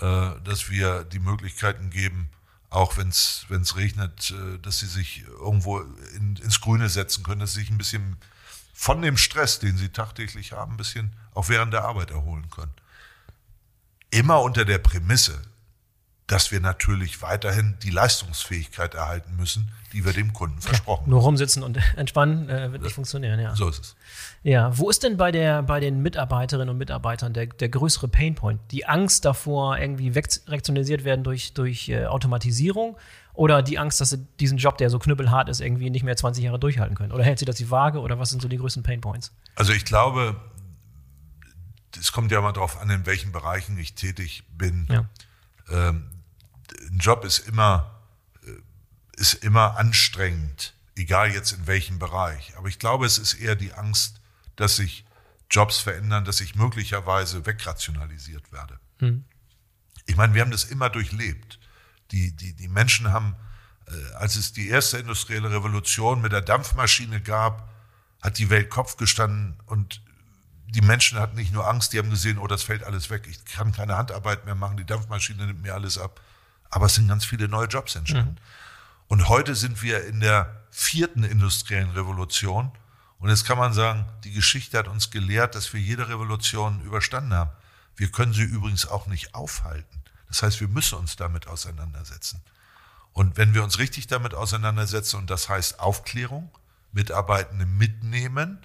äh, 0.00 0.30
dass 0.42 0.70
wir 0.70 1.04
die 1.04 1.20
Möglichkeiten 1.20 1.90
geben, 1.90 2.30
auch 2.68 2.96
wenn 2.96 3.10
es 3.10 3.76
regnet, 3.76 4.32
äh, 4.32 4.58
dass 4.58 4.80
sie 4.80 4.86
sich 4.86 5.24
irgendwo 5.28 5.78
in, 6.16 6.34
ins 6.34 6.60
Grüne 6.60 6.88
setzen 6.88 7.22
können, 7.22 7.38
dass 7.38 7.54
sie 7.54 7.60
sich 7.60 7.70
ein 7.70 7.78
bisschen 7.78 8.16
von 8.74 9.00
dem 9.02 9.16
Stress, 9.16 9.60
den 9.60 9.76
sie 9.76 9.90
tagtäglich 9.90 10.50
haben, 10.50 10.72
ein 10.72 10.78
bisschen 10.78 11.12
auch 11.32 11.48
während 11.48 11.72
der 11.72 11.84
Arbeit 11.84 12.10
erholen 12.10 12.50
können. 12.50 12.74
Immer 14.10 14.42
unter 14.42 14.64
der 14.64 14.78
Prämisse, 14.78 15.40
dass 16.28 16.52
wir 16.52 16.60
natürlich 16.60 17.22
weiterhin 17.22 17.76
die 17.82 17.90
Leistungsfähigkeit 17.90 18.94
erhalten 18.94 19.34
müssen, 19.36 19.72
die 19.94 20.04
wir 20.04 20.12
dem 20.12 20.34
Kunden 20.34 20.60
versprochen 20.60 21.02
haben. 21.02 21.10
nur 21.10 21.22
rumsitzen 21.22 21.62
und 21.62 21.78
entspannen 21.96 22.50
äh, 22.50 22.70
wird 22.70 22.82
nicht 22.82 22.94
funktionieren, 22.94 23.40
ja. 23.40 23.56
So 23.56 23.68
ist 23.68 23.80
es. 23.80 23.96
Ja, 24.42 24.76
wo 24.76 24.90
ist 24.90 25.02
denn 25.02 25.16
bei, 25.16 25.32
der, 25.32 25.62
bei 25.62 25.80
den 25.80 26.02
Mitarbeiterinnen 26.02 26.68
und 26.68 26.76
Mitarbeitern 26.76 27.32
der, 27.32 27.46
der 27.46 27.70
größere 27.70 28.08
Painpoint? 28.08 28.60
Die 28.70 28.86
Angst 28.86 29.24
davor, 29.24 29.78
irgendwie 29.78 30.14
wegrektionalisiert 30.14 31.04
werden 31.04 31.24
durch, 31.24 31.54
durch 31.54 31.88
äh, 31.88 32.04
Automatisierung 32.04 32.98
oder 33.32 33.62
die 33.62 33.78
Angst, 33.78 34.00
dass 34.02 34.10
sie 34.10 34.18
diesen 34.38 34.58
Job, 34.58 34.76
der 34.76 34.90
so 34.90 34.98
knüppelhart 34.98 35.48
ist, 35.48 35.62
irgendwie 35.62 35.88
nicht 35.88 36.02
mehr 36.02 36.16
20 36.16 36.44
Jahre 36.44 36.58
durchhalten 36.58 36.94
können? 36.94 37.12
Oder 37.12 37.24
hält 37.24 37.38
sie 37.38 37.46
das 37.46 37.56
die 37.56 37.70
Waage 37.70 38.00
oder 38.00 38.18
was 38.18 38.28
sind 38.28 38.42
so 38.42 38.48
die 38.48 38.58
größten 38.58 38.82
Painpoints? 38.82 39.32
Also 39.54 39.72
ich 39.72 39.86
glaube, 39.86 40.36
es 41.98 42.12
kommt 42.12 42.30
ja 42.32 42.42
mal 42.42 42.52
darauf 42.52 42.78
an, 42.82 42.90
in 42.90 43.06
welchen 43.06 43.32
Bereichen 43.32 43.78
ich 43.78 43.94
tätig 43.94 44.44
bin. 44.52 44.86
Ja. 44.90 45.08
Ähm, 45.70 46.10
ein 46.90 46.98
Job 46.98 47.24
ist 47.24 47.40
immer, 47.40 48.02
äh, 48.44 49.20
ist 49.20 49.34
immer 49.34 49.76
anstrengend, 49.76 50.74
egal 50.96 51.30
jetzt 51.32 51.52
in 51.52 51.66
welchem 51.66 51.98
Bereich. 51.98 52.56
Aber 52.56 52.68
ich 52.68 52.78
glaube, 52.78 53.06
es 53.06 53.18
ist 53.18 53.34
eher 53.34 53.56
die 53.56 53.72
Angst, 53.72 54.20
dass 54.56 54.76
sich 54.76 55.04
Jobs 55.50 55.78
verändern, 55.78 56.24
dass 56.24 56.40
ich 56.40 56.54
möglicherweise 56.54 57.46
wegrationalisiert 57.46 58.52
werde. 58.52 58.78
Hm. 58.98 59.24
Ich 60.06 60.16
meine, 60.16 60.34
wir 60.34 60.42
haben 60.42 60.50
das 60.50 60.64
immer 60.64 60.90
durchlebt. 60.90 61.58
Die, 62.10 62.34
die, 62.34 62.54
die 62.54 62.68
Menschen 62.68 63.12
haben 63.12 63.36
äh, 63.88 64.14
als 64.14 64.36
es 64.36 64.52
die 64.52 64.68
erste 64.68 64.98
industrielle 64.98 65.50
Revolution 65.50 66.20
mit 66.20 66.32
der 66.32 66.40
Dampfmaschine 66.40 67.20
gab, 67.20 67.68
hat 68.22 68.38
die 68.38 68.50
Welt 68.50 68.70
Kopf 68.70 68.96
gestanden 68.96 69.56
und 69.66 70.02
die 70.66 70.82
Menschen 70.82 71.18
hatten 71.18 71.36
nicht 71.36 71.52
nur 71.52 71.66
Angst, 71.66 71.92
die 71.92 71.98
haben 71.98 72.10
gesehen, 72.10 72.38
oh, 72.38 72.46
das 72.46 72.62
fällt 72.62 72.84
alles 72.84 73.08
weg, 73.08 73.26
ich 73.28 73.42
kann 73.46 73.72
keine 73.72 73.96
Handarbeit 73.96 74.44
mehr 74.44 74.54
machen, 74.54 74.76
die 74.76 74.84
Dampfmaschine 74.84 75.46
nimmt 75.46 75.62
mir 75.62 75.74
alles 75.74 75.96
ab. 75.96 76.20
Aber 76.70 76.86
es 76.86 76.94
sind 76.94 77.08
ganz 77.08 77.24
viele 77.24 77.48
neue 77.48 77.66
Jobs 77.66 77.94
entstanden. 77.94 78.32
Mhm. 78.32 79.08
Und 79.08 79.28
heute 79.28 79.54
sind 79.54 79.82
wir 79.82 80.04
in 80.04 80.20
der 80.20 80.64
vierten 80.70 81.24
industriellen 81.24 81.90
Revolution. 81.90 82.70
Und 83.18 83.30
jetzt 83.30 83.44
kann 83.44 83.58
man 83.58 83.72
sagen, 83.72 84.06
die 84.24 84.32
Geschichte 84.32 84.78
hat 84.78 84.86
uns 84.86 85.10
gelehrt, 85.10 85.54
dass 85.54 85.72
wir 85.72 85.80
jede 85.80 86.08
Revolution 86.08 86.80
überstanden 86.82 87.34
haben. 87.34 87.50
Wir 87.96 88.10
können 88.10 88.32
sie 88.32 88.42
übrigens 88.42 88.86
auch 88.86 89.06
nicht 89.06 89.34
aufhalten. 89.34 90.02
Das 90.28 90.42
heißt, 90.42 90.60
wir 90.60 90.68
müssen 90.68 90.98
uns 90.98 91.16
damit 91.16 91.48
auseinandersetzen. 91.48 92.42
Und 93.12 93.36
wenn 93.36 93.54
wir 93.54 93.64
uns 93.64 93.78
richtig 93.78 94.06
damit 94.06 94.34
auseinandersetzen, 94.34 95.16
und 95.16 95.30
das 95.30 95.48
heißt 95.48 95.80
Aufklärung, 95.80 96.50
Mitarbeitende 96.92 97.66
mitnehmen, 97.66 98.58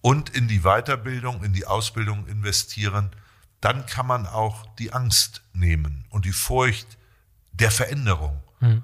und 0.00 0.30
in 0.30 0.48
die 0.48 0.60
Weiterbildung, 0.60 1.42
in 1.42 1.52
die 1.52 1.66
Ausbildung 1.66 2.26
investieren, 2.26 3.10
dann 3.60 3.86
kann 3.86 4.06
man 4.06 4.26
auch 4.26 4.66
die 4.76 4.92
Angst 4.92 5.42
nehmen 5.52 6.04
und 6.10 6.24
die 6.24 6.32
Furcht 6.32 6.98
der 7.52 7.70
Veränderung. 7.70 8.42
Mhm. 8.60 8.82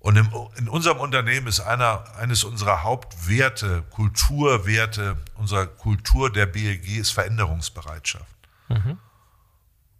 Und 0.00 0.16
im, 0.16 0.30
in 0.56 0.68
unserem 0.68 0.98
Unternehmen 0.98 1.46
ist 1.46 1.60
einer, 1.60 2.04
eines 2.16 2.42
unserer 2.42 2.82
Hauptwerte, 2.82 3.82
Kulturwerte, 3.90 5.18
unserer 5.34 5.66
Kultur 5.66 6.32
der 6.32 6.46
BEG 6.46 6.96
ist 6.96 7.10
Veränderungsbereitschaft. 7.10 8.34
Mhm. 8.68 8.98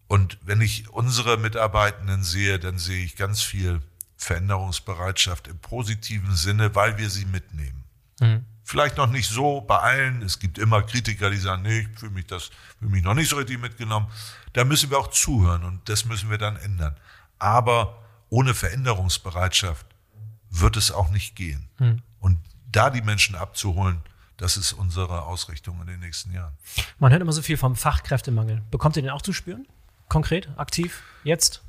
Und 0.08 0.38
wenn 0.42 0.60
ich 0.60 0.88
unsere 0.88 1.36
Mitarbeitenden 1.36 2.24
sehe, 2.24 2.58
dann 2.58 2.78
sehe 2.78 3.04
ich 3.04 3.14
ganz 3.16 3.42
viel 3.42 3.82
Veränderungsbereitschaft 4.16 5.48
im 5.48 5.58
positiven 5.58 6.34
Sinne, 6.34 6.74
weil 6.74 6.98
wir 6.98 7.10
sie 7.10 7.26
mitnehmen. 7.26 7.84
Mhm. 8.20 8.44
Vielleicht 8.70 8.98
noch 8.98 9.08
nicht 9.08 9.28
so 9.28 9.62
bei 9.62 9.78
allen. 9.80 10.22
Es 10.22 10.38
gibt 10.38 10.56
immer 10.56 10.80
Kritiker, 10.82 11.28
die 11.28 11.38
sagen, 11.38 11.62
nee, 11.62 11.80
ich 11.80 11.98
fühle 11.98 12.12
mich, 12.12 12.28
das, 12.28 12.50
fühle 12.78 12.92
mich 12.92 13.02
noch 13.02 13.14
nicht 13.14 13.28
so 13.28 13.34
richtig 13.34 13.60
mitgenommen. 13.60 14.06
Da 14.52 14.62
müssen 14.62 14.90
wir 14.90 14.98
auch 15.00 15.10
zuhören 15.10 15.64
und 15.64 15.88
das 15.88 16.04
müssen 16.04 16.30
wir 16.30 16.38
dann 16.38 16.54
ändern. 16.54 16.94
Aber 17.40 17.98
ohne 18.28 18.54
Veränderungsbereitschaft 18.54 19.84
wird 20.50 20.76
es 20.76 20.92
auch 20.92 21.10
nicht 21.10 21.34
gehen. 21.34 21.68
Hm. 21.78 22.00
Und 22.20 22.38
da 22.70 22.90
die 22.90 23.02
Menschen 23.02 23.34
abzuholen, 23.34 24.02
das 24.36 24.56
ist 24.56 24.72
unsere 24.72 25.22
Ausrichtung 25.22 25.80
in 25.80 25.88
den 25.88 25.98
nächsten 25.98 26.30
Jahren. 26.30 26.56
Man 27.00 27.10
hört 27.10 27.22
immer 27.22 27.32
so 27.32 27.42
viel 27.42 27.56
vom 27.56 27.74
Fachkräftemangel. 27.74 28.62
Bekommt 28.70 28.96
ihr 28.96 29.02
den 29.02 29.10
auch 29.10 29.22
zu 29.22 29.32
spüren? 29.32 29.66
Konkret, 30.08 30.48
aktiv, 30.56 31.02
jetzt? 31.24 31.64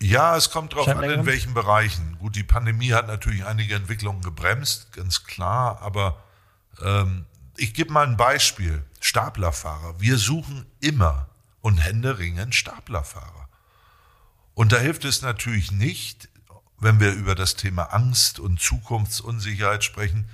Ja, 0.00 0.36
es 0.36 0.50
kommt 0.50 0.72
darauf 0.72 0.88
an, 0.88 1.04
in 1.04 1.26
welchen 1.26 1.54
Bereichen. 1.54 2.18
Gut, 2.18 2.34
die 2.34 2.42
Pandemie 2.42 2.92
hat 2.92 3.06
natürlich 3.06 3.44
einige 3.44 3.76
Entwicklungen 3.76 4.20
gebremst, 4.22 4.92
ganz 4.92 5.22
klar, 5.22 5.80
aber 5.80 6.23
ähm, 6.82 7.26
ich 7.56 7.74
gebe 7.74 7.92
mal 7.92 8.06
ein 8.06 8.16
Beispiel. 8.16 8.84
Staplerfahrer. 9.00 10.00
Wir 10.00 10.16
suchen 10.16 10.64
immer 10.80 11.28
und 11.60 11.78
händeringend 11.78 12.54
Staplerfahrer. 12.54 13.48
Und 14.54 14.72
da 14.72 14.78
hilft 14.78 15.04
es 15.04 15.20
natürlich 15.20 15.72
nicht, 15.72 16.28
wenn 16.78 17.00
wir 17.00 17.12
über 17.12 17.34
das 17.34 17.56
Thema 17.56 17.92
Angst 17.92 18.38
und 18.38 18.60
Zukunftsunsicherheit 18.60 19.84
sprechen, 19.84 20.28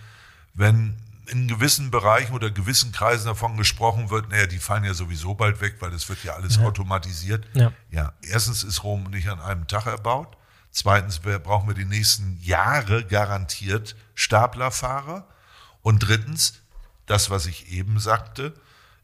wenn 0.54 0.96
in 1.26 1.46
gewissen 1.46 1.90
Bereichen 1.90 2.34
oder 2.34 2.50
gewissen 2.50 2.92
Kreisen 2.92 3.26
davon 3.26 3.56
gesprochen 3.56 4.10
wird, 4.10 4.30
naja, 4.30 4.46
die 4.46 4.58
fallen 4.58 4.84
ja 4.84 4.94
sowieso 4.94 5.34
bald 5.34 5.60
weg, 5.60 5.76
weil 5.80 5.90
das 5.90 6.08
wird 6.08 6.24
ja 6.24 6.34
alles 6.34 6.56
ja. 6.56 6.62
automatisiert. 6.64 7.46
Ja. 7.54 7.72
ja, 7.90 8.12
erstens 8.22 8.64
ist 8.64 8.82
Rom 8.82 9.04
nicht 9.04 9.28
an 9.28 9.40
einem 9.40 9.66
Tag 9.68 9.86
erbaut. 9.86 10.36
Zweitens 10.72 11.20
brauchen 11.20 11.68
wir 11.68 11.74
die 11.74 11.84
nächsten 11.84 12.38
Jahre 12.42 13.04
garantiert 13.04 13.96
Staplerfahrer. 14.14 15.26
Und 15.82 16.00
drittens, 16.00 16.60
das, 17.06 17.30
was 17.30 17.46
ich 17.46 17.70
eben 17.72 17.98
sagte, 17.98 18.54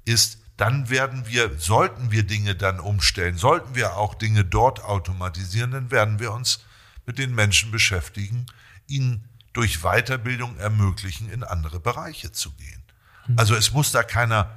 ist, 0.05 0.39
dann 0.57 0.89
werden 0.89 1.27
wir, 1.27 1.59
sollten 1.59 2.11
wir 2.11 2.23
Dinge 2.23 2.55
dann 2.55 2.81
umstellen, 2.81 3.37
sollten 3.37 3.75
wir 3.75 3.97
auch 3.97 4.15
Dinge 4.15 4.45
dort 4.45 4.83
automatisieren, 4.83 5.71
dann 5.71 5.91
werden 5.91 6.19
wir 6.19 6.33
uns 6.33 6.61
mit 7.05 7.19
den 7.19 7.35
Menschen 7.35 7.71
beschäftigen, 7.71 8.47
ihnen 8.87 9.29
durch 9.53 9.81
Weiterbildung 9.83 10.57
ermöglichen, 10.59 11.31
in 11.31 11.45
andere 11.45 11.81
Bereiche 11.81 12.33
zu 12.33 12.53
gehen. 12.53 12.83
Mhm. 13.27 13.39
Also 13.39 13.55
es 13.55 13.73
muss 13.73 13.93
da 13.93 14.03
keiner 14.03 14.51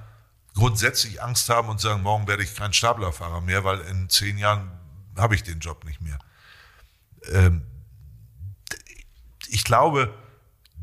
grundsätzlich 0.54 1.22
Angst 1.22 1.50
haben 1.50 1.70
und 1.70 1.80
sagen, 1.80 2.02
morgen 2.02 2.28
werde 2.28 2.44
ich 2.44 2.56
kein 2.56 2.74
Staplerfahrer 2.74 3.42
mehr, 3.42 3.64
weil 3.64 3.80
in 3.82 4.10
zehn 4.10 4.38
Jahren 4.38 4.72
habe 5.18 5.36
ich 5.36 5.44
den 5.44 5.60
Job 5.60 5.86
nicht 5.86 6.02
mehr. 6.02 6.20
Ähm, 7.32 7.66
ich 9.50 9.64
glaube, 9.64 10.14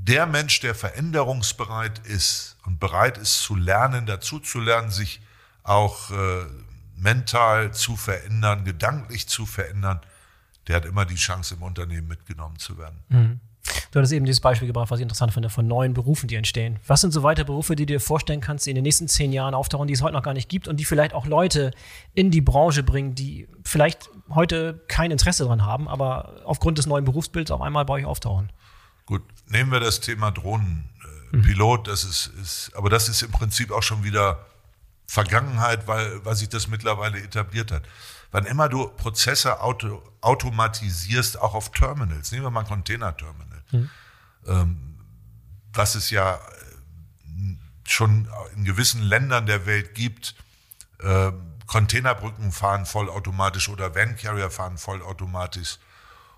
der 0.09 0.27
Mensch, 0.27 0.61
der 0.61 0.75
veränderungsbereit 0.75 1.99
ist 2.07 2.57
und 2.64 2.81
bereit 2.81 3.19
ist 3.19 3.42
zu 3.42 3.57
lernen, 3.57 4.07
dazu 4.07 4.38
zu 4.38 4.61
lernen, 4.61 4.90
sich 4.90 5.21
auch 5.62 6.11
äh, 6.11 6.45
mental 6.97 7.75
zu 7.75 7.97
verändern, 7.97 8.64
gedanklich 8.64 9.27
zu 9.27 9.47
verändern, 9.47 10.01
der 10.69 10.77
hat 10.77 10.85
immer 10.85 11.05
die 11.05 11.16
Chance, 11.16 11.55
im 11.55 11.62
Unternehmen 11.62 12.09
mitgenommen 12.09 12.59
zu 12.59 12.79
werden. 12.79 13.03
Mhm. 13.09 13.40
Du 13.90 13.99
hattest 13.99 14.12
eben 14.12 14.27
dieses 14.27 14.40
Beispiel 14.40 14.69
gebracht, 14.69 14.90
was 14.90 15.01
ich 15.01 15.03
interessant 15.03 15.33
finde, 15.33 15.51
von 15.51 15.66
neuen 15.66 15.92
Berufen, 15.92 16.29
die 16.29 16.37
entstehen. 16.37 16.79
Was 16.87 17.01
sind 17.01 17.12
so 17.12 17.25
weitere 17.25 17.47
Berufe, 17.47 17.75
die 17.75 17.85
du 17.85 17.95
dir 17.95 18.01
vorstellen 18.01 18.40
kannst, 18.40 18.66
die 18.66 18.71
in 18.71 18.77
den 18.77 18.85
nächsten 18.85 19.09
zehn 19.09 19.33
Jahren 19.33 19.55
auftauchen, 19.55 19.88
die 19.88 19.95
es 19.95 20.03
heute 20.03 20.14
noch 20.14 20.23
gar 20.23 20.35
nicht 20.35 20.49
gibt 20.49 20.69
und 20.69 20.77
die 20.77 20.85
vielleicht 20.85 21.14
auch 21.14 21.27
Leute 21.27 21.73
in 22.14 22.31
die 22.31 22.40
Branche 22.40 22.85
bringen, 22.85 23.16
die 23.16 23.49
vielleicht 23.64 24.09
heute 24.31 24.85
kein 24.87 25.11
Interesse 25.11 25.45
daran 25.45 25.64
haben, 25.64 25.88
aber 25.88 26.42
aufgrund 26.45 26.79
des 26.79 26.87
neuen 26.87 27.05
Berufsbilds 27.05 27.51
auf 27.51 27.61
einmal 27.61 27.85
bei 27.85 27.95
euch 27.95 28.05
auftauchen? 28.05 28.53
Gut, 29.05 29.23
nehmen 29.46 29.70
wir 29.70 29.80
das 29.80 30.00
Thema 30.00 30.30
Drohnenpilot, 30.30 31.80
mhm. 31.80 31.90
das 31.90 32.04
ist, 32.04 32.26
ist, 32.40 32.70
aber 32.74 32.90
das 32.90 33.09
ist 33.09 33.22
im 33.22 33.32
Prinzip 33.32 33.70
auch 33.70 33.82
schon 33.82 34.04
wieder 34.04 34.44
Vergangenheit, 35.06 35.87
weil, 35.87 36.24
weil 36.24 36.35
sich 36.35 36.48
das 36.48 36.68
mittlerweile 36.68 37.20
etabliert 37.20 37.70
hat. 37.70 37.85
Wann 38.32 38.44
immer 38.44 38.68
du 38.68 38.88
Prozesse 38.88 39.61
auto, 39.61 40.02
automatisierst, 40.20 41.40
auch 41.40 41.54
auf 41.54 41.70
Terminals, 41.70 42.32
nehmen 42.32 42.44
wir 42.44 42.50
mal 42.50 42.61
ein 42.61 42.66
Container-Terminal, 42.66 43.62
mhm. 43.70 43.90
ähm, 44.46 44.98
was 45.72 45.94
es 45.94 46.11
ja 46.11 46.35
äh, 46.35 46.38
schon 47.85 48.28
in 48.56 48.64
gewissen 48.64 49.02
Ländern 49.02 49.46
der 49.46 49.66
Welt 49.66 49.94
gibt, 49.94 50.35
äh, 50.98 51.30
Containerbrücken 51.66 52.52
fahren 52.52 52.87
vollautomatisch 52.87 53.68
oder 53.68 53.94
Van 53.94 54.16
Carrier 54.16 54.50
fahren 54.50 54.78
vollautomatisch 54.78 55.78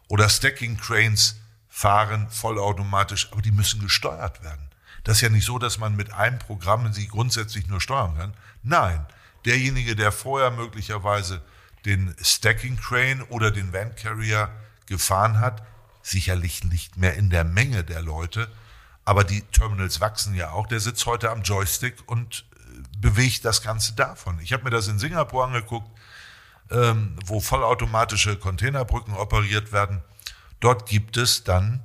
oder 0.09 0.29
Stacking 0.29 0.79
Cranes 0.79 1.37
fahren 1.79 2.27
vollautomatisch, 2.29 3.29
aber 3.31 3.41
die 3.41 3.53
müssen 3.53 3.81
gesteuert 3.81 4.43
werden. 4.43 4.69
Das 5.05 5.19
ist 5.19 5.21
ja 5.21 5.29
nicht 5.29 5.47
so, 5.47 5.61
dass 5.61 5.79
man 5.79 5.95
mit 5.95 6.13
einem 6.13 6.41
Programm 6.41 6.93
sie 6.93 7.07
grundsätzlich 7.07 7.69
nur 7.69 7.81
steuern 7.81 8.17
kann. 8.17 8.35
Nein, 8.65 9.07
derjenige, 9.45 9.95
der 9.95 10.11
vorher 10.11 10.51
möglicherweise 10.51 11.41
den 11.85 12.17
Stacking 12.21 12.79
Crane 12.79 13.23
oder 13.29 13.53
den 13.53 13.73
Van 13.73 13.95
Carrier 13.95 14.51
gefahren 14.87 15.39
hat, 15.39 15.65
sicherlich 16.03 16.65
nicht 16.65 16.97
mehr 16.97 17.15
in 17.15 17.31
der 17.31 17.45
Menge 17.45 17.85
der 17.85 18.03
Leute, 18.03 18.51
aber 19.05 19.23
die 19.23 19.43
Terminals 19.43 20.01
wachsen 20.01 20.35
ja 20.35 20.51
auch. 20.51 20.67
Der 20.67 20.81
sitzt 20.81 21.07
heute 21.07 21.31
am 21.31 21.43
Joystick 21.43 21.95
und 22.07 22.45
äh, 22.57 22.99
bewegt 22.99 23.45
das 23.45 23.63
Ganze 23.63 23.93
davon. 23.93 24.41
Ich 24.41 24.53
habe 24.53 24.65
mir 24.65 24.71
das 24.71 24.89
in 24.89 24.99
Singapur 24.99 25.45
angeguckt, 25.45 25.89
ähm, 26.73 27.17
wo 27.25 27.39
vollautomatische 27.39 28.37
Containerbrücken 28.37 29.15
operiert 29.15 29.71
werden. 29.71 30.03
Dort 30.61 30.89
gibt 30.89 31.17
es 31.17 31.45
dann 31.45 31.83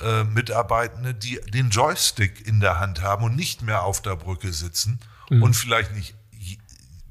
äh, 0.00 0.24
Mitarbeitende, 0.24 1.14
die 1.14 1.40
den 1.52 1.70
Joystick 1.70 2.46
in 2.46 2.60
der 2.60 2.78
Hand 2.78 3.02
haben 3.02 3.24
und 3.24 3.36
nicht 3.36 3.62
mehr 3.62 3.82
auf 3.82 4.02
der 4.02 4.16
Brücke 4.16 4.52
sitzen 4.52 5.00
mhm. 5.30 5.42
und 5.42 5.54
vielleicht 5.54 5.92
nicht 5.92 6.14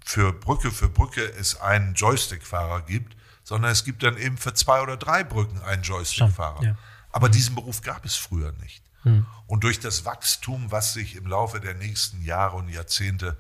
für 0.06 0.32
Brücke 0.32 0.72
für 0.72 0.88
Brücke 0.88 1.24
es 1.24 1.60
einen 1.60 1.96
Joystickfahrer 1.96 2.84
gibt, 2.84 3.18
sondern 3.44 3.72
es 3.72 3.84
gibt 3.84 4.04
dann 4.04 4.18
eben 4.18 4.38
für 4.38 4.54
zwei 4.54 4.82
oder 4.82 4.98
drei 4.98 5.24
Brücken 5.24 5.62
einen 5.62 5.84
Joystickfahrer. 5.84 6.64
Ja. 6.64 6.78
Aber 7.12 7.28
diesen 7.28 7.56
Beruf 7.56 7.82
gab 7.82 8.06
es 8.06 8.16
früher 8.16 8.52
nicht. 8.62 8.84
Mhm. 9.04 9.26
Und 9.48 9.64
durch 9.64 9.80
das 9.80 10.06
Wachstum, 10.06 10.72
was 10.72 10.94
sich 10.94 11.16
im 11.16 11.26
Laufe 11.28 11.60
der 11.60 11.74
nächsten 11.74 12.24
Jahre 12.24 12.58
und 12.58 12.70
Jahrzehnte 12.70 13.38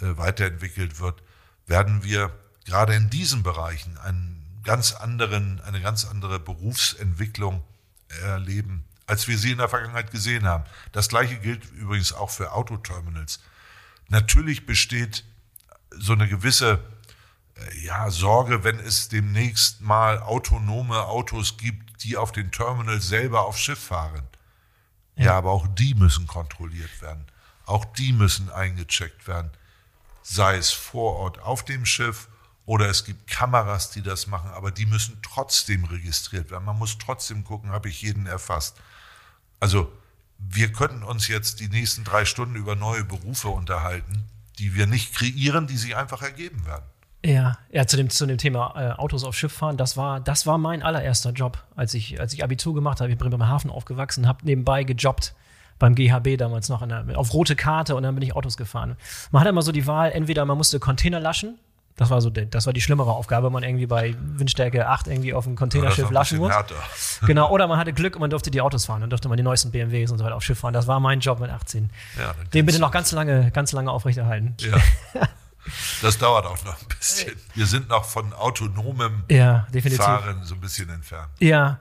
äh, 0.00 0.16
weiterentwickelt 0.16 0.98
wird, 0.98 1.22
werden 1.66 2.04
wir 2.04 2.32
gerade 2.64 2.94
in 2.94 3.10
diesen 3.10 3.42
Bereichen 3.42 3.98
einen 3.98 4.37
ganz 4.64 4.92
anderen, 4.92 5.60
eine 5.62 5.80
ganz 5.80 6.04
andere 6.04 6.38
Berufsentwicklung 6.40 7.62
erleben, 8.22 8.84
als 9.06 9.28
wir 9.28 9.38
sie 9.38 9.52
in 9.52 9.58
der 9.58 9.68
Vergangenheit 9.68 10.10
gesehen 10.10 10.46
haben. 10.46 10.64
Das 10.92 11.08
gleiche 11.08 11.36
gilt 11.38 11.64
übrigens 11.72 12.12
auch 12.12 12.30
für 12.30 12.52
Autoterminals. 12.52 13.40
Natürlich 14.08 14.66
besteht 14.66 15.24
so 15.90 16.12
eine 16.12 16.28
gewisse 16.28 16.80
äh, 17.56 17.84
ja, 17.84 18.10
Sorge, 18.10 18.64
wenn 18.64 18.78
es 18.78 19.08
demnächst 19.08 19.80
mal 19.80 20.18
autonome 20.18 21.04
Autos 21.04 21.56
gibt, 21.56 22.02
die 22.04 22.16
auf 22.16 22.32
den 22.32 22.50
Terminals 22.50 23.08
selber 23.08 23.46
aufs 23.46 23.60
Schiff 23.60 23.78
fahren. 23.78 24.26
Ja. 25.16 25.24
ja, 25.24 25.38
aber 25.38 25.50
auch 25.50 25.66
die 25.66 25.94
müssen 25.94 26.26
kontrolliert 26.26 27.02
werden. 27.02 27.26
Auch 27.66 27.84
die 27.84 28.12
müssen 28.12 28.50
eingecheckt 28.50 29.26
werden. 29.26 29.50
Sei 30.22 30.56
es 30.56 30.72
vor 30.72 31.16
Ort 31.16 31.38
auf 31.40 31.64
dem 31.64 31.84
Schiff 31.84 32.27
oder 32.68 32.90
es 32.90 33.06
gibt 33.06 33.26
Kameras, 33.26 33.92
die 33.92 34.02
das 34.02 34.26
machen, 34.26 34.50
aber 34.50 34.70
die 34.70 34.84
müssen 34.84 35.16
trotzdem 35.22 35.84
registriert 35.84 36.50
werden. 36.50 36.66
Man 36.66 36.78
muss 36.78 36.98
trotzdem 36.98 37.42
gucken, 37.42 37.70
habe 37.70 37.88
ich 37.88 38.02
jeden 38.02 38.26
erfasst. 38.26 38.76
Also 39.58 39.90
wir 40.36 40.70
könnten 40.70 41.02
uns 41.02 41.28
jetzt 41.28 41.60
die 41.60 41.68
nächsten 41.68 42.04
drei 42.04 42.26
Stunden 42.26 42.56
über 42.56 42.76
neue 42.76 43.04
Berufe 43.04 43.48
unterhalten, 43.48 44.24
die 44.58 44.74
wir 44.74 44.86
nicht 44.86 45.14
kreieren, 45.14 45.66
die 45.66 45.78
sich 45.78 45.96
einfach 45.96 46.20
ergeben 46.20 46.66
werden. 46.66 46.84
Ja, 47.24 47.56
ja, 47.72 47.86
zu 47.86 47.96
dem, 47.96 48.10
zu 48.10 48.26
dem 48.26 48.36
Thema 48.36 48.74
äh, 48.76 48.92
Autos 48.92 49.24
auf 49.24 49.34
Schiff 49.34 49.54
fahren, 49.54 49.78
das 49.78 49.96
war, 49.96 50.20
das 50.20 50.46
war 50.46 50.58
mein 50.58 50.82
allererster 50.82 51.30
Job, 51.30 51.64
als 51.74 51.94
ich, 51.94 52.20
als 52.20 52.34
ich 52.34 52.44
Abitur 52.44 52.74
gemacht 52.74 53.00
habe. 53.00 53.10
Ich 53.10 53.16
bin 53.16 53.30
beim 53.30 53.48
Hafen 53.48 53.70
aufgewachsen, 53.70 54.28
habe 54.28 54.44
nebenbei 54.44 54.84
gejobbt 54.84 55.34
beim 55.78 55.94
GHB 55.94 56.36
damals 56.36 56.68
noch 56.68 56.86
der, 56.86 57.16
auf 57.16 57.32
rote 57.32 57.56
Karte 57.56 57.96
und 57.96 58.02
dann 58.02 58.14
bin 58.14 58.22
ich 58.22 58.36
Autos 58.36 58.58
gefahren. 58.58 58.96
Man 59.30 59.40
hat 59.40 59.48
immer 59.48 59.62
so 59.62 59.72
die 59.72 59.86
Wahl, 59.86 60.12
entweder 60.12 60.44
man 60.44 60.58
musste 60.58 60.78
Container 60.78 61.18
laschen, 61.18 61.58
das 61.98 62.10
war 62.10 62.20
so, 62.20 62.30
das 62.30 62.64
war 62.64 62.72
die 62.72 62.80
schlimmere 62.80 63.10
Aufgabe, 63.10 63.46
wenn 63.46 63.52
man 63.52 63.64
irgendwie 63.64 63.86
bei 63.86 64.14
Windstärke 64.20 64.86
8 64.88 65.08
irgendwie 65.08 65.34
auf 65.34 65.44
dem 65.44 65.56
Containerschiff 65.56 66.10
laschen 66.10 66.38
muss. 66.38 66.52
Härter. 66.52 66.76
Genau, 67.26 67.50
oder 67.52 67.66
man 67.66 67.76
hatte 67.76 67.92
Glück 67.92 68.14
und 68.14 68.20
man 68.20 68.30
durfte 68.30 68.52
die 68.52 68.60
Autos 68.60 68.86
fahren, 68.86 69.00
dann 69.00 69.10
durfte 69.10 69.28
man 69.28 69.36
die 69.36 69.42
neuesten 69.42 69.72
BMWs 69.72 70.12
und 70.12 70.18
so 70.18 70.24
weiter 70.24 70.36
auf 70.36 70.44
Schiff 70.44 70.60
fahren. 70.60 70.72
Das 70.72 70.86
war 70.86 71.00
mein 71.00 71.18
Job 71.18 71.40
mit 71.40 71.50
18. 71.50 71.90
Ja, 72.16 72.34
Den 72.54 72.66
bitte 72.66 72.78
noch 72.78 72.92
ganz 72.92 73.10
lange, 73.10 73.50
ganz 73.50 73.72
lange 73.72 73.90
aufrechterhalten. 73.90 74.54
Ja. 74.60 74.78
Das 76.02 76.18
dauert 76.18 76.46
auch 76.46 76.64
noch 76.64 76.80
ein 76.80 76.88
bisschen. 76.98 77.34
Wir 77.54 77.66
sind 77.66 77.88
noch 77.88 78.04
von 78.04 78.32
autonomem 78.32 79.24
ja, 79.30 79.66
Fahren 79.96 80.42
so 80.44 80.54
ein 80.54 80.60
bisschen 80.60 80.88
entfernt. 80.90 81.30
Ja. 81.40 81.80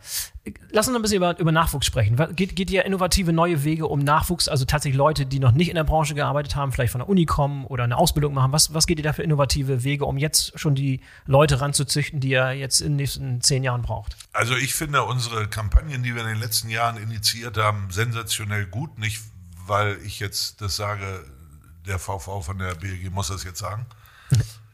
Lass 0.72 0.88
uns 0.88 0.94
noch 0.94 1.00
ein 1.00 1.02
bisschen 1.02 1.18
über, 1.18 1.38
über 1.40 1.52
Nachwuchs 1.52 1.86
sprechen. 1.86 2.16
Geht, 2.36 2.56
geht 2.56 2.72
ihr 2.72 2.86
innovative 2.86 3.34
neue 3.34 3.64
Wege 3.64 3.88
um 3.88 4.00
Nachwuchs, 4.00 4.48
also 4.48 4.64
tatsächlich 4.64 4.98
Leute, 4.98 5.26
die 5.26 5.40
noch 5.40 5.52
nicht 5.52 5.70
in 5.70 5.76
der 5.76 5.84
Branche 5.84 6.16
gearbeitet 6.16 6.56
haben, 6.56 6.72
vielleicht 6.72 6.92
von 6.92 7.00
der 7.00 7.10
Uni 7.10 7.26
kommen 7.26 7.66
oder 7.66 7.84
eine 7.84 7.98
Ausbildung 7.98 8.34
machen? 8.34 8.54
Was, 8.54 8.74
was 8.74 8.88
geht 8.88 8.98
ihr 8.98 9.04
da 9.04 9.14
für 9.14 9.24
innovative 9.24 9.84
Wege, 9.84 10.06
um 10.06 10.18
jetzt 10.18 10.58
schon 10.58 10.74
die 10.74 11.02
Leute 11.26 11.60
ranzuzüchten, 11.60 12.20
die 12.20 12.30
ihr 12.30 12.54
jetzt 12.54 12.80
in 12.80 12.94
den 12.94 12.96
nächsten 12.98 13.42
zehn 13.42 13.64
Jahren 13.64 13.82
braucht? 13.82 14.16
Also 14.32 14.56
ich 14.56 14.74
finde 14.74 15.04
unsere 15.04 15.48
Kampagnen, 15.48 16.04
die 16.04 16.16
wir 16.16 16.22
in 16.22 16.30
den 16.30 16.40
letzten 16.40 16.70
Jahren 16.70 16.98
initiiert 16.98 17.58
haben, 17.58 17.88
sensationell 17.90 18.66
gut. 18.68 18.98
Nicht, 18.98 19.22
weil 19.66 19.98
ich 20.06 20.20
jetzt 20.20 20.62
das 20.62 20.78
sage, 20.78 21.26
der 21.88 22.00
VV 22.00 22.42
von 22.42 22.60
der 22.60 22.76
BEG 22.76 23.12
muss 23.12 23.30
das 23.30 23.44
jetzt 23.44 23.60
sagen. 23.60 23.86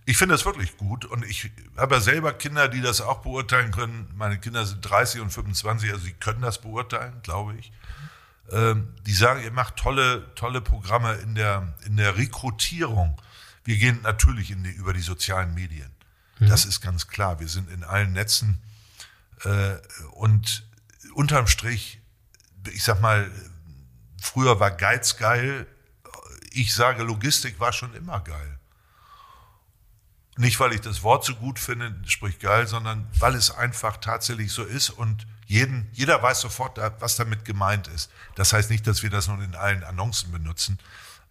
Ich 0.06 0.18
finde 0.18 0.36
das 0.36 0.44
wirklich 0.44 0.76
gut 0.78 1.06
und 1.06 1.24
ich 1.26 1.50
habe 1.78 1.96
ja 1.96 2.02
selber 2.02 2.34
Kinder, 2.34 2.68
die 2.68 2.82
das 2.82 3.00
auch 3.00 3.22
beurteilen 3.22 3.72
können. 3.72 4.12
Meine 4.16 4.38
Kinder 4.38 4.66
sind 4.66 4.82
30 4.82 5.22
und 5.22 5.32
25, 5.32 5.92
also 5.92 6.04
sie 6.04 6.14
können 6.14 6.42
das 6.42 6.60
beurteilen, 6.60 7.22
glaube 7.24 7.56
ich. 7.56 7.72
Ähm, 8.52 8.94
die 9.06 9.14
sagen, 9.14 9.42
ihr 9.42 9.52
macht 9.52 9.78
tolle, 9.78 10.34
tolle 10.36 10.60
Programme 10.60 11.14
in 11.16 11.36
der, 11.36 11.74
in 11.86 11.96
der 11.96 12.18
Rekrutierung. 12.18 13.22
Wir 13.64 13.78
gehen 13.78 14.02
natürlich 14.04 14.48
die, 14.50 14.72
über 14.72 14.92
die 14.92 15.02
sozialen 15.02 15.54
Medien. 15.54 15.90
Mhm. 16.40 16.50
Das 16.50 16.66
ist 16.66 16.82
ganz 16.82 17.08
klar. 17.08 17.40
Wir 17.40 17.48
sind 17.48 17.72
in 17.72 17.86
allen 17.86 18.12
Netzen 18.12 18.62
äh, 19.46 19.76
und 20.12 20.68
unterm 21.14 21.48
Strich, 21.48 22.02
ich 22.74 22.84
sag 22.84 23.00
mal, 23.00 23.32
früher 24.22 24.60
war 24.60 24.72
Geiz 24.72 25.16
geil, 25.16 25.66
ich 26.54 26.74
sage, 26.74 27.04
Logistik 27.04 27.60
war 27.60 27.74
schon 27.74 27.94
immer 27.96 28.20
geil. 28.20 28.60
Nicht, 30.38 30.60
weil 30.60 30.74
ich 30.74 30.82
das 30.82 31.04
Wort 31.04 31.24
so 31.26 31.36
gut 31.36 31.60
finde, 31.60 31.96
sprich 32.06 32.40
geil, 32.40 32.68
sondern 32.68 33.08
weil 33.20 33.36
es 33.36 33.52
einfach 33.52 33.98
tatsächlich 33.98 34.52
so 34.52 34.64
ist 34.64 34.90
und 34.90 35.28
jeden, 35.46 35.90
jeder 35.94 36.22
weiß 36.24 36.42
sofort, 36.42 36.80
was 37.00 37.18
damit 37.18 37.46
gemeint 37.46 37.88
ist. 37.88 38.10
Das 38.36 38.54
heißt 38.54 38.72
nicht, 38.72 38.88
dass 38.88 39.04
wir 39.04 39.10
das 39.10 39.28
nun 39.28 39.42
in 39.42 39.56
allen 39.56 39.84
Annoncen 39.84 40.32
benutzen. 40.32 40.80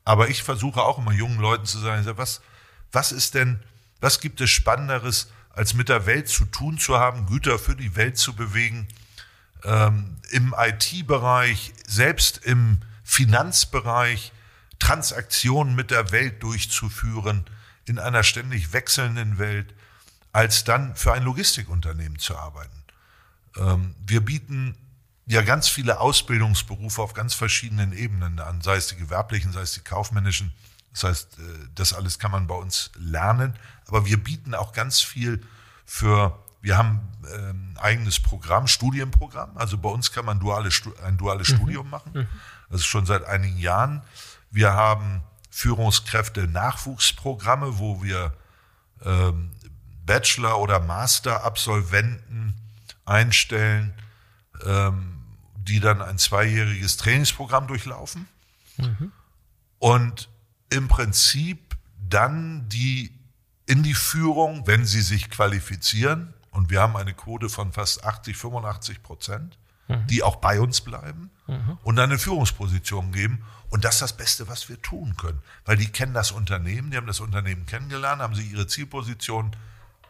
Aber 0.05 0.29
ich 0.29 0.43
versuche 0.43 0.83
auch 0.83 0.99
immer 0.99 1.13
jungen 1.13 1.41
Leuten 1.41 1.67
zu 1.67 1.79
sagen, 1.79 2.07
was, 2.17 2.43
was 2.93 3.11
ist 3.11 3.35
denn, 3.35 3.61
was 4.01 4.21
gibt 4.21 4.41
es 4.41 4.51
Spannenderes, 4.51 5.29
als 5.51 5.75
mit 5.75 5.89
der 5.89 6.07
Welt 6.07 6.29
zu 6.29 6.45
tun 6.45 6.79
zu 6.79 6.99
haben, 6.99 7.27
Güter 7.27 7.59
für 7.59 7.77
die 7.77 7.97
Welt 7.97 8.19
zu 8.19 8.35
bewegen, 8.35 8.89
ähm, 9.65 10.17
im 10.31 10.55
IT-Bereich, 10.57 11.73
selbst 11.87 12.39
im 12.39 12.79
Finanzbereich, 13.05 14.33
Transaktionen 14.93 15.75
mit 15.75 15.91
der 15.91 16.13
Welt 16.13 16.43
durchzuführen 16.43 17.47
in 17.87 17.99
einer 17.99 18.23
ständig 18.23 18.75
wechselnden 18.75 19.39
Welt, 19.39 19.73
als 20.33 20.65
dann 20.65 20.95
für 20.97 21.15
ein 21.15 21.23
Logistikunternehmen 21.23 22.19
zu 22.19 22.37
arbeiten. 22.37 22.85
Ähm, 23.57 23.95
wir 24.07 24.23
bieten 24.23 24.77
ja 25.25 25.41
ganz 25.41 25.69
viele 25.69 25.99
Ausbildungsberufe 25.99 27.01
auf 27.01 27.15
ganz 27.15 27.33
verschiedenen 27.33 27.95
Ebenen 27.95 28.39
an, 28.39 28.61
sei 28.61 28.77
es 28.77 28.89
die 28.89 28.97
gewerblichen, 28.97 29.51
sei 29.53 29.63
es 29.63 29.73
die 29.73 29.81
kaufmännischen. 29.81 30.53
Das 30.93 31.05
heißt, 31.05 31.39
äh, 31.39 31.43
das 31.75 31.95
alles 31.95 32.19
kann 32.19 32.31
man 32.31 32.47
bei 32.47 32.55
uns 32.55 32.91
lernen, 32.99 33.55
aber 33.87 34.05
wir 34.05 34.23
bieten 34.23 34.55
auch 34.55 34.75
ganz 34.75 35.01
viel 35.01 35.43
für 35.87 36.39
wir 36.61 36.79
haben 36.79 37.01
ähm, 37.35 37.75
eigenes 37.81 38.21
Programm, 38.21 38.69
Studienprogramm. 38.69 39.57
Also 39.57 39.79
bei 39.79 39.89
uns 39.89 40.13
kann 40.13 40.25
man 40.25 40.39
duale, 40.39 40.69
ein 41.05 41.17
duales 41.17 41.49
mhm. 41.49 41.57
Studium 41.57 41.91
machen. 41.91 42.13
Mhm. 42.15 42.27
Das 42.71 42.83
ist 42.83 42.87
schon 42.87 43.05
seit 43.05 43.25
einigen 43.25 43.59
Jahren. 43.59 44.03
Wir 44.53 44.75
haben 44.75 45.23
Führungskräfte-Nachwuchsprogramme, 45.51 47.79
wo 47.79 48.03
wir 48.03 48.37
ähm, 49.05 49.51
Bachelor- 50.07 50.61
oder 50.61 50.79
Master-Absolventen 50.81 52.55
einstellen, 53.05 53.95
ähm, 54.65 55.25
die 55.57 55.81
dann 55.81 56.01
ein 56.03 56.19
zweijähriges 56.19 56.99
Trainingsprogramm 56.99 57.67
durchlaufen 57.67 58.29
mhm. 58.77 59.11
und 59.79 60.29
im 60.71 60.87
Prinzip 60.89 61.77
dann 62.09 62.69
die 62.69 63.13
in 63.67 63.83
die 63.83 63.95
Führung, 63.95 64.67
wenn 64.67 64.85
sie 64.85 65.03
sich 65.03 65.31
qualifizieren, 65.31 66.35
und 66.51 66.69
wir 66.69 66.83
haben 66.83 66.97
eine 66.97 67.15
Quote 67.15 67.49
von 67.49 67.73
fast 67.73 68.05
80, 68.05 68.37
85 68.37 69.03
Prozent, 69.03 69.57
mhm. 69.89 70.07
die 70.09 70.23
auch 70.23 70.37
bei 70.37 70.61
uns 70.61 70.83
bleiben 70.83 71.31
mhm. 71.47 71.79
und 71.83 71.97
dann 71.97 72.11
eine 72.11 72.19
Führungsposition 72.19 73.13
geben. 73.13 73.43
Und 73.73 73.87
das 73.87 73.95
ist 73.95 74.03
das 74.03 74.17
Beste, 74.19 74.49
was 74.49 74.69
wir 74.69 74.81
tun 74.83 75.17
können. 75.17 75.41
Weil 75.65 75.79
die 75.79 75.89
kennen 75.89 76.13
das 76.13 76.31
Unternehmen, 76.31 76.91
die 76.91 76.99
haben 76.99 77.07
das 77.07 77.21
Unternehmen 77.21 77.65
kennengelernt, 77.65 78.21
haben 78.21 78.35
sie 78.35 78.47
ihre 78.47 78.67
Zielposition 78.67 79.57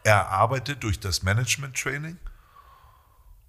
erarbeitet 0.03 0.83
durch 0.83 0.99
das 0.99 1.23
Management-Training. 1.23 2.17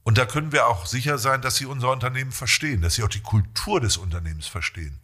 Und 0.05 0.17
da 0.17 0.25
können 0.25 0.53
wir 0.53 0.69
auch 0.69 0.87
sicher 0.87 1.19
sein, 1.19 1.43
dass 1.43 1.57
sie 1.57 1.67
unser 1.67 1.91
Unternehmen 1.91 2.31
verstehen, 2.31 2.81
dass 2.81 2.95
sie 2.95 3.03
auch 3.03 3.09
die 3.09 3.23
Kultur 3.23 3.81
des 3.81 3.97
Unternehmens 3.97 4.47
verstehen. 4.47 5.01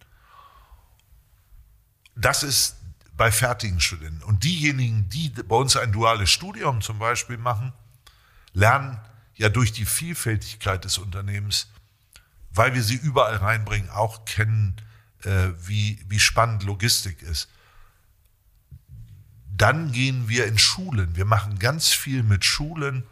Das 2.15 2.45
ist 2.45 2.77
bei 3.17 3.33
fertigen 3.33 3.81
Studenten. 3.81 4.23
Und 4.23 4.45
diejenigen, 4.45 5.09
die 5.09 5.31
bei 5.31 5.57
uns 5.57 5.77
ein 5.77 5.91
duales 5.91 6.31
Studium 6.31 6.83
zum 6.83 7.01
Beispiel 7.01 7.37
machen, 7.37 7.73
lernen 8.53 9.01
ja 9.35 9.49
durch 9.49 9.73
die 9.73 9.87
Vielfältigkeit 9.87 10.85
des 10.85 10.99
Unternehmens, 10.99 11.67
weil 12.53 12.75
wir 12.75 12.85
sie 12.85 12.95
überall 12.95 13.39
reinbringen, 13.39 13.91
auch 13.91 14.25
kennen, 14.25 14.81
wie, 15.67 15.99
wie 16.09 16.21
spannend 16.21 16.63
Logistik 16.63 17.23
ist. 17.23 17.49
Dann 19.57 19.93
gehen 19.93 20.29
wir 20.29 20.47
in 20.47 20.59
Schulen. 20.59 21.17
Wir 21.17 21.27
machen 21.27 21.59
ganz 21.59 21.89
viel 21.89 22.23
mit 22.23 22.45
Schulen, 22.45 23.05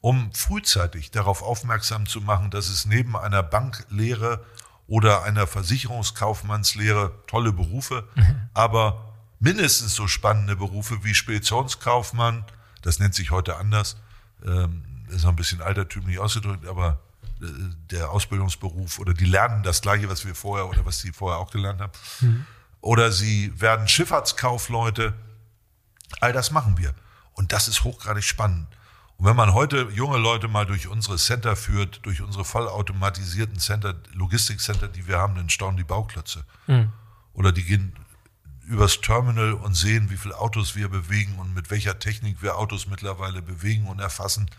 um 0.00 0.32
frühzeitig 0.32 1.12
darauf 1.12 1.42
aufmerksam 1.42 2.06
zu 2.06 2.20
machen, 2.20 2.50
dass 2.50 2.68
es 2.68 2.84
neben 2.84 3.16
einer 3.16 3.42
Banklehre 3.42 4.44
oder 4.86 5.22
einer 5.22 5.46
Versicherungskaufmannslehre 5.46 7.12
tolle 7.26 7.52
Berufe, 7.52 8.06
mhm. 8.14 8.48
aber 8.52 9.14
mindestens 9.40 9.94
so 9.94 10.06
spannende 10.06 10.56
Berufe 10.56 11.04
wie 11.04 11.14
Speditionskaufmann, 11.14 12.44
das 12.82 12.98
nennt 12.98 13.14
sich 13.14 13.30
heute 13.30 13.56
anders, 13.56 13.96
ähm, 14.44 14.84
ist 15.08 15.22
noch 15.22 15.30
ein 15.30 15.36
bisschen 15.36 15.62
altertümlich 15.62 16.18
ausgedrückt, 16.18 16.66
aber 16.66 16.88
äh, 16.88 17.03
der 17.40 18.10
Ausbildungsberuf 18.10 18.98
oder 18.98 19.14
die 19.14 19.24
lernen 19.24 19.62
das 19.62 19.82
Gleiche, 19.82 20.08
was 20.08 20.24
wir 20.24 20.34
vorher 20.34 20.68
oder 20.68 20.84
was 20.86 21.00
sie 21.00 21.12
vorher 21.12 21.38
auch 21.38 21.50
gelernt 21.50 21.80
haben. 21.80 21.92
Mhm. 22.20 22.46
Oder 22.80 23.12
sie 23.12 23.58
werden 23.60 23.88
Schifffahrtskaufleute. 23.88 25.14
All 26.20 26.32
das 26.32 26.50
machen 26.50 26.78
wir. 26.78 26.94
Und 27.32 27.52
das 27.52 27.68
ist 27.68 27.84
hochgradig 27.84 28.24
spannend. 28.24 28.68
Und 29.16 29.26
wenn 29.26 29.36
man 29.36 29.54
heute 29.54 29.88
junge 29.92 30.18
Leute 30.18 30.48
mal 30.48 30.66
durch 30.66 30.88
unsere 30.88 31.16
Center 31.16 31.56
führt, 31.56 32.04
durch 32.04 32.20
unsere 32.20 32.44
vollautomatisierten 32.44 33.58
Center, 33.58 33.94
Logistikcenter, 34.12 34.88
die 34.88 35.06
wir 35.06 35.18
haben, 35.18 35.34
dann 35.34 35.50
staunen 35.50 35.76
die 35.76 35.84
Bauklötze. 35.84 36.44
Mhm. 36.66 36.92
Oder 37.32 37.52
die 37.52 37.64
gehen 37.64 37.94
übers 38.66 39.00
Terminal 39.00 39.52
und 39.54 39.74
sehen, 39.74 40.10
wie 40.10 40.16
viele 40.16 40.38
Autos 40.38 40.74
wir 40.74 40.88
bewegen 40.88 41.38
und 41.38 41.54
mit 41.54 41.70
welcher 41.70 41.98
Technik 41.98 42.42
wir 42.42 42.56
Autos 42.56 42.86
mittlerweile 42.86 43.42
bewegen 43.42 43.86
und 43.86 44.00
erfassen 44.00 44.50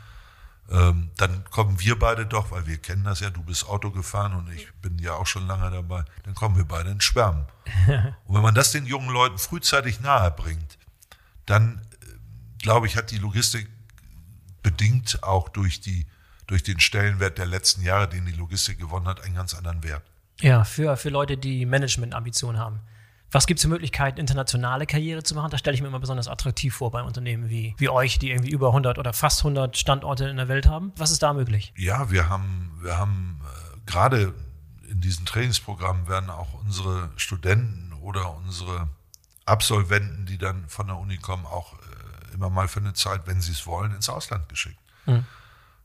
ähm, 0.72 1.12
dann 1.18 1.44
kommen 1.52 1.80
wir 1.80 1.98
beide 2.00 2.26
doch, 2.26 2.52
weil 2.52 2.66
wir 2.66 2.78
kennen 2.78 3.04
das 3.04 3.20
ja, 3.20 3.30
du 3.30 3.44
bist 3.44 3.68
Auto 3.68 3.92
gefahren 3.92 4.34
und 4.34 4.52
ich 4.52 4.72
bin 4.82 4.98
ja 4.98 5.14
auch 5.14 5.28
schon 5.28 5.46
lange 5.48 5.70
dabei, 5.70 6.04
dann 6.24 6.34
kommen 6.34 6.58
wir 6.58 6.66
beide 6.66 6.90
ins 6.90 7.04
Schwärmen. 7.04 7.46
und 8.26 8.36
wenn 8.36 8.42
man 8.42 8.56
das 8.56 8.72
den 8.72 8.86
jungen 8.86 9.10
Leuten 9.10 9.38
frühzeitig 9.38 10.00
nahe 10.00 10.32
bringt, 10.32 10.78
dann 11.46 11.82
äh, 12.02 12.64
glaube 12.64 12.88
ich, 12.88 12.98
hat 12.98 13.12
die 13.12 13.20
Logistik 13.20 13.70
bedingt 14.64 15.22
auch 15.22 15.50
durch, 15.50 15.82
die, 15.82 16.08
durch 16.48 16.64
den 16.64 16.80
Stellenwert 16.80 17.38
der 17.38 17.46
letzten 17.46 17.84
Jahre, 17.84 18.10
den 18.10 18.26
die 18.26 18.32
Logistik 18.32 18.80
gewonnen 18.80 19.08
hat, 19.08 19.24
einen 19.24 19.36
ganz 19.36 19.54
anderen 19.54 19.84
Wert. 19.84 20.04
Ja, 20.42 20.64
für, 20.64 20.98
für 20.98 21.10
Leute, 21.10 21.38
die 21.38 21.66
Management-Ambitionen 21.68 22.60
haben. 22.60 22.80
Was 23.36 23.48
gibt 23.48 23.60
es 23.60 23.64
für 23.64 23.70
Möglichkeiten, 23.70 24.18
internationale 24.18 24.86
Karriere 24.86 25.22
zu 25.22 25.36
machen? 25.36 25.52
Das 25.52 25.60
stelle 25.60 25.76
ich 25.76 25.82
mir 25.82 25.90
immer 25.90 26.00
besonders 26.00 26.30
attraktiv 26.30 26.74
vor 26.74 26.90
bei 26.92 27.04
Unternehmen 27.04 27.50
wie, 27.50 27.76
wie 27.78 27.90
euch, 27.90 28.18
die 28.18 28.30
irgendwie 28.30 28.50
über 28.50 28.68
100 28.68 28.98
oder 28.98 29.12
fast 29.12 29.42
100 29.42 29.76
Standorte 29.76 30.30
in 30.30 30.38
der 30.38 30.48
Welt 30.48 30.68
haben. 30.68 30.94
Was 30.96 31.12
ist 31.12 31.22
da 31.22 31.34
möglich? 31.34 31.74
Ja, 31.76 32.10
wir 32.10 32.30
haben, 32.30 32.80
wir 32.82 32.98
haben 32.98 33.42
äh, 33.44 33.80
gerade 33.86 34.34
in 34.90 35.02
diesen 35.02 35.26
Trainingsprogrammen 35.26 36.08
werden 36.08 36.30
auch 36.30 36.54
unsere 36.54 37.10
Studenten 37.18 37.92
oder 38.00 38.38
unsere 38.38 38.88
Absolventen, 39.44 40.26
die 40.26 40.38
dann 40.38 40.70
von 40.70 40.88
der 40.88 40.96
Uni 40.96 41.18
kommen, 41.18 41.46
auch 41.46 41.74
äh, 41.74 42.36
immer 42.36 42.50
mal 42.50 42.70
für 42.70 42.80
eine 42.80 42.94
Zeit, 42.94 43.24
wenn 43.26 43.42
sie 43.42 43.52
es 43.52 43.68
wollen, 43.68 43.94
ins 43.94 44.08
Ausland 44.08 44.48
geschickt. 44.48 44.80
Mhm. 45.08 45.26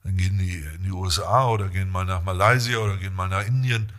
Dann 0.05 0.17
gehen 0.17 0.39
die 0.39 0.55
in 0.77 0.85
die 0.85 0.93
USA 0.93 1.49
oder 1.49 1.69
gehen 1.69 1.91
mal 1.91 2.05
nach 2.05 2.23
Malaysia 2.23 2.79
oder 2.79 2.97
gehen 2.97 3.17
mal 3.17 3.29
nach 3.29 3.45
Indien. 3.45 3.91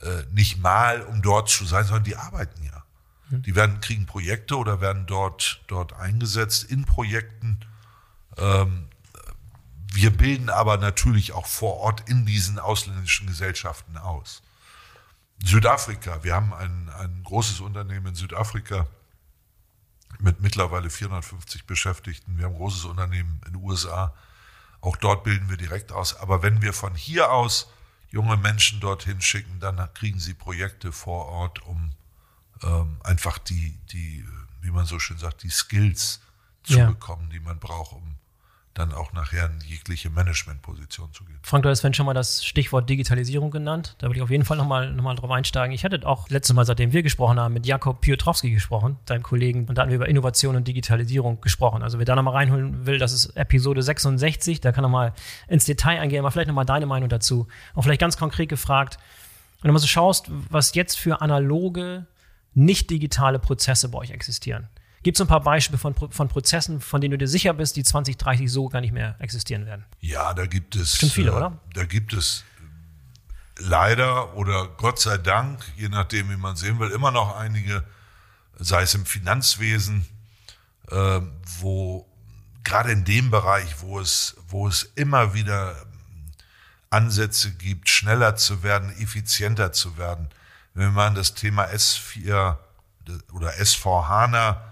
Äh, 0.00 0.22
nicht 0.32 0.58
mal, 0.62 1.02
um 1.02 1.20
dort 1.20 1.50
zu 1.50 1.66
sein, 1.66 1.84
sondern 1.84 2.04
die 2.04 2.16
arbeiten 2.16 2.64
ja. 2.64 2.83
Die 3.30 3.54
werden, 3.54 3.80
kriegen 3.80 4.06
Projekte 4.06 4.56
oder 4.56 4.80
werden 4.80 5.06
dort, 5.06 5.62
dort 5.66 5.94
eingesetzt 5.94 6.64
in 6.64 6.84
Projekten. 6.84 7.60
Ähm, 8.36 8.88
wir 9.92 10.10
bilden 10.10 10.50
aber 10.50 10.76
natürlich 10.76 11.32
auch 11.32 11.46
vor 11.46 11.78
Ort 11.78 12.08
in 12.08 12.26
diesen 12.26 12.58
ausländischen 12.58 13.26
Gesellschaften 13.26 13.96
aus. 13.96 14.42
Südafrika, 15.42 16.22
wir 16.22 16.34
haben 16.34 16.52
ein, 16.52 16.90
ein 16.98 17.22
großes 17.24 17.60
Unternehmen 17.60 18.08
in 18.08 18.14
Südafrika 18.14 18.86
mit 20.18 20.40
mittlerweile 20.40 20.90
450 20.90 21.66
Beschäftigten. 21.66 22.38
Wir 22.38 22.46
haben 22.46 22.52
ein 22.52 22.58
großes 22.58 22.84
Unternehmen 22.84 23.40
in 23.46 23.52
den 23.52 23.62
USA. 23.62 24.14
Auch 24.80 24.96
dort 24.96 25.24
bilden 25.24 25.48
wir 25.48 25.56
direkt 25.56 25.92
aus. 25.92 26.16
Aber 26.16 26.42
wenn 26.42 26.62
wir 26.62 26.72
von 26.72 26.94
hier 26.94 27.32
aus 27.32 27.70
junge 28.10 28.36
Menschen 28.36 28.80
dorthin 28.80 29.20
schicken, 29.20 29.60
dann 29.60 29.92
kriegen 29.94 30.20
sie 30.20 30.34
Projekte 30.34 30.92
vor 30.92 31.26
Ort, 31.26 31.62
um 31.66 31.92
ähm, 32.64 32.96
einfach 33.02 33.38
die, 33.38 33.78
die, 33.92 34.24
wie 34.62 34.70
man 34.70 34.86
so 34.86 34.98
schön 34.98 35.18
sagt, 35.18 35.42
die 35.42 35.50
Skills 35.50 36.20
zu 36.62 36.78
ja. 36.78 36.86
bekommen, 36.86 37.30
die 37.30 37.40
man 37.40 37.58
braucht, 37.58 37.92
um 37.92 38.14
dann 38.74 38.92
auch 38.92 39.12
nachher 39.12 39.46
in 39.46 39.60
jegliche 39.60 40.10
Managementposition 40.10 41.12
zu 41.12 41.24
gehen. 41.24 41.38
Frank, 41.42 41.62
du 41.62 41.68
hast 41.68 41.94
schon 41.94 42.06
mal 42.06 42.12
das 42.12 42.44
Stichwort 42.44 42.90
Digitalisierung 42.90 43.52
genannt. 43.52 43.94
Da 43.98 44.08
will 44.08 44.16
ich 44.16 44.22
auf 44.22 44.30
jeden 44.30 44.44
Fall 44.44 44.56
nochmal 44.56 44.92
noch 44.92 45.04
mal 45.04 45.14
drauf 45.14 45.30
einsteigen. 45.30 45.72
Ich 45.72 45.84
hatte 45.84 46.04
auch 46.04 46.28
letztes 46.28 46.54
Mal, 46.54 46.64
seitdem 46.64 46.92
wir 46.92 47.04
gesprochen 47.04 47.38
haben, 47.38 47.54
mit 47.54 47.66
Jakob 47.66 48.00
Piotrowski 48.00 48.50
gesprochen, 48.50 48.98
deinem 49.06 49.22
Kollegen, 49.22 49.66
und 49.66 49.78
da 49.78 49.82
hatten 49.82 49.90
wir 49.90 49.96
über 49.96 50.08
Innovation 50.08 50.56
und 50.56 50.66
Digitalisierung 50.66 51.40
gesprochen. 51.40 51.84
Also 51.84 51.98
wer 51.98 52.04
da 52.04 52.16
nochmal 52.16 52.34
reinholen 52.34 52.84
will, 52.84 52.98
das 52.98 53.12
ist 53.12 53.36
Episode 53.36 53.80
66, 53.80 54.60
da 54.60 54.72
kann 54.72 54.82
nochmal 54.82 55.12
ins 55.46 55.66
Detail 55.66 56.00
eingehen, 56.00 56.18
aber 56.18 56.32
vielleicht 56.32 56.48
nochmal 56.48 56.66
deine 56.66 56.86
Meinung 56.86 57.08
dazu. 57.08 57.46
Und 57.74 57.84
vielleicht 57.84 58.00
ganz 58.00 58.16
konkret 58.16 58.48
gefragt, 58.48 58.98
wenn 59.62 59.68
du 59.68 59.72
mal 59.72 59.78
so 59.78 59.86
schaust, 59.86 60.26
was 60.50 60.74
jetzt 60.74 60.98
für 60.98 61.20
analoge, 61.20 62.06
nicht 62.54 62.90
digitale 62.90 63.38
Prozesse 63.38 63.88
bei 63.88 63.98
euch 63.98 64.10
existieren. 64.10 64.68
Gibt 65.02 65.18
es 65.18 65.20
ein 65.20 65.26
paar 65.26 65.42
Beispiele 65.42 65.76
von, 65.76 65.94
von 65.94 66.28
Prozessen, 66.28 66.80
von 66.80 67.00
denen 67.00 67.12
du 67.12 67.18
dir 67.18 67.28
sicher 67.28 67.52
bist, 67.52 67.76
die 67.76 67.82
2030 67.82 68.50
so 68.50 68.68
gar 68.68 68.80
nicht 68.80 68.92
mehr 68.92 69.16
existieren 69.18 69.66
werden? 69.66 69.84
Ja, 70.00 70.32
da 70.32 70.46
gibt 70.46 70.76
es. 70.76 70.92
Bestimmt 70.92 71.12
viele, 71.12 71.30
äh, 71.30 71.34
oder? 71.34 71.58
Da 71.74 71.84
gibt 71.84 72.14
es 72.14 72.44
leider 73.58 74.34
oder 74.36 74.68
Gott 74.78 74.98
sei 74.98 75.18
Dank, 75.18 75.62
je 75.76 75.88
nachdem, 75.88 76.30
wie 76.30 76.36
man 76.36 76.56
sehen 76.56 76.78
will, 76.78 76.90
immer 76.90 77.10
noch 77.10 77.36
einige, 77.36 77.84
sei 78.58 78.82
es 78.82 78.94
im 78.94 79.04
Finanzwesen, 79.04 80.06
äh, 80.90 81.20
wo 81.60 82.06
gerade 82.64 82.92
in 82.92 83.04
dem 83.04 83.30
Bereich, 83.30 83.82
wo 83.82 84.00
es, 84.00 84.36
wo 84.48 84.66
es 84.66 84.84
immer 84.94 85.34
wieder 85.34 85.76
Ansätze 86.90 87.52
gibt, 87.52 87.88
schneller 87.88 88.36
zu 88.36 88.62
werden, 88.62 88.90
effizienter 88.98 89.72
zu 89.72 89.98
werden. 89.98 90.28
Wenn 90.74 90.92
man 90.92 91.08
an 91.08 91.14
das 91.14 91.34
Thema 91.34 91.66
S4 91.66 92.56
oder 93.32 93.50
S4 93.54 94.08
HANA 94.08 94.62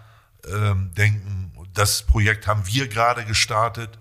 ähm, 0.47 0.93
denken, 0.95 1.53
das 1.75 2.03
Projekt 2.03 2.47
haben 2.47 2.67
wir 2.67 2.89
gerade 2.89 3.25
gestartet 3.25 3.99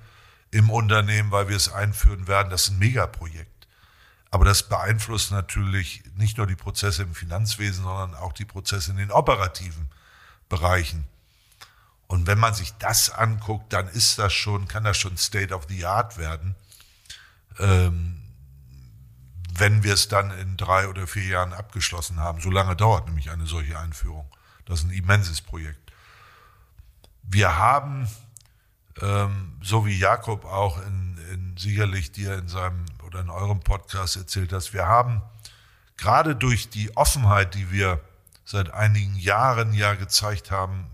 im 0.49 0.69
Unternehmen, 0.69 1.31
weil 1.31 1.47
wir 1.47 1.55
es 1.55 1.71
einführen 1.71 2.27
werden. 2.27 2.49
Das 2.49 2.63
ist 2.63 2.71
ein 2.71 2.79
Megaprojekt. 2.79 3.67
Aber 4.31 4.45
das 4.45 4.67
beeinflusst 4.67 5.31
natürlich 5.31 6.03
nicht 6.15 6.37
nur 6.37 6.47
die 6.47 6.55
Prozesse 6.55 7.03
im 7.03 7.13
Finanzwesen, 7.13 7.83
sondern 7.83 8.15
auch 8.15 8.33
die 8.33 8.45
Prozesse 8.45 8.91
in 8.91 8.97
den 8.97 9.11
operativen 9.11 9.89
Bereichen. 10.49 11.07
Und 12.07 12.27
wenn 12.27 12.39
man 12.39 12.53
sich 12.53 12.73
das 12.77 13.09
anguckt, 13.09 13.71
dann 13.73 13.87
ist 13.87 14.19
das 14.19 14.33
schon, 14.33 14.67
kann 14.67 14.83
das 14.83 14.97
schon 14.97 15.17
State 15.17 15.53
of 15.53 15.65
the 15.69 15.85
Art 15.85 16.17
werden. 16.17 16.55
Ähm, 17.59 18.20
wenn 19.53 19.83
wir 19.83 19.93
es 19.93 20.07
dann 20.07 20.31
in 20.31 20.57
drei 20.57 20.87
oder 20.87 21.07
vier 21.07 21.25
Jahren 21.25 21.53
abgeschlossen 21.53 22.19
haben. 22.19 22.41
So 22.41 22.49
lange 22.49 22.75
dauert 22.75 23.05
nämlich 23.07 23.31
eine 23.31 23.45
solche 23.45 23.77
Einführung. 23.77 24.29
Das 24.65 24.79
ist 24.79 24.85
ein 24.85 24.91
immenses 24.91 25.41
Projekt. 25.41 25.91
Wir 27.23 27.57
haben, 27.57 28.07
ähm, 29.01 29.57
so 29.61 29.85
wie 29.85 29.97
Jakob 29.97 30.45
auch 30.45 30.77
in, 30.85 31.17
in 31.31 31.57
sicherlich 31.57 32.11
dir 32.11 32.35
in 32.35 32.47
seinem 32.47 32.85
oder 33.05 33.19
in 33.19 33.29
eurem 33.29 33.59
Podcast 33.59 34.15
erzählt 34.15 34.53
hast, 34.53 34.73
wir 34.73 34.87
haben 34.87 35.21
gerade 35.97 36.35
durch 36.35 36.69
die 36.69 36.95
Offenheit, 36.95 37.53
die 37.53 37.71
wir 37.71 37.99
seit 38.45 38.73
einigen 38.73 39.15
Jahren 39.15 39.73
ja 39.73 39.95
gezeigt 39.95 40.51
haben, 40.51 40.87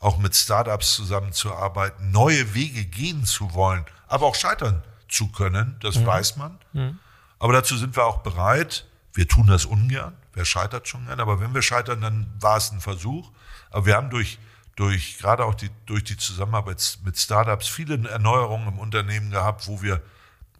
auch 0.00 0.18
mit 0.18 0.36
Startups 0.36 0.94
zusammenzuarbeiten, 0.94 2.10
neue 2.10 2.54
Wege 2.54 2.84
gehen 2.84 3.24
zu 3.24 3.54
wollen, 3.54 3.84
aber 4.06 4.26
auch 4.26 4.34
scheitern 4.34 4.82
zu 5.08 5.28
können, 5.28 5.76
das 5.80 5.96
mhm. 5.96 6.06
weiß 6.06 6.36
man. 6.36 6.58
Mhm. 6.72 6.98
Aber 7.44 7.52
dazu 7.52 7.76
sind 7.76 7.94
wir 7.94 8.06
auch 8.06 8.22
bereit. 8.22 8.86
Wir 9.12 9.28
tun 9.28 9.46
das 9.48 9.66
ungern. 9.66 10.16
Wer 10.32 10.46
scheitert 10.46 10.88
schon 10.88 11.04
gern? 11.04 11.20
Aber 11.20 11.40
wenn 11.40 11.52
wir 11.52 11.60
scheitern, 11.60 12.00
dann 12.00 12.26
war 12.40 12.56
es 12.56 12.72
ein 12.72 12.80
Versuch. 12.80 13.32
Aber 13.68 13.84
wir 13.84 13.96
haben 13.96 14.08
durch 14.08 14.38
durch 14.76 15.18
gerade 15.18 15.44
auch 15.44 15.54
die, 15.54 15.68
durch 15.84 16.04
die 16.04 16.16
Zusammenarbeit 16.16 16.98
mit 17.04 17.18
Startups 17.18 17.68
viele 17.68 18.08
Erneuerungen 18.08 18.68
im 18.68 18.78
Unternehmen 18.78 19.30
gehabt, 19.30 19.68
wo 19.68 19.82
wir 19.82 20.02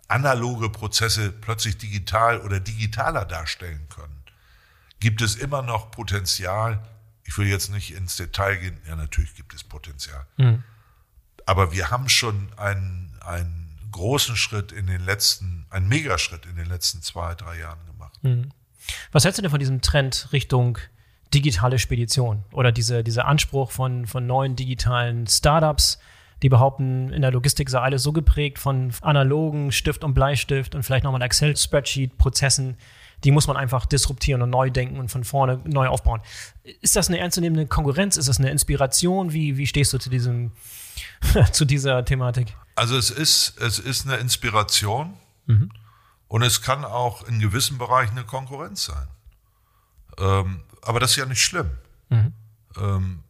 analoge 0.09 0.69
Prozesse 0.69 1.33
plötzlich 1.33 1.79
digital 1.79 2.43
oder 2.43 2.61
digitaler 2.61 3.25
darstellen 3.25 3.89
können. 3.89 4.23
Gibt 5.01 5.23
es 5.23 5.37
immer 5.37 5.63
noch 5.63 5.91
Potenzial? 5.91 6.87
Ich 7.25 7.39
will 7.39 7.47
jetzt 7.47 7.71
nicht 7.71 7.95
ins 7.95 8.17
Detail 8.17 8.57
gehen. 8.57 8.79
Ja, 8.87 8.95
natürlich 8.95 9.35
gibt 9.35 9.55
es 9.55 9.65
Potenzial. 9.65 10.27
Mhm. 10.37 10.63
Aber 11.47 11.73
wir 11.73 11.91
haben 11.91 12.11
schon 12.11 12.53
einen, 12.59 13.19
einen 13.25 13.64
großen 13.95 14.37
Schritt 14.37 14.73
in 14.73 14.87
den 14.89 15.05
letzten, 15.05 15.67
einen 15.71 15.89
Megaschritt 15.89 16.47
in 16.47 16.57
den 16.57 16.67
letzten 16.67 17.01
zwei, 17.01 17.35
drei 17.35 17.61
Jahren 17.61 17.79
gemacht. 17.87 18.19
Mhm. 18.23 18.51
Was 19.13 19.25
hältst 19.25 19.39
du 19.39 19.43
denn 19.43 19.51
von 19.51 19.61
diesem 19.61 19.81
Trend 19.81 20.29
Richtung 20.33 20.79
digitale 21.33 21.79
Spedition 21.79 22.45
oder 22.53 22.73
diese, 22.73 23.05
dieser 23.05 23.27
Anspruch 23.27 23.71
von, 23.71 24.07
von 24.07 24.27
neuen 24.27 24.57
digitalen 24.57 25.27
Startups, 25.27 25.99
die 26.43 26.49
behaupten, 26.49 27.13
in 27.13 27.23
der 27.23 27.31
Logistik 27.31 27.71
sei 27.71 27.79
alles 27.79 28.03
so 28.03 28.13
geprägt 28.13 28.59
von 28.59 28.93
analogen 29.01 29.71
Stift 29.71 30.03
und 30.03 30.15
Bleistift 30.15 30.75
und 30.75 30.83
vielleicht 30.83 31.05
nochmal 31.05 31.23
Excel-Spreadsheet-Prozessen, 31.23 32.77
die 33.25 33.31
muss 33.31 33.47
man 33.47 33.57
einfach 33.57 33.87
disruptieren 33.87 34.43
und 34.43 34.51
neu 34.51 34.71
denken 34.71 34.99
und 34.99 35.09
von 35.11 35.25
vorne 35.25 35.61
neu 35.65 35.89
aufbauen. 35.89 36.21
Ist 36.81 36.95
das 36.97 37.09
eine 37.09 37.19
ernstzunehmende 37.19 37.67
Konkurrenz? 37.67 38.17
Ist 38.17 38.29
das 38.29 38.39
eine 38.39 38.51
Inspiration? 38.51 39.33
Wie, 39.33 39.57
wie 39.57 39.67
stehst 39.67 39.93
du 39.93 39.99
zu, 39.99 40.11
diesem, 40.11 40.53
zu 41.53 41.65
dieser 41.65 42.05
Thematik? 42.05 42.55
Also 42.77 42.97
es 42.97 43.11
ist, 43.11 43.59
es 43.61 43.79
ist 43.79 44.07
eine 44.07 44.19
Inspiration 44.19 45.15
mhm. 45.47 45.71
und 46.29 46.43
es 46.43 46.61
kann 46.61 46.85
auch 46.85 47.27
in 47.27 47.41
gewissen 47.41 47.79
Bereichen 47.79 48.19
eine 48.19 48.27
Konkurrenz 48.27 48.85
sein. 48.85 49.09
Ähm, 50.19 50.61
aber 50.83 51.01
das 51.01 51.13
ist 51.13 51.17
ja 51.17 51.27
nicht 51.27 51.43
schlimm. 51.43 51.71
Mhm. 52.11 52.33
Ähm, 52.79 53.23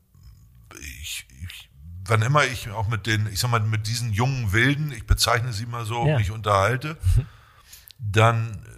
ich, 1.00 1.26
ich, 1.44 1.70
wann 2.04 2.22
immer 2.22 2.44
ich 2.44 2.68
auch 2.70 2.88
mit 2.88 3.06
den, 3.06 3.28
ich 3.28 3.38
sag 3.38 3.50
mal, 3.50 3.60
mit 3.60 3.86
diesen 3.86 4.12
jungen 4.12 4.52
Wilden, 4.52 4.90
ich 4.90 5.06
bezeichne 5.06 5.52
sie 5.52 5.66
mal 5.66 5.84
so, 5.84 6.06
ja. 6.06 6.18
mich 6.18 6.30
unterhalte, 6.30 6.96
dann 7.98 8.54
äh, 8.54 8.73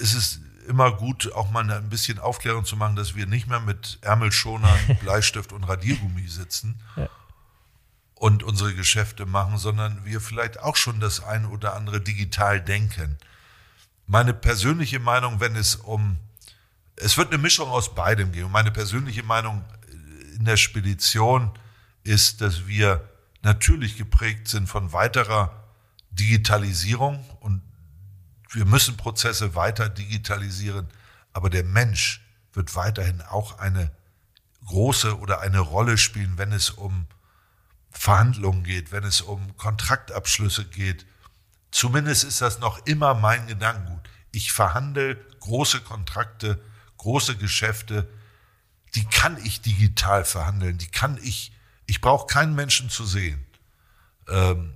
ist 0.00 0.14
es 0.14 0.40
immer 0.66 0.92
gut, 0.92 1.32
auch 1.32 1.50
mal 1.50 1.70
ein 1.70 1.88
bisschen 1.88 2.18
Aufklärung 2.18 2.64
zu 2.64 2.76
machen, 2.76 2.96
dass 2.96 3.14
wir 3.14 3.26
nicht 3.26 3.46
mehr 3.46 3.60
mit 3.60 3.98
Ärmelschonern, 4.02 4.78
Bleistift 5.00 5.52
und 5.52 5.64
Radiergummi 5.64 6.28
sitzen 6.28 6.80
ja. 6.96 7.08
und 8.14 8.42
unsere 8.42 8.74
Geschäfte 8.74 9.26
machen, 9.26 9.58
sondern 9.58 10.04
wir 10.04 10.20
vielleicht 10.20 10.60
auch 10.60 10.76
schon 10.76 11.00
das 11.00 11.22
eine 11.22 11.48
oder 11.48 11.74
andere 11.74 12.00
digital 12.00 12.60
denken. 12.60 13.16
Meine 14.06 14.34
persönliche 14.34 15.00
Meinung, 15.00 15.40
wenn 15.40 15.56
es 15.56 15.76
um 15.76 16.18
es 17.00 17.16
wird 17.16 17.28
eine 17.28 17.38
Mischung 17.38 17.68
aus 17.68 17.94
beidem 17.94 18.32
geben. 18.32 18.50
Meine 18.50 18.70
persönliche 18.70 19.22
Meinung 19.22 19.64
in 20.36 20.44
der 20.44 20.56
Spedition 20.56 21.52
ist, 22.02 22.40
dass 22.40 22.66
wir 22.66 23.08
natürlich 23.42 23.96
geprägt 23.96 24.48
sind 24.48 24.68
von 24.68 24.92
weiterer 24.92 25.64
Digitalisierung 26.10 27.24
und 27.40 27.62
wir 28.50 28.64
müssen 28.64 28.96
Prozesse 28.96 29.54
weiter 29.54 29.88
digitalisieren, 29.88 30.88
aber 31.32 31.50
der 31.50 31.64
Mensch 31.64 32.24
wird 32.52 32.74
weiterhin 32.74 33.20
auch 33.22 33.58
eine 33.58 33.90
große 34.66 35.18
oder 35.18 35.40
eine 35.40 35.60
Rolle 35.60 35.98
spielen, 35.98 36.38
wenn 36.38 36.52
es 36.52 36.70
um 36.70 37.06
Verhandlungen 37.90 38.64
geht, 38.64 38.92
wenn 38.92 39.04
es 39.04 39.20
um 39.20 39.56
Kontraktabschlüsse 39.56 40.64
geht. 40.64 41.06
Zumindest 41.70 42.24
ist 42.24 42.40
das 42.40 42.58
noch 42.58 42.84
immer 42.86 43.14
mein 43.14 43.46
Gedankengut. 43.46 44.08
Ich 44.32 44.52
verhandle 44.52 45.16
große 45.40 45.80
Kontrakte 45.80 46.60
große 46.96 47.36
Geschäfte 47.36 48.08
die 48.94 49.04
kann 49.04 49.38
ich 49.44 49.60
digital 49.60 50.24
verhandeln, 50.24 50.78
die 50.78 50.88
kann 50.88 51.18
ich, 51.22 51.52
ich 51.86 52.00
brauche 52.00 52.26
keinen 52.26 52.54
Menschen 52.54 52.90
zu 52.90 53.04
sehen. 53.04 53.44
Ähm, 54.28 54.74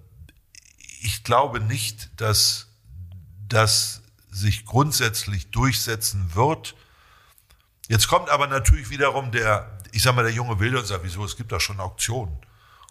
ich 1.00 1.24
glaube 1.24 1.60
nicht, 1.60 2.10
dass 2.20 2.68
das 3.48 4.02
sich 4.30 4.64
grundsätzlich 4.64 5.50
durchsetzen 5.50 6.34
wird. 6.34 6.74
Jetzt 7.88 8.08
kommt 8.08 8.30
aber 8.30 8.46
natürlich 8.46 8.90
wiederum 8.90 9.30
der, 9.30 9.78
ich 9.92 10.02
sag 10.02 10.14
mal, 10.14 10.22
der 10.22 10.32
junge 10.32 10.58
Wilde 10.58 10.78
und 10.78 10.86
sagt, 10.86 11.04
wieso, 11.04 11.24
es 11.24 11.36
gibt 11.36 11.52
da 11.52 11.60
schon 11.60 11.80
Auktionen. 11.80 12.36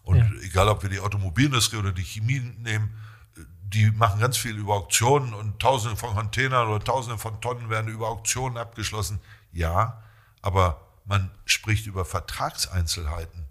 Und 0.04 0.18
ja. 0.18 0.42
egal, 0.42 0.68
ob 0.70 0.84
wir 0.84 0.90
die 0.90 1.00
Automobilindustrie 1.00 1.78
oder 1.78 1.92
die 1.92 2.04
Chemie 2.04 2.40
nehmen, 2.40 2.96
die 3.74 3.90
machen 3.92 4.20
ganz 4.20 4.38
viel 4.38 4.58
über 4.58 4.74
Auktionen 4.74 5.34
und 5.34 5.60
Tausende 5.60 5.96
von 5.96 6.14
Containern 6.14 6.68
oder 6.68 6.84
Tausende 6.84 7.18
von 7.18 7.40
Tonnen 7.42 7.70
werden 7.70 7.90
über 7.90 8.10
Auktionen 8.10 8.58
abgeschlossen. 8.58 9.20
Ja, 9.54 10.04
aber 10.42 10.82
man 11.06 11.32
spricht 11.46 11.88
über 11.88 12.04
Vertragseinzelheiten, 12.04 13.46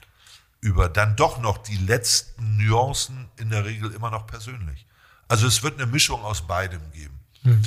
über 0.61 0.88
dann 0.88 1.16
doch 1.16 1.38
noch 1.38 1.59
die 1.59 1.76
letzten 1.76 2.59
Nuancen 2.59 3.30
in 3.36 3.51
der 3.51 3.64
Regel 3.64 3.92
immer 3.92 4.11
noch 4.11 4.26
persönlich. 4.26 4.86
Also 5.31 5.47
es 5.47 5.62
wird 5.62 5.81
eine 5.81 5.87
Mischung 5.87 6.24
aus 6.24 6.43
beidem 6.43 6.91
geben. 6.91 7.20
Mhm. 7.43 7.62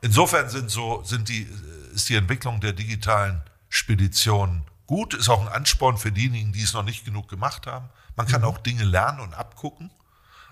Insofern 0.00 0.48
sind 0.48 0.70
so, 0.70 1.02
sind 1.04 1.28
die, 1.28 1.46
ist 1.94 2.08
die 2.08 2.16
Entwicklung 2.16 2.60
der 2.60 2.72
digitalen 2.72 3.42
Speditionen 3.68 4.64
gut, 4.86 5.12
ist 5.12 5.28
auch 5.28 5.42
ein 5.42 5.48
Ansporn 5.48 5.98
für 5.98 6.12
diejenigen, 6.12 6.52
die 6.52 6.62
es 6.62 6.72
noch 6.72 6.82
nicht 6.82 7.04
genug 7.04 7.28
gemacht 7.28 7.66
haben. 7.66 7.90
Man 8.16 8.26
kann 8.26 8.40
mhm. 8.40 8.46
auch 8.46 8.58
Dinge 8.58 8.84
lernen 8.84 9.20
und 9.20 9.34
abgucken. 9.34 9.90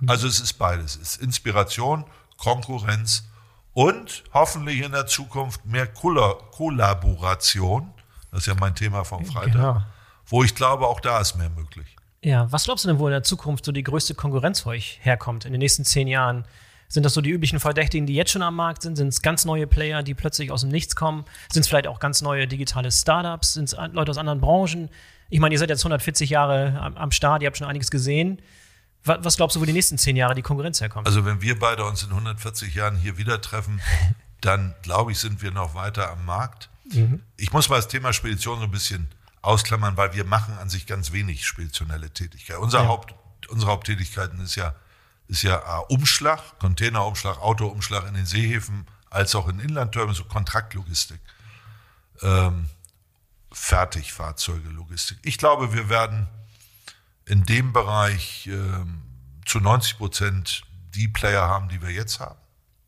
Also 0.06 0.26
es 0.26 0.40
ist 0.40 0.54
beides. 0.54 0.96
Es 0.96 1.16
ist 1.16 1.22
Inspiration, 1.22 2.04
Konkurrenz 2.36 3.24
und 3.72 4.24
hoffentlich 4.34 4.82
in 4.82 4.92
der 4.92 5.06
Zukunft 5.06 5.64
mehr 5.64 5.86
Kollaboration. 5.86 7.94
Das 8.30 8.40
ist 8.40 8.46
ja 8.46 8.54
mein 8.58 8.74
Thema 8.74 9.04
vom 9.04 9.24
Freitag. 9.24 9.52
Genau. 9.52 9.82
Wo 10.26 10.44
ich 10.44 10.54
glaube, 10.54 10.86
auch 10.86 11.00
da 11.00 11.20
ist 11.20 11.36
mehr 11.36 11.50
möglich. 11.50 11.96
Ja, 12.22 12.50
was 12.52 12.64
glaubst 12.64 12.84
du 12.84 12.88
denn, 12.88 12.98
wo 12.98 13.08
in 13.08 13.12
der 13.12 13.24
Zukunft 13.24 13.64
so 13.64 13.72
die 13.72 13.82
größte 13.82 14.14
Konkurrenz 14.14 14.60
für 14.60 14.70
euch 14.70 14.98
herkommt 15.02 15.44
in 15.44 15.52
den 15.52 15.58
nächsten 15.58 15.84
zehn 15.84 16.06
Jahren? 16.06 16.44
Sind 16.88 17.04
das 17.04 17.14
so 17.14 17.20
die 17.20 17.30
üblichen 17.30 17.58
Verdächtigen, 17.58 18.06
die 18.06 18.14
jetzt 18.14 18.30
schon 18.30 18.42
am 18.42 18.54
Markt 18.54 18.82
sind? 18.82 18.96
Sind 18.96 19.08
es 19.08 19.22
ganz 19.22 19.44
neue 19.44 19.66
Player, 19.66 20.02
die 20.02 20.14
plötzlich 20.14 20.50
aus 20.50 20.60
dem 20.60 20.70
Nichts 20.70 20.94
kommen? 20.94 21.24
Sind 21.50 21.62
es 21.62 21.68
vielleicht 21.68 21.86
auch 21.86 21.98
ganz 21.98 22.22
neue 22.22 22.46
digitale 22.46 22.92
Startups? 22.92 23.54
Sind 23.54 23.64
es 23.64 23.76
Leute 23.92 24.10
aus 24.10 24.18
anderen 24.18 24.40
Branchen? 24.40 24.88
Ich 25.30 25.40
meine, 25.40 25.54
ihr 25.54 25.58
seid 25.58 25.70
jetzt 25.70 25.80
140 25.80 26.30
Jahre 26.30 26.78
am, 26.78 26.96
am 26.96 27.10
Start, 27.10 27.42
ihr 27.42 27.46
habt 27.46 27.56
schon 27.56 27.66
einiges 27.66 27.90
gesehen. 27.90 28.40
Was 29.04 29.36
glaubst 29.36 29.56
du, 29.56 29.60
wo 29.60 29.64
die 29.64 29.72
nächsten 29.72 29.98
zehn 29.98 30.14
Jahre 30.14 30.36
die 30.36 30.42
Konkurrenz 30.42 30.80
herkommt? 30.80 31.08
Also 31.08 31.24
wenn 31.24 31.42
wir 31.42 31.58
beide 31.58 31.84
uns 31.84 32.04
in 32.04 32.10
140 32.10 32.72
Jahren 32.74 32.96
hier 32.96 33.18
wieder 33.18 33.40
treffen, 33.40 33.80
dann 34.40 34.74
glaube 34.82 35.10
ich, 35.10 35.18
sind 35.18 35.42
wir 35.42 35.50
noch 35.50 35.74
weiter 35.74 36.10
am 36.10 36.24
Markt. 36.24 36.68
Mhm. 36.92 37.22
Ich 37.36 37.52
muss 37.52 37.68
mal 37.68 37.76
das 37.76 37.88
Thema 37.88 38.12
Spedition 38.12 38.58
so 38.58 38.64
ein 38.64 38.70
bisschen 38.70 39.08
ausklammern, 39.42 39.96
weil 39.96 40.14
wir 40.14 40.24
machen 40.24 40.56
an 40.58 40.70
sich 40.70 40.86
ganz 40.86 41.12
wenig 41.12 41.46
speditionelle 41.46 42.10
Tätigkeit. 42.10 42.56
Unser 42.58 42.82
ja. 42.82 42.88
Haupt, 42.88 43.14
unsere 43.48 43.70
Haupttätigkeiten 43.72 44.40
ist 44.40 44.54
ja, 44.54 44.74
ist 45.28 45.42
ja 45.42 45.78
Umschlag, 45.88 46.58
Containerumschlag, 46.58 47.38
Autoumschlag 47.38 48.06
in 48.08 48.14
den 48.14 48.26
Seehäfen, 48.26 48.86
als 49.10 49.34
auch 49.34 49.48
in 49.48 49.58
Inlandterminals, 49.58 50.18
so 50.18 50.24
Kontraktlogistik. 50.24 51.20
Ähm, 52.22 52.68
Fertigfahrzeuge, 53.52 54.70
Logistik. 54.70 55.18
Ich 55.22 55.38
glaube, 55.38 55.74
wir 55.74 55.88
werden 55.88 56.28
in 57.26 57.44
dem 57.44 57.72
Bereich 57.72 58.46
äh, 58.46 58.58
zu 59.44 59.60
90 59.60 59.98
Prozent 59.98 60.62
die 60.94 61.08
Player 61.08 61.48
haben, 61.48 61.68
die 61.68 61.82
wir 61.82 61.90
jetzt 61.90 62.20
haben, 62.20 62.38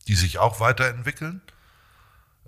die 0.06 0.14
sich 0.14 0.38
auch 0.38 0.60
weiterentwickeln. 0.60 1.42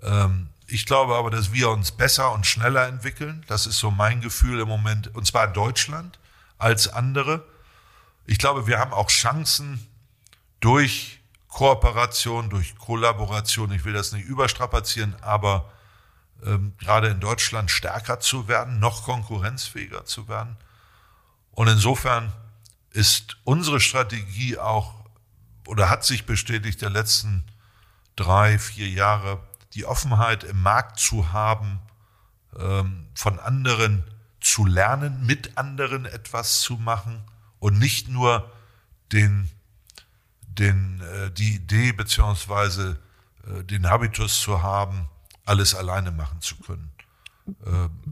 Ähm, 0.01 0.49
ich 0.67 0.85
glaube 0.85 1.15
aber, 1.15 1.31
dass 1.31 1.53
wir 1.53 1.69
uns 1.69 1.91
besser 1.91 2.33
und 2.33 2.45
schneller 2.45 2.87
entwickeln. 2.87 3.43
Das 3.47 3.65
ist 3.65 3.79
so 3.79 3.89
mein 3.89 4.21
Gefühl 4.21 4.59
im 4.59 4.67
Moment, 4.67 5.15
und 5.15 5.25
zwar 5.25 5.47
in 5.47 5.53
Deutschland 5.53 6.19
als 6.57 6.87
andere. 6.89 7.45
Ich 8.25 8.37
glaube, 8.37 8.67
wir 8.67 8.77
haben 8.77 8.91
auch 8.91 9.09
Chancen 9.09 9.87
durch 10.59 11.21
Kooperation, 11.47 12.49
durch 12.49 12.77
Kollaboration, 12.77 13.71
ich 13.71 13.85
will 13.85 13.93
das 13.93 14.11
nicht 14.11 14.25
überstrapazieren, 14.25 15.15
aber 15.21 15.71
ähm, 16.45 16.73
gerade 16.77 17.07
in 17.07 17.19
Deutschland 17.19 17.71
stärker 17.71 18.19
zu 18.19 18.47
werden, 18.47 18.79
noch 18.79 19.03
konkurrenzfähiger 19.03 20.05
zu 20.05 20.27
werden. 20.27 20.57
Und 21.51 21.67
insofern 21.69 22.33
ist 22.91 23.37
unsere 23.43 23.79
Strategie 23.79 24.57
auch 24.57 24.93
oder 25.65 25.89
hat 25.89 26.03
sich 26.03 26.25
bestätigt 26.25 26.81
der 26.81 26.89
letzten 26.89 27.45
drei, 28.15 28.59
vier 28.59 28.89
Jahre, 28.89 29.39
die 29.77 29.85
Offenheit 29.85 30.43
im 30.43 30.61
Markt 30.61 30.99
zu 30.99 31.31
haben, 31.31 31.79
ähm, 32.59 33.05
von 33.13 33.39
anderen 33.39 34.03
zu 34.41 34.65
lernen, 34.65 35.25
mit 35.25 35.55
anderen 35.57 36.05
etwas 36.05 36.61
zu 36.61 36.77
machen 36.77 37.21
und 37.59 37.77
nicht 37.77 38.09
nur 38.09 38.51
den, 39.11 39.51
den, 40.41 41.01
äh, 41.01 41.31
die 41.31 41.55
Idee 41.55 41.91
beziehungsweise 41.91 42.99
äh, 43.45 43.63
den 43.63 43.87
Habitus 43.87 44.41
zu 44.41 44.63
haben, 44.63 45.09
alles 45.45 45.75
alleine 45.75 46.11
machen 46.11 46.41
zu 46.41 46.55
können. 46.57 46.91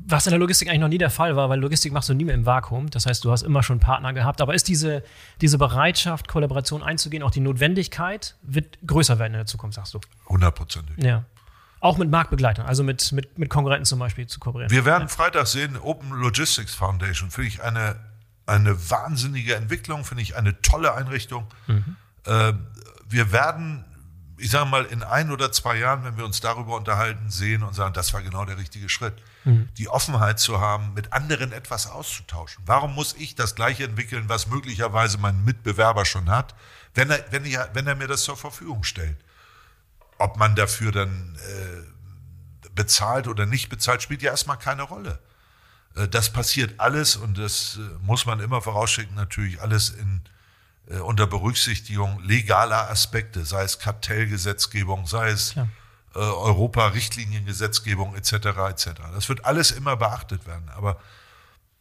Was 0.07 0.27
in 0.27 0.31
der 0.31 0.39
Logistik 0.39 0.69
eigentlich 0.69 0.79
noch 0.79 0.87
nie 0.87 0.97
der 0.97 1.09
Fall 1.09 1.35
war, 1.35 1.49
weil 1.49 1.59
Logistik 1.59 1.91
machst 1.91 2.07
du 2.07 2.13
nie 2.13 2.23
mehr 2.23 2.35
im 2.35 2.45
Vakuum. 2.45 2.89
Das 2.89 3.05
heißt, 3.05 3.25
du 3.25 3.31
hast 3.31 3.41
immer 3.41 3.63
schon 3.63 3.81
Partner 3.81 4.13
gehabt. 4.13 4.39
Aber 4.39 4.53
ist 4.53 4.69
diese, 4.69 5.03
diese 5.41 5.57
Bereitschaft, 5.57 6.29
Kollaboration 6.29 6.81
einzugehen, 6.81 7.21
auch 7.21 7.31
die 7.31 7.41
Notwendigkeit, 7.41 8.37
wird 8.43 8.77
größer 8.87 9.19
werden 9.19 9.33
in 9.33 9.39
der 9.39 9.45
Zukunft, 9.45 9.75
sagst 9.75 9.93
du? 9.93 9.99
Hundertprozentig. 10.29 11.03
Ja. 11.03 11.25
Auch 11.85 11.97
mit 11.97 12.09
Marktbegleitern, 12.09 12.65
also 12.65 12.83
mit, 12.83 13.11
mit, 13.11 13.37
mit 13.37 13.47
Konkurrenten 13.51 13.85
zum 13.85 13.99
Beispiel 13.99 14.25
zu 14.25 14.39
kooperieren. 14.39 14.71
Wir 14.71 14.85
werden 14.85 15.03
ja. 15.03 15.07
Freitag 15.07 15.45
sehen, 15.45 15.77
Open 15.77 16.09
Logistics 16.09 16.73
Foundation, 16.73 17.29
finde 17.29 17.47
ich 17.47 17.61
eine, 17.61 17.97
eine 18.47 18.89
wahnsinnige 18.89 19.53
Entwicklung, 19.53 20.03
finde 20.03 20.23
ich 20.23 20.35
eine 20.35 20.59
tolle 20.63 20.95
Einrichtung. 20.95 21.45
Mhm. 21.67 21.95
Äh, 22.25 22.53
wir 23.07 23.31
werden 23.31 23.85
ich 24.37 24.51
sage 24.51 24.69
mal, 24.69 24.83
in 24.85 25.03
ein 25.03 25.31
oder 25.31 25.51
zwei 25.51 25.77
Jahren, 25.77 26.03
wenn 26.03 26.17
wir 26.17 26.25
uns 26.25 26.41
darüber 26.41 26.75
unterhalten, 26.75 27.29
sehen 27.29 27.63
und 27.63 27.73
sagen, 27.73 27.93
das 27.93 28.13
war 28.13 28.21
genau 28.21 28.43
der 28.45 28.57
richtige 28.57 28.89
Schritt. 28.89 29.13
Mhm. 29.45 29.69
Die 29.77 29.87
Offenheit 29.87 30.39
zu 30.39 30.59
haben, 30.59 30.93
mit 30.93 31.13
anderen 31.13 31.51
etwas 31.51 31.87
auszutauschen. 31.87 32.63
Warum 32.65 32.95
muss 32.95 33.13
ich 33.13 33.35
das 33.35 33.55
Gleiche 33.55 33.85
entwickeln, 33.85 34.25
was 34.27 34.47
möglicherweise 34.47 35.19
mein 35.19 35.45
Mitbewerber 35.45 36.03
schon 36.03 36.29
hat, 36.29 36.55
wenn 36.95 37.11
er, 37.11 37.23
wenn 37.31 37.45
er, 37.45 37.69
wenn 37.73 37.87
er 37.87 37.95
mir 37.95 38.07
das 38.07 38.23
zur 38.23 38.35
Verfügung 38.35 38.83
stellt? 38.83 39.17
Ob 40.17 40.37
man 40.37 40.55
dafür 40.55 40.91
dann 40.91 41.35
äh, 41.35 42.69
bezahlt 42.71 43.27
oder 43.27 43.45
nicht 43.45 43.69
bezahlt, 43.69 44.01
spielt 44.01 44.21
ja 44.21 44.31
erstmal 44.31 44.57
keine 44.57 44.83
Rolle. 44.83 45.19
Äh, 45.95 46.07
das 46.07 46.31
passiert 46.31 46.79
alles 46.79 47.15
und 47.15 47.37
das 47.37 47.77
äh, 47.77 48.03
muss 48.03 48.25
man 48.25 48.39
immer 48.39 48.61
vorausschicken, 48.61 49.15
natürlich 49.15 49.61
alles 49.61 49.89
in 49.89 50.21
äh, 50.87 50.99
unter 50.99 51.27
Berücksichtigung 51.27 52.21
legaler 52.23 52.89
Aspekte, 52.89 53.45
sei 53.45 53.63
es 53.63 53.79
Kartellgesetzgebung, 53.79 55.07
sei 55.07 55.29
es 55.29 55.55
äh, 55.55 55.65
Europa-Richtliniengesetzgebung 56.13 58.15
etc. 58.15 58.33
etc. 58.69 58.91
Das 59.13 59.29
wird 59.29 59.45
alles 59.45 59.71
immer 59.71 59.97
beachtet 59.97 60.45
werden. 60.45 60.69
Aber 60.69 60.99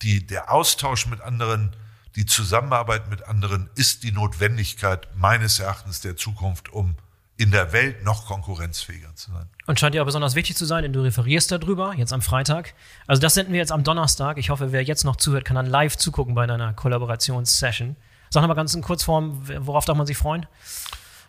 die, 0.02 0.26
der 0.26 0.50
Austausch 0.50 1.06
mit 1.06 1.20
anderen, 1.20 1.76
die 2.16 2.26
Zusammenarbeit 2.26 3.10
mit 3.10 3.24
anderen 3.24 3.68
ist 3.74 4.04
die 4.04 4.12
Notwendigkeit 4.12 5.08
meines 5.16 5.60
Erachtens 5.60 6.00
der 6.00 6.16
Zukunft, 6.16 6.70
um 6.70 6.96
in 7.36 7.50
der 7.50 7.72
Welt 7.72 8.04
noch 8.04 8.26
konkurrenzfähiger 8.26 9.14
zu 9.16 9.32
sein. 9.32 9.48
Und 9.66 9.80
scheint 9.80 9.94
dir 9.94 10.02
auch 10.02 10.06
besonders 10.06 10.34
wichtig 10.34 10.56
zu 10.56 10.64
sein, 10.64 10.82
denn 10.82 10.92
du 10.92 11.02
referierst 11.02 11.50
darüber, 11.50 11.94
jetzt 11.94 12.12
am 12.12 12.22
Freitag. 12.22 12.74
Also 13.06 13.20
das 13.20 13.34
senden 13.34 13.52
wir 13.52 13.58
jetzt 13.58 13.72
am 13.72 13.82
Donnerstag. 13.82 14.38
Ich 14.38 14.50
hoffe, 14.50 14.70
wer 14.70 14.82
jetzt 14.82 15.04
noch 15.04 15.16
zuhört, 15.16 15.44
kann 15.44 15.56
dann 15.56 15.66
live 15.66 15.96
zugucken 15.96 16.34
bei 16.34 16.46
deiner 16.46 16.72
Kollaborationssession. 16.74 17.96
Sag 18.30 18.40
noch 18.42 18.48
mal 18.48 18.54
ganz 18.54 18.74
in 18.74 18.82
Kurzform, 18.82 19.42
worauf 19.66 19.84
darf 19.84 19.96
man 19.96 20.06
sich 20.06 20.16
freuen? 20.16 20.46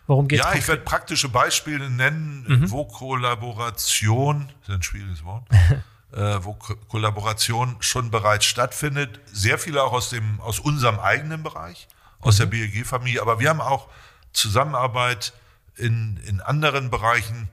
Worum 0.06 0.28
geht's? 0.28 0.44
Ja, 0.44 0.54
ich 0.54 0.68
werde 0.68 0.82
praktische 0.82 1.28
Beispiele 1.28 1.90
nennen, 1.90 2.44
mhm. 2.46 2.70
wo 2.70 2.84
Kollaboration, 2.84 4.48
das 4.60 4.68
ist 4.68 4.74
ein 4.74 4.82
schwieriges 4.82 5.24
Wort, 5.24 5.44
äh, 6.12 6.38
wo 6.42 6.54
Ko 6.54 6.76
Kollaboration 6.88 7.76
schon 7.80 8.12
bereits 8.12 8.44
stattfindet. 8.44 9.20
Sehr 9.26 9.58
viele 9.58 9.82
auch 9.82 9.92
aus, 9.92 10.10
dem, 10.10 10.40
aus 10.40 10.60
unserem 10.60 11.00
eigenen 11.00 11.42
Bereich, 11.42 11.88
aus 12.20 12.36
mhm. 12.36 12.38
der 12.38 12.46
BEG-Familie. 12.46 13.20
Aber 13.20 13.40
wir 13.40 13.48
haben 13.48 13.60
auch 13.60 13.88
Zusammenarbeit 14.32 15.32
in, 15.76 16.16
in 16.18 16.40
anderen 16.40 16.90
Bereichen. 16.90 17.48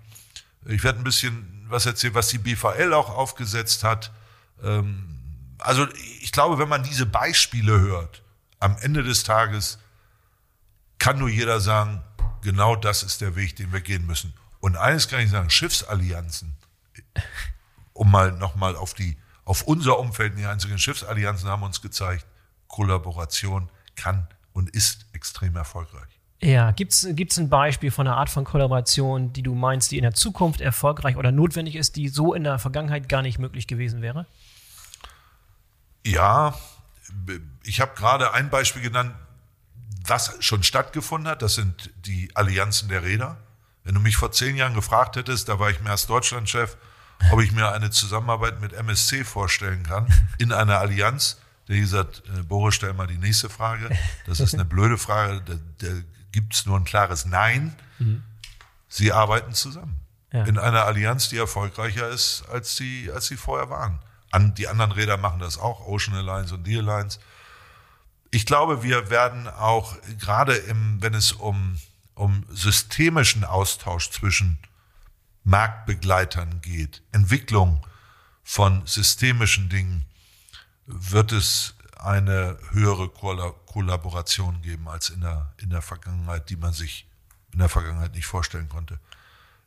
Ich 0.66 0.84
werde 0.84 1.00
ein 1.00 1.04
bisschen 1.04 1.66
was 1.68 1.86
erzählen, 1.86 2.14
was 2.14 2.30
die 2.30 2.38
BVL 2.38 2.94
auch 2.94 3.10
aufgesetzt 3.10 3.84
hat. 3.84 4.12
Ähm, 4.64 5.20
also 5.60 5.88
ich 6.22 6.32
glaube, 6.32 6.58
wenn 6.58 6.70
man 6.70 6.84
diese 6.84 7.06
Beispiele 7.06 7.80
hört, 7.80 8.24
am 8.60 8.78
Ende 8.78 9.04
des 9.04 9.24
Tages 9.24 9.80
kann 11.00 11.20
nur 11.20 11.30
jeder 11.30 11.60
sagen, 11.60 12.02
genau 12.42 12.76
das 12.76 13.04
ist 13.04 13.22
der 13.22 13.36
Weg, 13.36 13.56
den 13.56 13.74
wir 13.74 13.82
gehen 13.82 14.06
müssen. 14.06 14.34
Und 14.60 14.78
eines 14.78 15.10
kann 15.10 15.20
ich 15.20 15.30
sagen, 15.30 15.50
Schiffsallianzen, 15.50 16.56
um 17.94 18.10
mal 18.10 18.32
nochmal 18.32 18.76
auf 18.76 18.94
die, 18.94 19.18
auf 19.44 19.64
unser 19.64 20.00
Umfeld, 20.00 20.38
die 20.38 20.46
einzigen 20.46 20.80
Schiffsallianzen 20.80 21.50
haben 21.50 21.64
uns 21.64 21.82
gezeigt, 21.82 22.26
Kollaboration 22.68 23.70
kann 23.96 24.28
und 24.54 24.70
ist 24.70 25.06
extrem 25.12 25.56
erfolgreich. 25.56 26.20
Ja, 26.44 26.72
gibt 26.72 26.92
es 26.92 27.38
ein 27.38 27.48
Beispiel 27.48 27.90
von 27.90 28.06
einer 28.06 28.18
Art 28.18 28.30
von 28.30 28.44
Kollaboration, 28.44 29.32
die 29.32 29.44
du 29.44 29.56
meinst, 29.56 29.92
die 29.92 29.98
in 29.98 30.04
der 30.04 30.14
Zukunft 30.14 30.60
erfolgreich 30.60 31.16
oder 31.16 31.32
notwendig 31.32 31.76
ist, 31.76 31.96
die 31.96 32.10
so 32.10 32.34
in 32.34 32.44
der 32.44 32.60
Vergangenheit 32.60 33.08
gar 33.08 33.22
nicht 33.22 33.40
möglich 33.40 33.66
gewesen 33.66 34.02
wäre? 34.02 34.26
Ja, 36.06 36.54
ich 37.64 37.80
habe 37.80 37.94
gerade 37.96 38.34
ein 38.34 38.50
Beispiel 38.50 38.82
genannt, 38.82 39.14
was 40.06 40.36
schon 40.42 40.64
stattgefunden 40.64 41.32
hat. 41.32 41.42
Das 41.42 41.56
sind 41.56 41.92
die 42.06 42.30
Allianzen 42.36 42.90
der 42.90 43.04
Räder. 43.04 43.38
Wenn 43.86 43.96
du 43.96 44.02
mich 44.02 44.18
vor 44.18 44.34
zehn 44.34 44.58
Jahren 44.58 44.74
gefragt 44.74 45.16
hättest, 45.16 45.48
da 45.48 45.60
war 45.60 45.70
ich 45.70 45.80
mehr 45.80 45.94
als 45.94 46.08
Deutschlandchef, 46.08 46.76
ob 47.32 47.42
ich 47.42 47.54
mir 47.54 47.72
eine 47.72 47.90
Zusammenarbeit 47.90 48.60
mit 48.60 48.74
MSC 48.74 49.24
vorstellen 49.24 49.84
kann 49.84 50.14
in 50.40 50.52
einer 50.52 50.80
Allianz. 50.80 51.40
Der 51.70 51.78
gesagt, 51.78 52.24
äh, 52.38 52.44
Boris, 52.44 52.76
stell 52.76 52.92
mal 52.92 53.08
die 53.08 53.18
nächste 53.18 53.50
Frage. 53.50 53.90
Das 54.28 54.42
ist 54.42 54.54
eine 54.54 54.66
blöde 54.66 54.98
Frage. 54.98 55.42
Da, 55.46 55.54
da 55.78 55.88
gibt 56.34 56.54
es 56.54 56.66
nur 56.66 56.78
ein 56.78 56.84
klares 56.84 57.26
Nein. 57.26 57.74
Mhm. 58.00 58.24
Sie 58.90 59.14
arbeiten 59.14 59.54
zusammen. 59.54 60.02
Ja. 60.34 60.44
In 60.44 60.58
einer 60.58 60.84
Allianz, 60.86 61.30
die 61.30 61.38
erfolgreicher 61.38 62.10
ist, 62.10 62.44
als 62.52 62.76
sie, 62.76 63.10
als 63.14 63.28
sie 63.28 63.38
vorher 63.38 63.70
waren. 63.70 64.00
An, 64.32 64.56
die 64.56 64.68
anderen 64.68 64.92
Räder 64.92 65.16
machen 65.18 65.40
das 65.40 65.58
auch, 65.58 65.86
Ocean 65.88 66.18
Alliance 66.18 66.54
und 66.56 66.66
D 66.66 66.78
Alliance. 66.78 67.20
Ich 68.32 68.48
glaube, 68.48 68.82
wir 68.82 69.12
werden 69.12 69.48
auch 69.48 69.96
gerade 70.20 70.56
im, 70.56 71.02
wenn 71.02 71.14
es 71.14 71.32
um, 71.32 71.78
um 72.16 72.44
systemischen 72.50 73.44
Austausch 73.44 74.10
zwischen 74.10 74.58
Marktbegleitern 75.44 76.62
geht, 76.62 77.04
Entwicklung 77.12 77.86
von 78.44 78.86
systemischen 78.88 79.70
Dingen, 79.70 80.06
wird 80.88 81.32
es 81.32 81.73
eine 82.04 82.58
höhere 82.72 83.10
Kollaboration 83.10 84.62
geben 84.62 84.88
als 84.90 85.10
in 85.10 85.22
der, 85.22 85.54
in 85.58 85.70
der 85.70 85.82
Vergangenheit, 85.82 86.50
die 86.50 86.58
man 86.58 86.74
sich 86.74 87.08
in 87.54 87.60
der 87.60 87.70
Vergangenheit 87.70 88.14
nicht 88.14 88.26
vorstellen 88.26 88.68
konnte. 88.68 89.00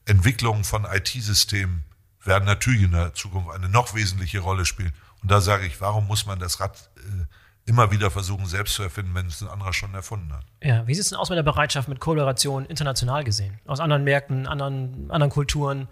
Entwicklungen 0.05 0.65
von 0.65 0.85
IT-Systemen 0.85 1.85
werden 2.23 2.45
natürlich 2.45 2.83
in 2.83 2.93
der 2.93 3.15
Zukunft 3.15 3.51
eine 3.51 3.69
noch 3.69 3.95
wesentliche 3.95 4.41
Rolle 4.41 4.65
spielen. 4.65 4.93
Und 5.23 5.31
da 5.31 5.41
sage 5.41 5.67
ich, 5.67 5.81
warum 5.81 6.07
muss 6.07 6.27
man 6.27 6.39
das 6.39 6.61
Rad 6.61 6.91
äh, 6.97 7.71
immer 7.71 7.91
wieder 7.91 8.11
versuchen, 8.11 8.47
selbst 8.47 8.75
zu 8.75 8.83
erfinden, 8.83 9.15
wenn 9.15 9.27
es 9.27 9.43
ein 9.43 9.49
anderer 9.49 9.73
schon 9.73 9.95
erfunden 9.95 10.33
hat? 10.33 10.45
Ja, 10.63 10.87
wie 10.87 10.95
sieht 10.95 11.05
es 11.05 11.11
denn 11.11 11.19
aus 11.19 11.31
mit 11.31 11.37
der 11.37 11.43
Bereitschaft 11.43 11.89
mit 11.89 12.01
Kollaboration 12.01 12.67
international 12.67 13.25
gesehen? 13.25 13.59
Aus 13.67 13.81
anderen 13.81 14.05
Märkten, 14.05 14.47
anderen, 14.47 15.11
anderen 15.11 15.33
Kulturen? 15.33 15.89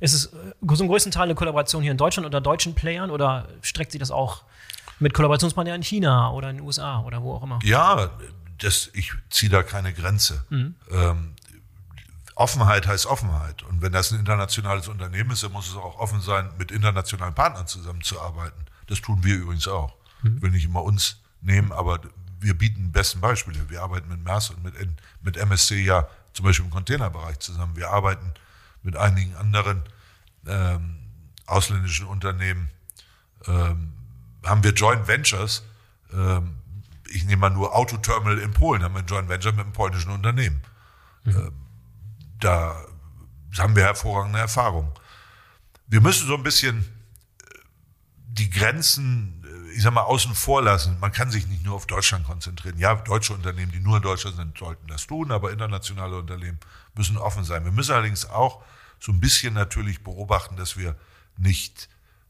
Ist 0.00 0.12
es 0.12 0.26
äh, 0.26 0.74
zum 0.74 0.88
größten 0.88 1.12
Teil 1.12 1.24
eine 1.24 1.34
Kollaboration 1.34 1.82
hier 1.82 1.92
in 1.92 1.98
Deutschland 1.98 2.26
unter 2.26 2.40
deutschen 2.40 2.74
Playern 2.74 3.10
oder 3.10 3.48
streckt 3.62 3.92
sich 3.92 4.00
das 4.00 4.10
auch 4.10 4.44
mit 5.00 5.14
Kollaborationspartnern 5.14 5.76
in 5.76 5.82
China 5.82 6.30
oder 6.30 6.50
in 6.50 6.56
den 6.56 6.66
USA 6.66 7.00
oder 7.00 7.22
wo 7.22 7.34
auch 7.34 7.42
immer? 7.42 7.58
Ja, 7.62 8.10
das, 8.58 8.90
ich 8.94 9.12
ziehe 9.30 9.50
da 9.50 9.62
keine 9.62 9.92
Grenze. 9.92 10.44
Mhm. 10.50 10.74
Ähm, 10.90 11.34
Offenheit 12.34 12.86
heißt 12.86 13.06
Offenheit. 13.06 13.62
Und 13.62 13.82
wenn 13.82 13.92
das 13.92 14.10
ein 14.10 14.18
internationales 14.18 14.88
Unternehmen 14.88 15.30
ist, 15.30 15.42
dann 15.42 15.52
muss 15.52 15.68
es 15.68 15.76
auch 15.76 15.98
offen 15.98 16.20
sein, 16.20 16.50
mit 16.58 16.72
internationalen 16.72 17.34
Partnern 17.34 17.66
zusammenzuarbeiten. 17.66 18.66
Das 18.86 19.00
tun 19.00 19.22
wir 19.22 19.36
übrigens 19.36 19.68
auch. 19.68 19.94
Mhm. 20.22 20.36
Ich 20.36 20.42
will 20.42 20.50
nicht 20.50 20.64
immer 20.64 20.82
uns 20.82 21.20
nehmen, 21.40 21.72
aber 21.72 22.00
wir 22.40 22.54
bieten 22.54 22.92
besten 22.92 23.20
Beispiele. 23.20 23.70
Wir 23.70 23.82
arbeiten 23.82 24.08
mit 24.08 24.22
MERS 24.24 24.50
und 24.50 24.64
mit, 24.64 24.74
mit 25.22 25.36
MSC 25.36 25.82
ja 25.82 26.08
zum 26.32 26.44
Beispiel 26.44 26.64
im 26.66 26.70
Containerbereich 26.70 27.38
zusammen. 27.38 27.76
Wir 27.76 27.90
arbeiten 27.90 28.34
mit 28.82 28.96
einigen 28.96 29.34
anderen 29.36 29.82
ähm, 30.46 30.98
ausländischen 31.46 32.06
Unternehmen. 32.06 32.68
Ähm, 33.46 33.92
haben 34.44 34.62
wir 34.62 34.72
Joint 34.72 35.06
Ventures. 35.08 35.62
Ähm, 36.12 36.56
ich 37.10 37.24
nehme 37.24 37.40
mal 37.40 37.50
nur 37.50 37.74
Autoterminal 37.74 38.38
in 38.38 38.52
Polen, 38.52 38.82
haben 38.82 38.94
wir 38.94 39.00
ein 39.00 39.06
Joint 39.06 39.28
Venture 39.28 39.52
mit 39.52 39.62
einem 39.62 39.72
polnischen 39.72 40.10
Unternehmen. 40.10 40.62
Mhm. 41.24 41.36
Ähm, 41.36 41.52
da 42.40 42.84
haben 43.58 43.76
wir 43.76 43.84
hervorragende 43.84 44.38
Erfahrungen. 44.38 44.92
Wir 45.86 46.00
müssen 46.00 46.26
so 46.26 46.34
ein 46.34 46.42
bisschen 46.42 46.80
äh, 46.80 47.58
die 48.16 48.50
Grenzen, 48.50 49.44
äh, 49.44 49.76
ich 49.76 49.82
sag 49.82 49.92
mal, 49.92 50.02
außen 50.02 50.34
vor 50.34 50.62
lassen. 50.62 50.98
Man 51.00 51.12
kann 51.12 51.30
sich 51.30 51.46
nicht 51.46 51.64
nur 51.64 51.74
auf 51.76 51.86
Deutschland 51.86 52.26
konzentrieren. 52.26 52.78
Ja, 52.78 52.94
deutsche 52.94 53.34
Unternehmen, 53.34 53.72
die 53.72 53.80
nur 53.80 53.98
in 53.98 54.02
Deutschland 54.02 54.36
sind, 54.36 54.58
sollten 54.58 54.86
das 54.88 55.06
tun, 55.06 55.30
aber 55.30 55.52
internationale 55.52 56.16
Unternehmen 56.16 56.58
müssen 56.94 57.16
offen 57.16 57.44
sein. 57.44 57.64
Wir 57.64 57.72
müssen 57.72 57.92
allerdings 57.92 58.26
auch 58.26 58.62
so 58.98 59.12
ein 59.12 59.20
bisschen 59.20 59.54
natürlich 59.54 60.02
beobachten, 60.02 60.56
dass 60.56 60.76
wir 60.76 60.96
nicht, 61.36 61.88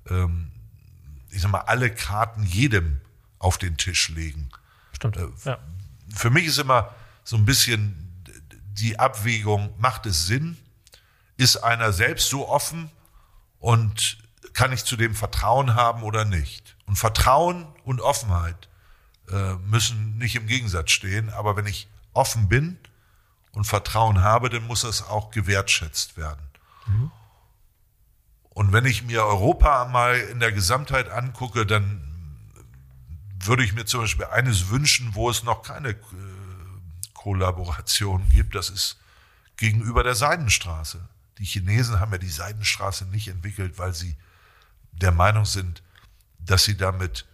ähm, 0.08 0.50
ich 1.34 1.42
sag 1.42 1.50
mal, 1.50 1.60
alle 1.60 1.92
Karten 1.92 2.44
jedem 2.44 3.00
auf 3.38 3.58
den 3.58 3.76
Tisch 3.76 4.08
legen. 4.08 4.50
Stimmt. 4.92 5.16
Äh, 5.16 5.28
ja. 5.44 5.58
Für 6.14 6.30
mich 6.30 6.46
ist 6.46 6.58
immer 6.58 6.94
so 7.24 7.36
ein 7.36 7.44
bisschen 7.44 8.00
die 8.78 8.98
Abwägung, 8.98 9.74
macht 9.78 10.06
es 10.06 10.26
Sinn? 10.26 10.56
Ist 11.36 11.56
einer 11.56 11.92
selbst 11.92 12.28
so 12.28 12.48
offen 12.48 12.90
und 13.58 14.18
kann 14.52 14.72
ich 14.72 14.84
zu 14.84 14.96
dem 14.96 15.14
Vertrauen 15.14 15.74
haben 15.74 16.02
oder 16.02 16.24
nicht? 16.24 16.76
Und 16.86 16.96
Vertrauen 16.96 17.66
und 17.84 18.00
Offenheit 18.00 18.68
äh, 19.30 19.54
müssen 19.54 20.16
nicht 20.18 20.36
im 20.36 20.46
Gegensatz 20.46 20.90
stehen, 20.90 21.30
aber 21.30 21.56
wenn 21.56 21.66
ich 21.66 21.88
offen 22.12 22.48
bin 22.48 22.78
und 23.52 23.64
Vertrauen 23.64 24.22
habe, 24.22 24.50
dann 24.50 24.66
muss 24.66 24.82
das 24.82 25.02
auch 25.02 25.30
gewertschätzt 25.30 26.16
werden. 26.16 26.48
Mhm. 26.86 27.10
Und 28.54 28.72
wenn 28.72 28.86
ich 28.86 29.02
mir 29.02 29.24
Europa 29.24 29.84
mal 29.86 30.16
in 30.16 30.40
der 30.40 30.52
Gesamtheit 30.52 31.10
angucke, 31.10 31.66
dann 31.66 32.02
würde 33.40 33.64
ich 33.64 33.74
mir 33.74 33.84
zum 33.84 34.02
Beispiel 34.02 34.26
eines 34.26 34.70
wünschen, 34.70 35.14
wo 35.14 35.28
es 35.28 35.42
noch 35.42 35.62
keine 35.62 35.90
äh, 35.90 35.96
Kollaboration 37.12 38.28
gibt, 38.30 38.54
das 38.54 38.70
ist 38.70 38.98
gegenüber 39.56 40.02
der 40.02 40.14
Seidenstraße. 40.14 41.08
Die 41.38 41.44
Chinesen 41.44 42.00
haben 42.00 42.12
ja 42.12 42.18
die 42.18 42.28
Seidenstraße 42.28 43.06
nicht 43.06 43.28
entwickelt, 43.28 43.78
weil 43.78 43.92
sie 43.92 44.16
der 44.92 45.12
Meinung 45.12 45.44
sind, 45.44 45.82
dass 46.38 46.64
sie 46.64 46.76
damit 46.76 47.26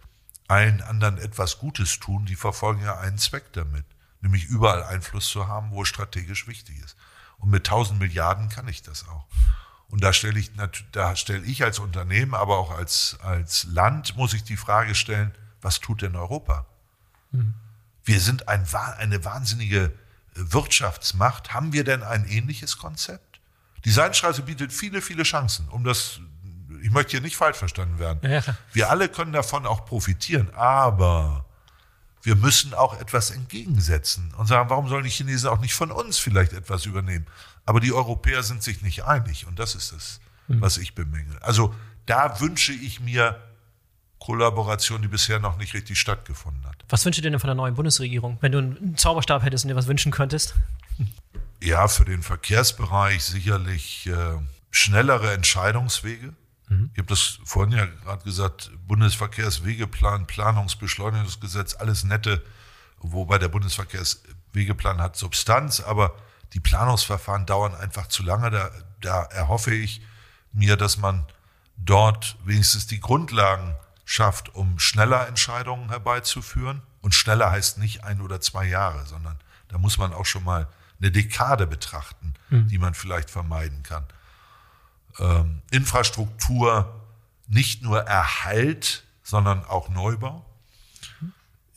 allen 0.47 0.81
anderen 0.81 1.17
etwas 1.17 1.59
Gutes 1.59 1.99
tun. 1.99 2.25
Die 2.25 2.35
verfolgen 2.35 2.83
ja 2.83 2.99
einen 2.99 3.17
Zweck 3.17 3.53
damit, 3.53 3.85
nämlich 4.21 4.45
überall 4.45 4.83
Einfluss 4.83 5.27
zu 5.27 5.47
haben, 5.47 5.71
wo 5.71 5.83
es 5.83 5.87
strategisch 5.87 6.47
wichtig 6.47 6.79
ist. 6.79 6.95
Und 7.37 7.49
mit 7.49 7.67
1000 7.67 7.99
Milliarden 7.99 8.49
kann 8.49 8.67
ich 8.67 8.81
das 8.81 9.07
auch. 9.07 9.25
Und 9.91 10.01
da 10.03 10.13
stelle 10.13 10.39
ich, 10.39 10.51
da 10.93 11.15
stelle 11.15 11.45
ich 11.45 11.63
als 11.63 11.79
Unternehmen, 11.79 12.33
aber 12.33 12.57
auch 12.57 12.71
als, 12.71 13.17
als 13.21 13.65
Land, 13.65 14.15
muss 14.15 14.33
ich 14.33 14.43
die 14.43 14.57
Frage 14.57 14.95
stellen, 14.95 15.33
was 15.61 15.81
tut 15.81 16.01
denn 16.01 16.15
Europa? 16.15 16.65
Mhm. 17.31 17.53
Wir 18.03 18.19
sind 18.19 18.47
ein, 18.47 18.65
eine 18.97 19.23
wahnsinnige 19.25 19.83
äh, 19.83 19.91
Wirtschaftsmacht. 20.33 21.53
Haben 21.53 21.73
wir 21.73 21.83
denn 21.83 22.03
ein 22.03 22.25
ähnliches 22.25 22.77
Konzept? 22.77 23.41
Die 23.83 23.91
Seidenstraße 23.91 24.43
bietet 24.43 24.71
viele, 24.71 25.01
viele 25.01 25.23
Chancen, 25.23 25.67
um 25.69 25.83
das, 25.83 26.19
ich 26.81 26.91
möchte 26.91 27.11
hier 27.11 27.21
nicht 27.21 27.35
falsch 27.35 27.57
verstanden 27.57 27.99
werden. 27.99 28.29
Ja. 28.29 28.43
Wir 28.71 28.89
alle 28.89 29.09
können 29.09 29.33
davon 29.33 29.65
auch 29.65 29.85
profitieren, 29.85 30.53
aber 30.55 31.45
wir 32.23 32.35
müssen 32.35 32.73
auch 32.73 32.99
etwas 32.99 33.31
entgegensetzen 33.31 34.33
und 34.37 34.47
sagen, 34.47 34.69
warum 34.69 34.87
sollen 34.87 35.03
die 35.03 35.09
Chinesen 35.09 35.49
auch 35.49 35.59
nicht 35.59 35.73
von 35.73 35.91
uns 35.91 36.17
vielleicht 36.17 36.53
etwas 36.53 36.85
übernehmen? 36.85 37.25
Aber 37.65 37.79
die 37.79 37.93
Europäer 37.93 38.43
sind 38.43 38.63
sich 38.63 38.81
nicht 38.81 39.05
einig 39.05 39.47
und 39.47 39.59
das 39.59 39.75
ist 39.75 39.91
es, 39.91 40.19
mhm. 40.47 40.61
was 40.61 40.77
ich 40.77 40.95
bemängel. 40.95 41.37
Also 41.39 41.73
da 42.05 42.39
wünsche 42.39 42.73
ich 42.73 42.99
mir 42.99 43.39
Kollaboration, 44.19 45.01
die 45.01 45.07
bisher 45.07 45.39
noch 45.39 45.57
nicht 45.57 45.73
richtig 45.73 45.99
stattgefunden 45.99 46.65
hat. 46.65 46.75
Was 46.89 47.03
wünschst 47.05 47.17
du 47.17 47.21
dir 47.23 47.31
denn 47.31 47.39
von 47.39 47.47
der 47.47 47.55
neuen 47.55 47.73
Bundesregierung, 47.73 48.37
wenn 48.41 48.51
du 48.51 48.59
einen 48.59 48.97
Zauberstab 48.97 49.43
hättest 49.43 49.65
und 49.65 49.69
dir 49.69 49.75
was 49.75 49.87
wünschen 49.87 50.11
könntest? 50.11 50.55
Ja, 51.63 51.87
für 51.87 52.05
den 52.05 52.23
Verkehrsbereich 52.23 53.23
sicherlich 53.23 54.07
äh, 54.07 54.39
schnellere 54.71 55.31
Entscheidungswege. 55.33 56.33
Mhm. 56.69 56.89
Ich 56.93 56.97
habe 56.97 57.07
das 57.07 57.37
vorhin 57.45 57.77
ja 57.77 57.85
gerade 57.85 58.23
gesagt, 58.23 58.71
Bundesverkehrswegeplan, 58.87 60.25
Planungsbeschleunigungsgesetz, 60.25 61.75
alles 61.75 62.03
nette, 62.03 62.43
wobei 62.97 63.37
der 63.37 63.49
Bundesverkehrswegeplan 63.49 64.99
hat 64.99 65.17
Substanz, 65.17 65.81
aber 65.81 66.15
die 66.53 66.59
Planungsverfahren 66.59 67.45
dauern 67.45 67.75
einfach 67.75 68.07
zu 68.07 68.23
lange. 68.23 68.51
Da, 68.51 68.71
da 68.99 69.23
erhoffe 69.23 69.73
ich 69.73 70.01
mir, 70.51 70.77
dass 70.77 70.97
man 70.97 71.25
dort 71.77 72.37
wenigstens 72.43 72.87
die 72.87 72.99
Grundlagen 72.99 73.75
schafft, 74.05 74.53
um 74.53 74.79
schneller 74.79 75.27
Entscheidungen 75.27 75.89
herbeizuführen. 75.89 76.81
Und 77.01 77.15
schneller 77.15 77.49
heißt 77.51 77.77
nicht 77.77 78.03
ein 78.03 78.21
oder 78.21 78.41
zwei 78.41 78.65
Jahre, 78.65 79.05
sondern 79.05 79.39
da 79.69 79.77
muss 79.77 79.97
man 79.97 80.13
auch 80.13 80.25
schon 80.25 80.43
mal 80.43 80.67
eine 80.99 81.11
Dekade 81.11 81.65
betrachten, 81.65 82.33
mhm. 82.49 82.67
die 82.67 82.77
man 82.77 82.93
vielleicht 82.93 83.29
vermeiden 83.29 83.81
kann. 83.83 84.05
Ähm, 85.17 85.61
Infrastruktur 85.71 87.01
nicht 87.47 87.81
nur 87.81 88.01
Erhalt, 88.01 89.03
sondern 89.23 89.65
auch 89.65 89.89
Neubau. 89.89 90.45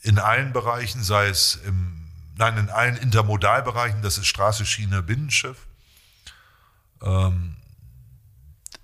In 0.01 0.19
allen 0.19 0.53
Bereichen, 0.53 1.03
sei 1.03 1.27
es 1.27 1.55
im, 1.55 2.04
nein, 2.37 2.57
in 2.57 2.69
allen 2.69 2.97
Intermodalbereichen, 2.97 4.01
das 4.01 4.17
ist 4.17 4.27
Straße, 4.27 4.65
Schiene, 4.65 5.01
Binnenschiff. 5.01 5.67
Ähm, 7.01 7.57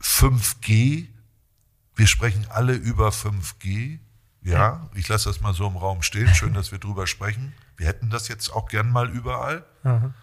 5G 0.01 1.07
wir 2.01 2.07
sprechen 2.07 2.47
alle 2.49 2.73
über 2.73 3.09
5G. 3.09 3.99
Ja, 4.41 4.89
ich 4.95 5.07
lasse 5.07 5.29
das 5.29 5.41
mal 5.41 5.53
so 5.53 5.67
im 5.67 5.77
Raum 5.77 6.01
stehen. 6.01 6.33
Schön, 6.33 6.55
dass 6.55 6.71
wir 6.71 6.79
drüber 6.79 7.05
sprechen. 7.05 7.53
Wir 7.77 7.85
hätten 7.85 8.09
das 8.09 8.27
jetzt 8.27 8.49
auch 8.49 8.67
gern 8.69 8.89
mal 8.89 9.07
überall. 9.09 9.63
Mhm. 9.83 10.15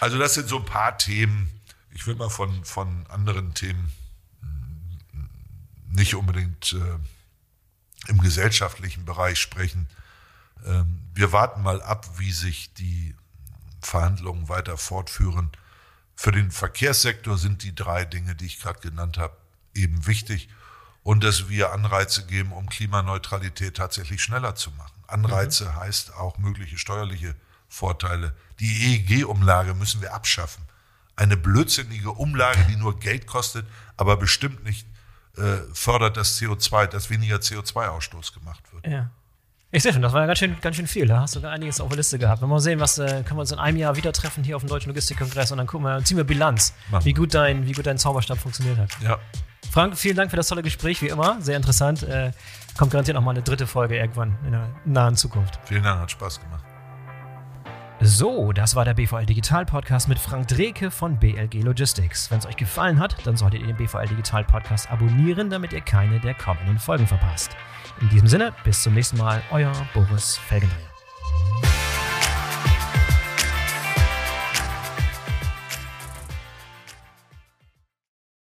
Also 0.00 0.18
das 0.18 0.32
sind 0.32 0.48
so 0.48 0.58
ein 0.58 0.64
paar 0.64 0.96
Themen. 0.96 1.50
Ich 1.90 2.06
will 2.06 2.14
mal 2.14 2.30
von, 2.30 2.64
von 2.64 3.06
anderen 3.08 3.52
Themen 3.52 3.92
nicht 5.90 6.14
unbedingt 6.14 6.72
äh, 6.72 8.10
im 8.10 8.18
gesellschaftlichen 8.22 9.04
Bereich 9.04 9.38
sprechen. 9.38 9.88
Ähm, 10.64 11.00
wir 11.14 11.32
warten 11.32 11.62
mal 11.62 11.82
ab, 11.82 12.18
wie 12.18 12.32
sich 12.32 12.72
die 12.74 13.14
Verhandlungen 13.80 14.48
weiter 14.48 14.76
fortführen. 14.76 15.50
Für 16.14 16.32
den 16.32 16.50
Verkehrssektor 16.50 17.38
sind 17.38 17.62
die 17.62 17.74
drei 17.74 18.04
Dinge, 18.04 18.34
die 18.34 18.46
ich 18.46 18.60
gerade 18.60 18.80
genannt 18.80 19.18
habe, 19.18 19.36
eben 19.74 20.06
wichtig. 20.06 20.48
Und 21.02 21.22
dass 21.22 21.48
wir 21.48 21.72
Anreize 21.72 22.26
geben, 22.26 22.52
um 22.52 22.68
Klimaneutralität 22.68 23.76
tatsächlich 23.76 24.22
schneller 24.22 24.54
zu 24.56 24.70
machen. 24.72 24.96
Anreize 25.06 25.66
mhm. 25.66 25.76
heißt 25.76 26.14
auch 26.14 26.38
mögliche 26.38 26.78
steuerliche 26.78 27.34
Vorteile. 27.68 28.34
Die 28.58 28.94
EEG-Umlage 28.94 29.74
müssen 29.74 30.00
wir 30.00 30.14
abschaffen. 30.14 30.64
Eine 31.14 31.36
blödsinnige 31.36 32.10
Umlage, 32.10 32.64
die 32.64 32.76
nur 32.76 32.98
Geld 32.98 33.26
kostet, 33.26 33.66
aber 33.96 34.16
bestimmt 34.16 34.64
nicht 34.64 34.86
äh, 35.36 35.58
fördert 35.72 36.16
das 36.16 36.40
CO2, 36.40 36.86
dass 36.86 37.10
weniger 37.10 37.36
CO2-Ausstoß 37.36 38.34
gemacht 38.34 38.62
wird. 38.72 38.86
Ja. 38.86 39.10
Ich 39.76 39.82
sehe 39.82 39.92
schon, 39.92 40.00
das 40.00 40.14
war 40.14 40.22
ja 40.22 40.26
ganz 40.26 40.38
schön, 40.38 40.56
ganz 40.62 40.76
schön 40.76 40.86
viel. 40.86 41.06
Da 41.06 41.20
hast 41.20 41.36
du 41.36 41.40
da 41.40 41.50
einiges 41.50 41.82
auf 41.82 41.88
der 41.88 41.98
Liste 41.98 42.18
gehabt. 42.18 42.40
Wenn 42.40 42.48
wir 42.48 42.54
mal 42.54 42.60
sehen, 42.60 42.80
was 42.80 42.96
äh, 42.96 43.22
können 43.24 43.36
wir 43.36 43.40
uns 43.40 43.52
in 43.52 43.58
einem 43.58 43.76
Jahr 43.76 43.94
wieder 43.94 44.10
treffen 44.10 44.42
hier 44.42 44.56
auf 44.56 44.62
dem 44.62 44.70
Deutschen 44.70 44.88
Logistikkongress 44.88 45.52
und 45.52 45.58
dann 45.58 45.66
gucken 45.66 45.86
wir, 45.86 46.02
ziehen 46.02 46.16
wir 46.16 46.24
Bilanz, 46.24 46.72
wie 47.02 47.12
gut, 47.12 47.34
dein, 47.34 47.66
wie 47.66 47.72
gut 47.72 47.84
dein 47.84 47.98
Zauberstab 47.98 48.38
funktioniert 48.38 48.78
hat. 48.78 48.88
Ja. 49.02 49.18
Frank, 49.70 49.98
vielen 49.98 50.16
Dank 50.16 50.30
für 50.30 50.38
das 50.38 50.48
tolle 50.48 50.62
Gespräch, 50.62 51.02
wie 51.02 51.08
immer. 51.08 51.36
Sehr 51.42 51.58
interessant. 51.58 52.04
Äh, 52.04 52.30
kommt 52.78 52.90
garantiert 52.90 53.16
noch 53.16 53.22
mal 53.22 53.32
eine 53.32 53.42
dritte 53.42 53.66
Folge 53.66 53.98
irgendwann 53.98 54.38
in 54.46 54.52
der 54.52 54.66
nahen 54.86 55.14
Zukunft. 55.14 55.60
Vielen 55.64 55.82
Dank, 55.82 56.00
hat 56.00 56.10
Spaß 56.10 56.40
gemacht. 56.40 56.64
So, 58.00 58.52
das 58.52 58.76
war 58.76 58.86
der 58.86 58.94
BVL 58.94 59.26
Digital 59.26 59.66
Podcast 59.66 60.08
mit 60.08 60.18
Frank 60.18 60.48
Dreke 60.48 60.90
von 60.90 61.18
BLG 61.18 61.62
Logistics. 61.62 62.30
Wenn 62.30 62.38
es 62.38 62.46
euch 62.46 62.56
gefallen 62.56 62.98
hat, 62.98 63.14
dann 63.26 63.36
solltet 63.36 63.60
ihr 63.60 63.66
den 63.66 63.76
BVL 63.76 64.08
Digital 64.08 64.44
Podcast 64.44 64.90
abonnieren, 64.90 65.50
damit 65.50 65.74
ihr 65.74 65.82
keine 65.82 66.18
der 66.18 66.32
kommenden 66.32 66.78
Folgen 66.78 67.06
verpasst. 67.06 67.54
In 68.00 68.08
diesem 68.10 68.28
Sinne, 68.28 68.52
bis 68.64 68.82
zum 68.82 68.94
nächsten 68.94 69.16
Mal, 69.16 69.42
euer 69.50 69.72
Boris 69.94 70.36
Felgenreier. 70.36 70.90